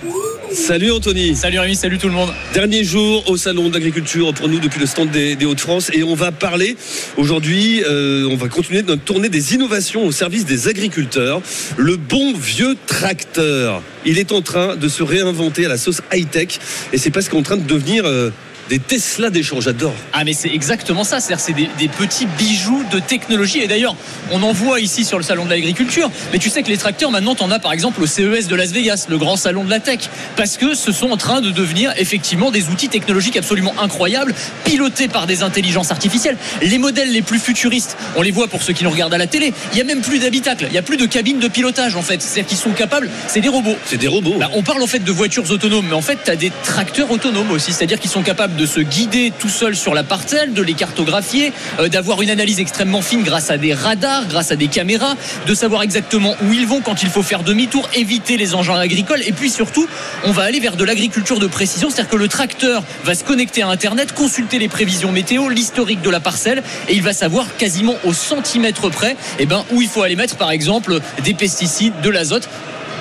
Salut 0.52 0.90
Anthony. 0.90 1.36
Salut 1.36 1.60
Rémi, 1.60 1.76
salut 1.76 1.98
tout 1.98 2.08
le 2.08 2.14
monde. 2.14 2.30
Dernier 2.52 2.82
jour 2.82 3.28
au 3.30 3.36
salon 3.36 3.68
d'agriculture 3.68 4.34
pour 4.34 4.48
nous 4.48 4.58
depuis 4.58 4.80
le 4.80 4.86
stand 4.86 5.10
des, 5.10 5.36
des 5.36 5.44
Hauts-de-France 5.44 5.90
et 5.92 6.02
on 6.02 6.16
va 6.16 6.32
parler 6.32 6.76
aujourd'hui, 7.16 7.84
euh, 7.84 8.28
on 8.28 8.36
va 8.36 8.48
continuer 8.48 8.82
notre 8.82 9.02
tournée 9.02 9.28
des 9.28 9.54
innovations 9.54 10.04
au 10.04 10.10
service 10.10 10.46
des 10.46 10.66
agriculteurs. 10.66 11.42
Le 11.76 11.96
bon 11.96 12.32
vieux 12.34 12.76
tracteur, 12.86 13.82
il 14.04 14.18
est 14.18 14.32
en 14.32 14.42
train 14.42 14.74
de 14.74 14.88
se 14.88 15.04
réinventer 15.04 15.66
à 15.66 15.68
la 15.68 15.78
sauce 15.78 16.00
high-tech 16.12 16.58
et 16.92 16.98
c'est 16.98 17.10
presque 17.10 17.34
en 17.34 17.42
train 17.42 17.56
de 17.56 17.66
devenir 17.66 18.04
euh, 18.04 18.30
des 18.68 18.78
Tesla 18.78 19.30
d'échange. 19.30 19.64
J'adore. 19.64 19.94
Ah 20.12 20.24
mais 20.24 20.32
c'est 20.32 20.48
exactement 20.48 21.04
ça, 21.04 21.20
c'est-à-dire 21.20 21.44
c'est 21.44 21.52
des, 21.52 21.68
des 21.78 21.88
petits 21.88 22.26
bijoux 22.38 22.84
de 22.92 22.98
technologie 22.98 23.60
et 23.60 23.66
d'ailleurs 23.66 23.96
on 24.32 24.42
en 24.42 24.52
voit 24.52 24.80
ici 24.80 25.04
sur 25.04 25.18
le 25.18 25.24
salon 25.24 25.44
de 25.44 25.50
l'agriculture 25.50 26.10
mais 26.32 26.38
tu 26.38 26.50
sais 26.50 26.62
que 26.62 26.68
les 26.68 26.76
tracteurs 26.76 27.10
maintenant 27.10 27.34
t'en 27.34 27.50
as 27.50 27.58
par 27.58 27.72
exemple 27.72 28.02
au 28.02 28.06
CES 28.06 28.48
de 28.48 28.54
Las 28.54 28.72
Vegas, 28.72 29.06
le 29.08 29.18
grand 29.18 29.36
salon 29.36 29.64
de 29.64 29.70
la 29.70 29.80
tech 29.80 30.00
parce 30.36 30.56
que 30.56 30.74
ce 30.74 30.92
sont 30.92 31.10
en 31.10 31.16
train 31.16 31.40
de 31.40 31.50
devenir 31.50 31.92
effectivement 31.96 32.50
des 32.50 32.68
outils 32.68 32.88
technologiques 32.88 33.36
absolument 33.36 33.74
incroyables 33.80 34.34
pilotés 34.64 35.08
par 35.08 35.26
des 35.26 35.42
intelligences 35.42 35.90
artificielles. 35.90 36.36
Les 36.62 36.78
modèles 36.78 37.12
les 37.12 37.22
plus 37.22 37.38
futuristes, 37.38 37.96
on 38.16 38.22
les 38.22 38.30
voit 38.30 38.48
pour 38.48 38.62
ceux 38.62 38.72
qui 38.72 38.84
nous 38.84 38.90
regardent 38.90 39.14
à 39.14 39.18
la 39.18 39.26
télé, 39.26 39.52
il 39.72 39.78
y 39.78 39.80
a 39.80 39.84
même 39.84 40.00
plus 40.00 40.18
d'habitacles, 40.18 40.66
il 40.68 40.74
y 40.74 40.78
a 40.78 40.82
plus 40.82 40.96
de 40.96 41.06
cabines 41.06 41.38
de 41.38 41.48
pilotage 41.48 41.96
en 41.96 42.02
fait, 42.02 42.20
c'est-à-dire 42.20 42.46
qu'ils 42.46 42.58
sont 42.58 42.70
capables, 42.70 43.10
c'est 43.28 43.40
des 43.40 43.48
robots. 43.48 43.76
C'est 43.84 43.96
des 43.96 44.08
robots. 44.08 44.36
Bah, 44.38 44.50
on 44.54 44.62
parle 44.62 44.82
en 44.82 44.86
fait 44.86 45.00
de 45.00 45.12
voitures 45.12 45.50
autonomes, 45.50 45.86
mais 45.88 45.94
en 45.94 46.02
fait, 46.02 46.18
tu 46.24 46.30
as 46.30 46.36
des 46.36 46.52
tracteurs 46.64 47.10
autonomes 47.10 47.50
aussi, 47.50 47.72
c'est-à-dire 47.72 48.00
qu'ils 48.00 48.10
sont 48.10 48.22
capables 48.22 48.55
de 48.57 48.66
se 48.66 48.80
guider 48.80 49.32
tout 49.38 49.48
seuls 49.48 49.76
sur 49.76 49.94
la 49.94 50.02
parcelle, 50.02 50.52
de 50.52 50.62
les 50.62 50.74
cartographier, 50.74 51.52
euh, 51.78 51.88
d'avoir 51.88 52.22
une 52.22 52.30
analyse 52.30 52.61
extrêmement 52.61 53.02
fine 53.02 53.22
grâce 53.22 53.50
à 53.50 53.59
des 53.59 53.74
radars, 53.74 54.26
grâce 54.26 54.50
à 54.50 54.57
des 54.57 54.68
caméras, 54.68 55.14
de 55.46 55.54
savoir 55.54 55.82
exactement 55.82 56.34
où 56.42 56.52
ils 56.52 56.66
vont 56.66 56.80
quand 56.80 57.02
il 57.02 57.09
faut 57.09 57.22
faire 57.22 57.42
demi-tour, 57.42 57.88
éviter 57.94 58.36
les 58.36 58.54
engins 58.54 58.78
agricoles, 58.78 59.22
et 59.26 59.32
puis 59.32 59.50
surtout, 59.50 59.86
on 60.24 60.32
va 60.32 60.44
aller 60.44 60.61
vers 60.61 60.76
de 60.76 60.84
l'agriculture 60.84 61.38
de 61.38 61.46
précision, 61.46 61.90
c'est-à-dire 61.90 62.11
que 62.11 62.16
le 62.16 62.28
tracteur 62.28 62.82
va 63.04 63.14
se 63.14 63.24
connecter 63.24 63.62
à 63.62 63.68
Internet, 63.68 64.12
consulter 64.12 64.59
les 64.59 64.68
prévisions 64.68 65.12
météo, 65.12 65.48
l'historique 65.48 66.02
de 66.02 66.11
la 66.11 66.20
parcelle, 66.20 66.62
et 66.88 66.94
il 66.94 67.02
va 67.02 67.12
savoir 67.12 67.57
quasiment 67.57 67.94
au 68.04 68.12
centimètre 68.12 68.88
près, 68.88 69.16
eh 69.38 69.46
ben, 69.46 69.64
où 69.72 69.82
il 69.82 69.88
faut 69.88 70.02
aller 70.02 70.16
mettre, 70.16 70.36
par 70.36 70.50
exemple, 70.50 71.00
des 71.24 71.34
pesticides, 71.34 72.00
de 72.02 72.11
l'azote 72.11 72.48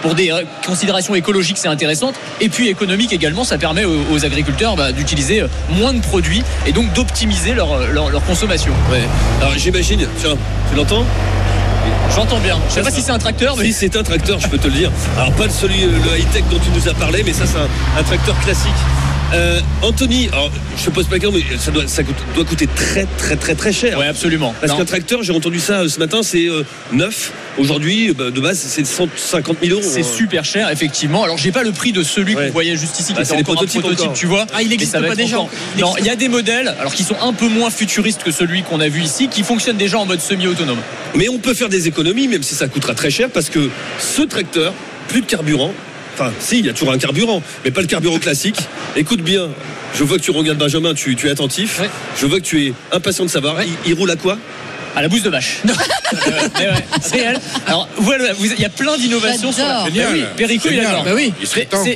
pour 0.05 0.13
des 0.13 0.31
euh, 0.31 0.43
considérations 0.67 1.15
écologiques, 1.15 1.57
c'est 1.57 1.67
intéressant. 1.67 2.13
Et 2.39 2.47
puis 2.47 2.69
économique 2.69 3.11
également, 3.11 3.43
ça 3.43 3.57
permet 3.57 3.85
aux, 3.85 4.01
aux 4.13 4.23
agriculteurs 4.23 4.75
bah, 4.75 4.91
d'utiliser 4.91 5.41
euh, 5.41 5.47
moins 5.71 5.93
de 5.93 5.99
produits 5.99 6.43
et 6.67 6.71
donc 6.73 6.93
d'optimiser 6.93 7.55
leur, 7.55 7.73
euh, 7.73 7.87
leur, 7.91 8.11
leur 8.11 8.23
consommation. 8.23 8.71
Ouais. 8.91 9.01
Alors 9.41 9.57
j'imagine, 9.57 10.07
tiens, 10.21 10.35
tu 10.69 10.77
l'entends? 10.77 11.03
J'entends 12.15 12.37
bien. 12.37 12.59
Je 12.69 12.75
sais 12.75 12.81
pas 12.83 12.91
si 12.91 13.01
c'est 13.01 13.11
un 13.13 13.17
tracteur, 13.17 13.57
mais 13.57 13.65
Si 13.65 13.73
c'est 13.73 13.95
un 13.95 14.03
tracteur, 14.03 14.39
je 14.39 14.47
peux 14.47 14.59
te 14.59 14.67
le 14.67 14.73
dire. 14.73 14.91
Alors 15.17 15.31
pas 15.31 15.49
celui 15.49 15.81
le 15.81 16.17
high 16.19 16.29
tech 16.31 16.43
dont 16.51 16.59
tu 16.59 16.69
nous 16.69 16.87
as 16.87 16.93
parlé, 16.93 17.23
mais 17.25 17.33
ça 17.33 17.45
c'est 17.47 17.57
un, 17.57 17.99
un 17.99 18.03
tracteur 18.03 18.39
classique. 18.41 18.69
Euh, 19.35 19.59
Anthony, 19.81 20.29
alors, 20.31 20.49
je 20.77 20.85
te 20.85 20.89
pose 20.91 21.05
pas 21.07 21.15
la 21.15 21.19
question, 21.19 21.37
mais 21.51 21.57
ça 21.57 21.71
doit, 21.71 21.87
ça 21.87 22.03
coûte- 22.03 22.15
doit 22.33 22.45
coûter 22.45 22.67
très 22.67 23.05
très 23.17 23.35
très 23.35 23.53
très 23.53 23.73
cher. 23.73 23.97
ouais, 23.99 24.07
absolument. 24.07 24.55
Parce 24.61 24.71
Non. 24.71 24.77
qu'un 24.79 24.85
tracteur, 24.85 25.23
j'ai 25.23 25.33
entendu 25.33 25.59
ça 25.59 25.81
euh, 25.81 25.89
ce 25.89 25.99
matin, 25.99 26.21
c'est 26.23 26.47
euh, 26.47 26.63
neuf. 26.93 27.33
Aujourd'hui, 27.57 28.13
bah, 28.13 28.31
de 28.31 28.39
base, 28.39 28.57
c'est 28.59 28.85
150 28.85 29.57
000 29.61 29.73
euros. 29.77 29.81
C'est 29.85 30.01
hein. 30.01 30.17
super 30.17 30.45
cher, 30.45 30.69
effectivement. 30.69 31.23
Alors, 31.23 31.37
j'ai 31.37 31.51
pas 31.51 31.63
le 31.63 31.71
prix 31.73 31.91
de 31.91 32.01
celui 32.03 32.35
Ouais. 32.35 32.47
qu'on 32.47 32.53
voyait 32.53 32.77
juste 32.77 32.97
ici, 32.99 33.13
qui 33.13 33.19
Ah, 33.19 33.21
était 33.21 33.29
c'est 33.29 33.35
les 33.35 33.41
encore 33.41 33.53
un 33.53 33.55
prototypes 33.57 33.81
prototype, 33.81 34.05
encore. 34.05 34.17
tu 34.17 34.25
vois. 34.25 34.45
Ah, 34.53 34.61
il 34.61 34.69
Mais 34.69 34.75
existe 34.75 34.93
ça 34.93 35.01
va 35.01 35.07
pas 35.09 35.15
déjà 35.15 35.39
encore- 35.39 35.49
Non, 35.77 35.87
existe 35.91 35.99
il 35.99 36.05
y 36.07 36.09
a 36.09 36.15
des 36.15 36.27
modèles, 36.29 36.73
alors 36.79 36.93
qui 36.93 37.03
sont 37.03 37.15
un 37.21 37.33
peu 37.33 37.49
moins 37.49 37.69
futuristes 37.69 38.23
que 38.23 38.31
celui 38.31 38.63
qu'on 38.63 38.79
a 38.79 38.87
vu 38.87 39.01
ici, 39.01 39.27
qui 39.27 39.43
fonctionnent 39.43 39.77
déjà 39.77 39.99
en 39.99 40.05
mode 40.05 40.21
semi-autonome. 40.21 40.79
Mais 41.15 41.27
on 41.29 41.39
peut 41.39 41.53
faire 41.53 41.69
des 41.69 41.87
économies, 41.87 42.27
même 42.29 42.43
si 42.43 42.55
ça 42.55 42.67
coûtera 42.67 42.93
très 42.95 43.09
cher, 43.11 43.29
parce 43.29 43.49
que 43.49 43.69
ce 43.99 44.21
tracteur, 44.21 44.73
plus 45.09 45.21
de 45.21 45.25
carburant. 45.25 45.73
Enfin, 46.17 46.31
si, 46.39 46.59
il 46.59 46.65
y 46.65 46.69
a 46.69 46.73
toujours 46.73 46.93
un 46.93 46.97
carburant, 46.97 47.43
mais 47.65 47.71
pas 47.71 47.81
le 47.81 47.87
carburant 47.87 48.19
classique. 48.19 48.57
Écoute 48.95 49.21
bien, 49.21 49.49
je 49.95 50.03
vois 50.05 50.17
que 50.17 50.23
tu 50.23 50.31
regardes 50.31 50.57
Benjamin, 50.57 50.93
tu, 50.93 51.15
tu 51.17 51.27
es 51.27 51.29
attentif. 51.29 51.79
Ouais. 51.81 51.89
Je 52.17 52.25
vois 52.25 52.39
que 52.39 52.45
tu 52.45 52.67
es 52.67 52.73
impatient 52.93 53.25
de 53.25 53.29
savoir. 53.29 53.57
Ouais. 53.57 53.67
Il, 53.85 53.91
il 53.91 53.93
roule 53.99 54.11
à 54.11 54.15
quoi? 54.15 54.37
À 54.95 55.01
la 55.01 55.07
bouse 55.09 55.23
de 55.23 55.29
vache. 55.29 55.59
Euh, 56.27 56.47
mais 56.59 56.67
ouais, 56.69 56.85
c'est 57.01 57.17
elle. 57.19 57.39
Alors 57.67 57.89
voilà, 57.97 58.25
il 58.39 58.59
y 58.59 58.65
a 58.65 58.69
plein 58.69 58.95
d'innovations 58.95 59.51
sur 59.51 59.65
la. 59.65 59.85
J'adore. 59.85 60.03
Bah 60.03 60.09
oui, 60.13 60.23
Perico, 60.37 60.67
il 60.69 60.75
Génial. 60.75 60.91
adore. 60.91 61.03
Bah 61.03 61.11
oui. 61.15 61.33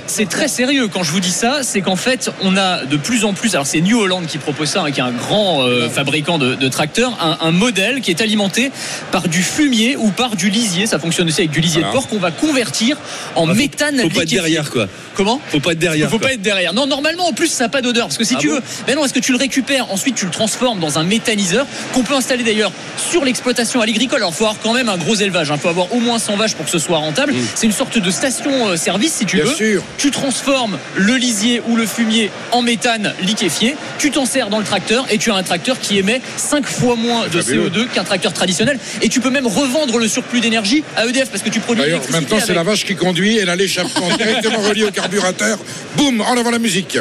C'est- 0.08 0.30
très 0.30 0.47
sérieux 0.47 0.88
quand 0.88 1.04
je 1.04 1.12
vous 1.12 1.20
dis 1.20 1.32
ça, 1.32 1.60
c'est 1.62 1.82
qu'en 1.82 1.95
fait 1.95 2.30
on 2.41 2.58
a 2.58 2.84
de 2.86 2.97
plus 2.97 3.24
en 3.24 3.34
plus, 3.34 3.54
alors 3.54 3.68
c'est 3.68 3.82
New 3.82 4.00
Holland 4.00 4.26
qui 4.26 4.38
propose 4.39 4.68
ça, 4.70 4.82
hein, 4.82 4.91
qui 4.91 5.00
est 5.00 5.04
un 5.04 5.12
grand 5.12 5.62
euh, 5.64 5.89
fabricant 5.89 6.38
de, 6.38 6.56
de 6.56 6.68
tracteurs, 6.68 7.18
un, 7.22 7.38
un 7.47 7.52
modèle 7.52 8.02
qui 8.02 8.10
est 8.12 8.20
alimenté 8.22 8.72
par 9.12 9.28
du 9.28 9.41
fumier 9.43 9.95
ou 9.95 10.10
par 10.10 10.36
du 10.36 10.50
lisier, 10.50 10.88
ça 10.88 11.00
fonctionne 11.00 11.28
aussi 11.28 11.41
avec 11.41 11.52
du 11.52 11.62
lisier 11.62 11.82
Voilà. 11.82 11.93
de 11.93 11.93
porc 12.00 12.08
qu'on 12.10 12.20
va 12.20 12.32
convertir 12.32 12.97
en 13.36 13.43
Ah, 13.45 13.47
faut- 13.47 13.54
méthane 13.54 14.00
Faut 14.02 14.10
pas 14.10 14.24
être 14.24 14.30
derrière, 14.30 14.70
quoi. 14.72 14.88
Comment? 15.16 15.39
Faut 15.52 15.60
pas 15.60 15.74
être 15.74 15.80
derrière. 15.80 16.10
faut 16.10 16.18
quoi. 16.20 16.30
pas 16.30 16.34
être 16.34 16.41
derrière. 16.41 16.74
Non, 16.74 16.88
normalement, 16.88 17.28
en 17.28 17.34
plus, 17.34 17.47
ça 17.47 17.66
n'a 17.66 17.70
pas 17.70 17.82
d'odeur. 17.82 18.08
Parce 18.08 18.18
que 18.18 18.24
si 18.24 18.36
Ah 18.38 18.39
tu 18.41 18.47
bon 18.50 18.56
veux, 18.56 18.62
ben 18.88 18.95
non, 18.95 19.06
est-ce 19.06 19.14
que 19.14 19.20
tu 19.20 19.32
le 19.32 19.38
récupères, 19.38 19.91
ensuite 19.91 20.16
tu 20.16 20.26
le 20.26 20.32
transformes 20.32 20.80
dans 20.80 20.97
un 21.00 21.04
méthaniseur 21.04 21.66
qu'on 21.93 22.04
peut 22.04 22.16
installer 22.16 22.43
d'ailleurs 22.43 22.72
sur 22.98 23.24
l'exploitation 23.26 23.82
agricole. 23.82 24.20
Alors, 24.20 24.34
faut 24.34 24.46
avoir 24.46 24.60
quand 24.62 24.74
même 24.74 24.90
un 24.90 24.98
gros 24.98 25.16
élevage. 25.16 25.52
Il 25.54 25.60
faut 25.60 25.70
avoir 25.70 25.94
au 25.94 26.00
moins 26.00 26.20
100 26.20 26.36
vaches 26.38 26.56
pour 26.56 26.66
que 26.66 26.72
ce 26.72 26.80
soit 26.80 26.98
rentable. 26.98 27.34
C'est 27.56 27.66
une 27.66 27.72
sorte 27.74 27.98
de 27.98 28.12
station-service, 28.12 29.14
si 29.14 29.26
tu 29.26 29.38
Bien 29.38 29.46
veux. 29.46 29.54
sûr. 29.54 29.84
Tu 29.98 30.12
transformes 30.12 30.78
le 30.96 31.16
lisier 31.16 31.62
ou 31.68 31.76
le 31.76 31.86
fumier 31.86 32.32
en 32.52 32.62
méthane 32.62 33.14
liquéfié. 33.22 33.76
Tu 33.98 34.12
t'en 34.12 34.26
sers 34.26 34.50
dans 34.50 34.60
le 34.60 34.66
tracteur 34.66 35.06
et 35.10 35.18
tu 35.18 35.32
as 35.32 35.36
un 35.36 35.44
tracteur 35.44 35.80
qui 35.80 35.98
émet 35.98 36.22
5 36.38 36.66
fois 36.68 36.96
moins 36.96 37.28
de 37.28 37.42
Fabuleux. 37.42 37.70
CO2 37.70 37.88
qu'un 37.88 38.04
tracteur 38.04 38.34
traditionnel. 38.34 38.80
Et 39.02 39.10
tu 39.10 39.20
peux 39.20 39.30
même 39.30 39.48
revendre 39.48 39.98
le 39.98 40.08
surplus 40.08 40.40
d'énergie 40.40 40.84
à 40.96 41.06
EDF 41.06 41.30
parce 41.30 41.44
que 41.44 41.50
tu 41.50 41.60
produis 41.60 41.84
D'ailleurs, 41.84 42.02
maintenant, 42.10 42.38
c'est 42.46 42.54
la 42.54 42.64
vache 42.64 42.86
qui 42.86 42.96
conduit 42.96 43.38
et 43.38 43.42
elle 43.42 43.50
a 43.50 43.56
l'échappement 43.56 44.10
directement 44.18 44.60
relié 44.60 44.84
au 44.86 44.92
carburateur. 44.92 45.58
Boum, 45.96 46.22
en 46.22 46.38
avant 46.38 46.52
la 46.52 46.60
musique. 46.60 46.98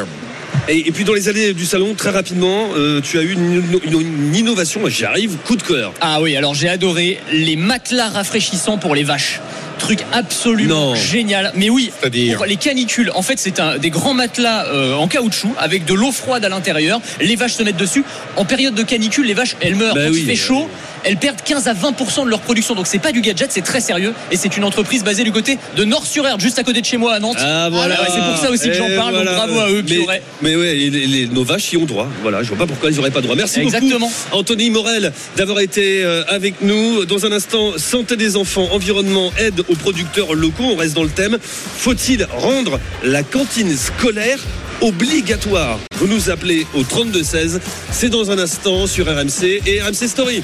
Et, 0.67 0.87
et 0.87 0.91
puis 0.91 1.03
dans 1.03 1.13
les 1.13 1.29
allées 1.29 1.53
du 1.53 1.65
salon, 1.65 1.93
très 1.95 2.09
rapidement, 2.11 2.69
euh, 2.75 3.01
tu 3.01 3.17
as 3.17 3.21
eu 3.23 3.33
une, 3.33 3.63
une- 3.83 4.01
une 4.01 4.35
innovation. 4.35 4.81
J'y 4.87 5.05
arrive, 5.05 5.37
coup 5.45 5.55
de 5.55 5.63
cœur. 5.63 5.93
Ah 6.01 6.21
oui, 6.21 6.35
alors 6.35 6.53
j'ai 6.53 6.69
adoré 6.69 7.19
les 7.31 7.55
matelas 7.55 8.09
rafraîchissants 8.09 8.77
pour 8.77 8.93
les 8.95 9.03
vaches. 9.03 9.39
Truc 9.79 9.99
absolument 10.11 10.89
Non. 10.89 10.95
génial. 10.95 11.53
Mais 11.55 11.69
oui, 11.69 11.89
pour 12.35 12.45
les 12.45 12.57
canicules, 12.57 13.11
en 13.15 13.21
fait, 13.21 13.39
c'est 13.39 13.59
un, 13.61 13.77
des 13.77 13.89
grands 13.89 14.13
matelas 14.13 14.65
euh, 14.67 14.93
en 14.95 15.07
caoutchouc 15.07 15.53
avec 15.57 15.85
de 15.85 15.93
l'eau 15.93 16.11
froide 16.11 16.43
à 16.43 16.49
l'intérieur. 16.49 16.99
Les 17.21 17.37
vaches 17.37 17.53
se 17.53 17.63
mettent 17.63 17.77
dessus. 17.77 18.03
En 18.35 18.43
période 18.43 18.75
de 18.75 18.83
canicule, 18.83 19.25
les 19.25 19.33
vaches, 19.33 19.55
elles 19.61 19.75
meurent. 19.75 19.95
Bah 19.95 20.01
Quand 20.07 20.11
oui. 20.11 20.19
il 20.19 20.25
fait 20.25 20.35
chaud, 20.35 20.69
elles 21.03 21.17
perdent 21.17 21.41
15 21.43 21.67
à 21.67 21.73
20% 21.73 22.25
de 22.25 22.29
leur 22.29 22.39
production. 22.41 22.75
Donc 22.75 22.87
c'est 22.87 22.99
pas 22.99 23.11
du 23.11 23.21
gadget, 23.21 23.51
c'est 23.51 23.61
très 23.63 23.81
sérieux. 23.81 24.13
Et 24.31 24.37
c'est 24.37 24.55
une 24.57 24.63
entreprise 24.63 25.03
basée 25.03 25.23
du 25.23 25.31
côté 25.31 25.57
de 25.75 25.83
Nord-sur-Erdre, 25.83 26.41
juste 26.41 26.59
à 26.59 26.63
côté 26.63 26.81
de 26.81 26.85
chez 26.85 26.97
moi 26.97 27.13
à 27.13 27.19
Nantes. 27.19 27.37
Ah 27.39 27.69
voilà. 27.71 27.95
ouais, 28.01 28.07
c'est 28.13 28.21
pour 28.21 28.37
ça 28.37 28.51
aussi 28.51 28.67
que 28.69 28.73
j'en 28.75 28.89
parle. 28.95 29.13
Donc 29.15 29.25
bravo 29.25 29.59
à 29.59 29.69
eux, 29.69 29.83
Mais, 29.87 30.21
mais 30.41 30.55
ouais, 30.55 30.73
les- 30.75 30.89
les- 31.07 31.27
nos 31.27 31.43
vaches 31.43 31.71
y 31.73 31.77
ont 31.77 31.85
droit. 31.85 32.07
Voilà, 32.21 32.43
je 32.43 32.49
vois 32.49 32.57
pas 32.57 32.67
pourquoi 32.67 32.89
ils 32.91 32.95
n'auraient 32.95 33.11
pas 33.11 33.21
droit. 33.21 33.35
Merci 33.35 33.59
Exactement. 33.61 34.07
beaucoup, 34.07 34.13
Anthony 34.31 34.69
Morel, 34.69 35.11
d'avoir 35.37 35.59
été 35.59 36.03
euh, 36.03 36.23
avec 36.27 36.55
nous. 36.61 37.05
Dans 37.05 37.25
un 37.25 37.31
instant, 37.31 37.77
santé 37.77 38.15
des 38.15 38.35
enfants, 38.37 38.67
environnement, 38.71 39.31
aide 39.39 39.61
aux 39.69 39.75
producteurs 39.75 40.33
locaux. 40.33 40.63
On 40.63 40.75
reste 40.75 40.95
dans 40.95 41.03
le 41.03 41.09
thème. 41.09 41.37
Faut-il 41.41 42.25
rendre 42.37 42.79
la 43.03 43.23
cantine 43.23 43.75
scolaire 43.75 44.39
obligatoire? 44.81 45.79
Vous 45.97 46.07
nous 46.07 46.29
appelez 46.29 46.65
au 46.73 46.83
32 46.83 47.23
16. 47.23 47.59
C'est 47.91 48.09
dans 48.09 48.31
un 48.31 48.39
instant 48.39 48.87
sur 48.87 49.05
RMC 49.07 49.61
et 49.65 49.81
RMC 49.81 50.07
Story. 50.07 50.37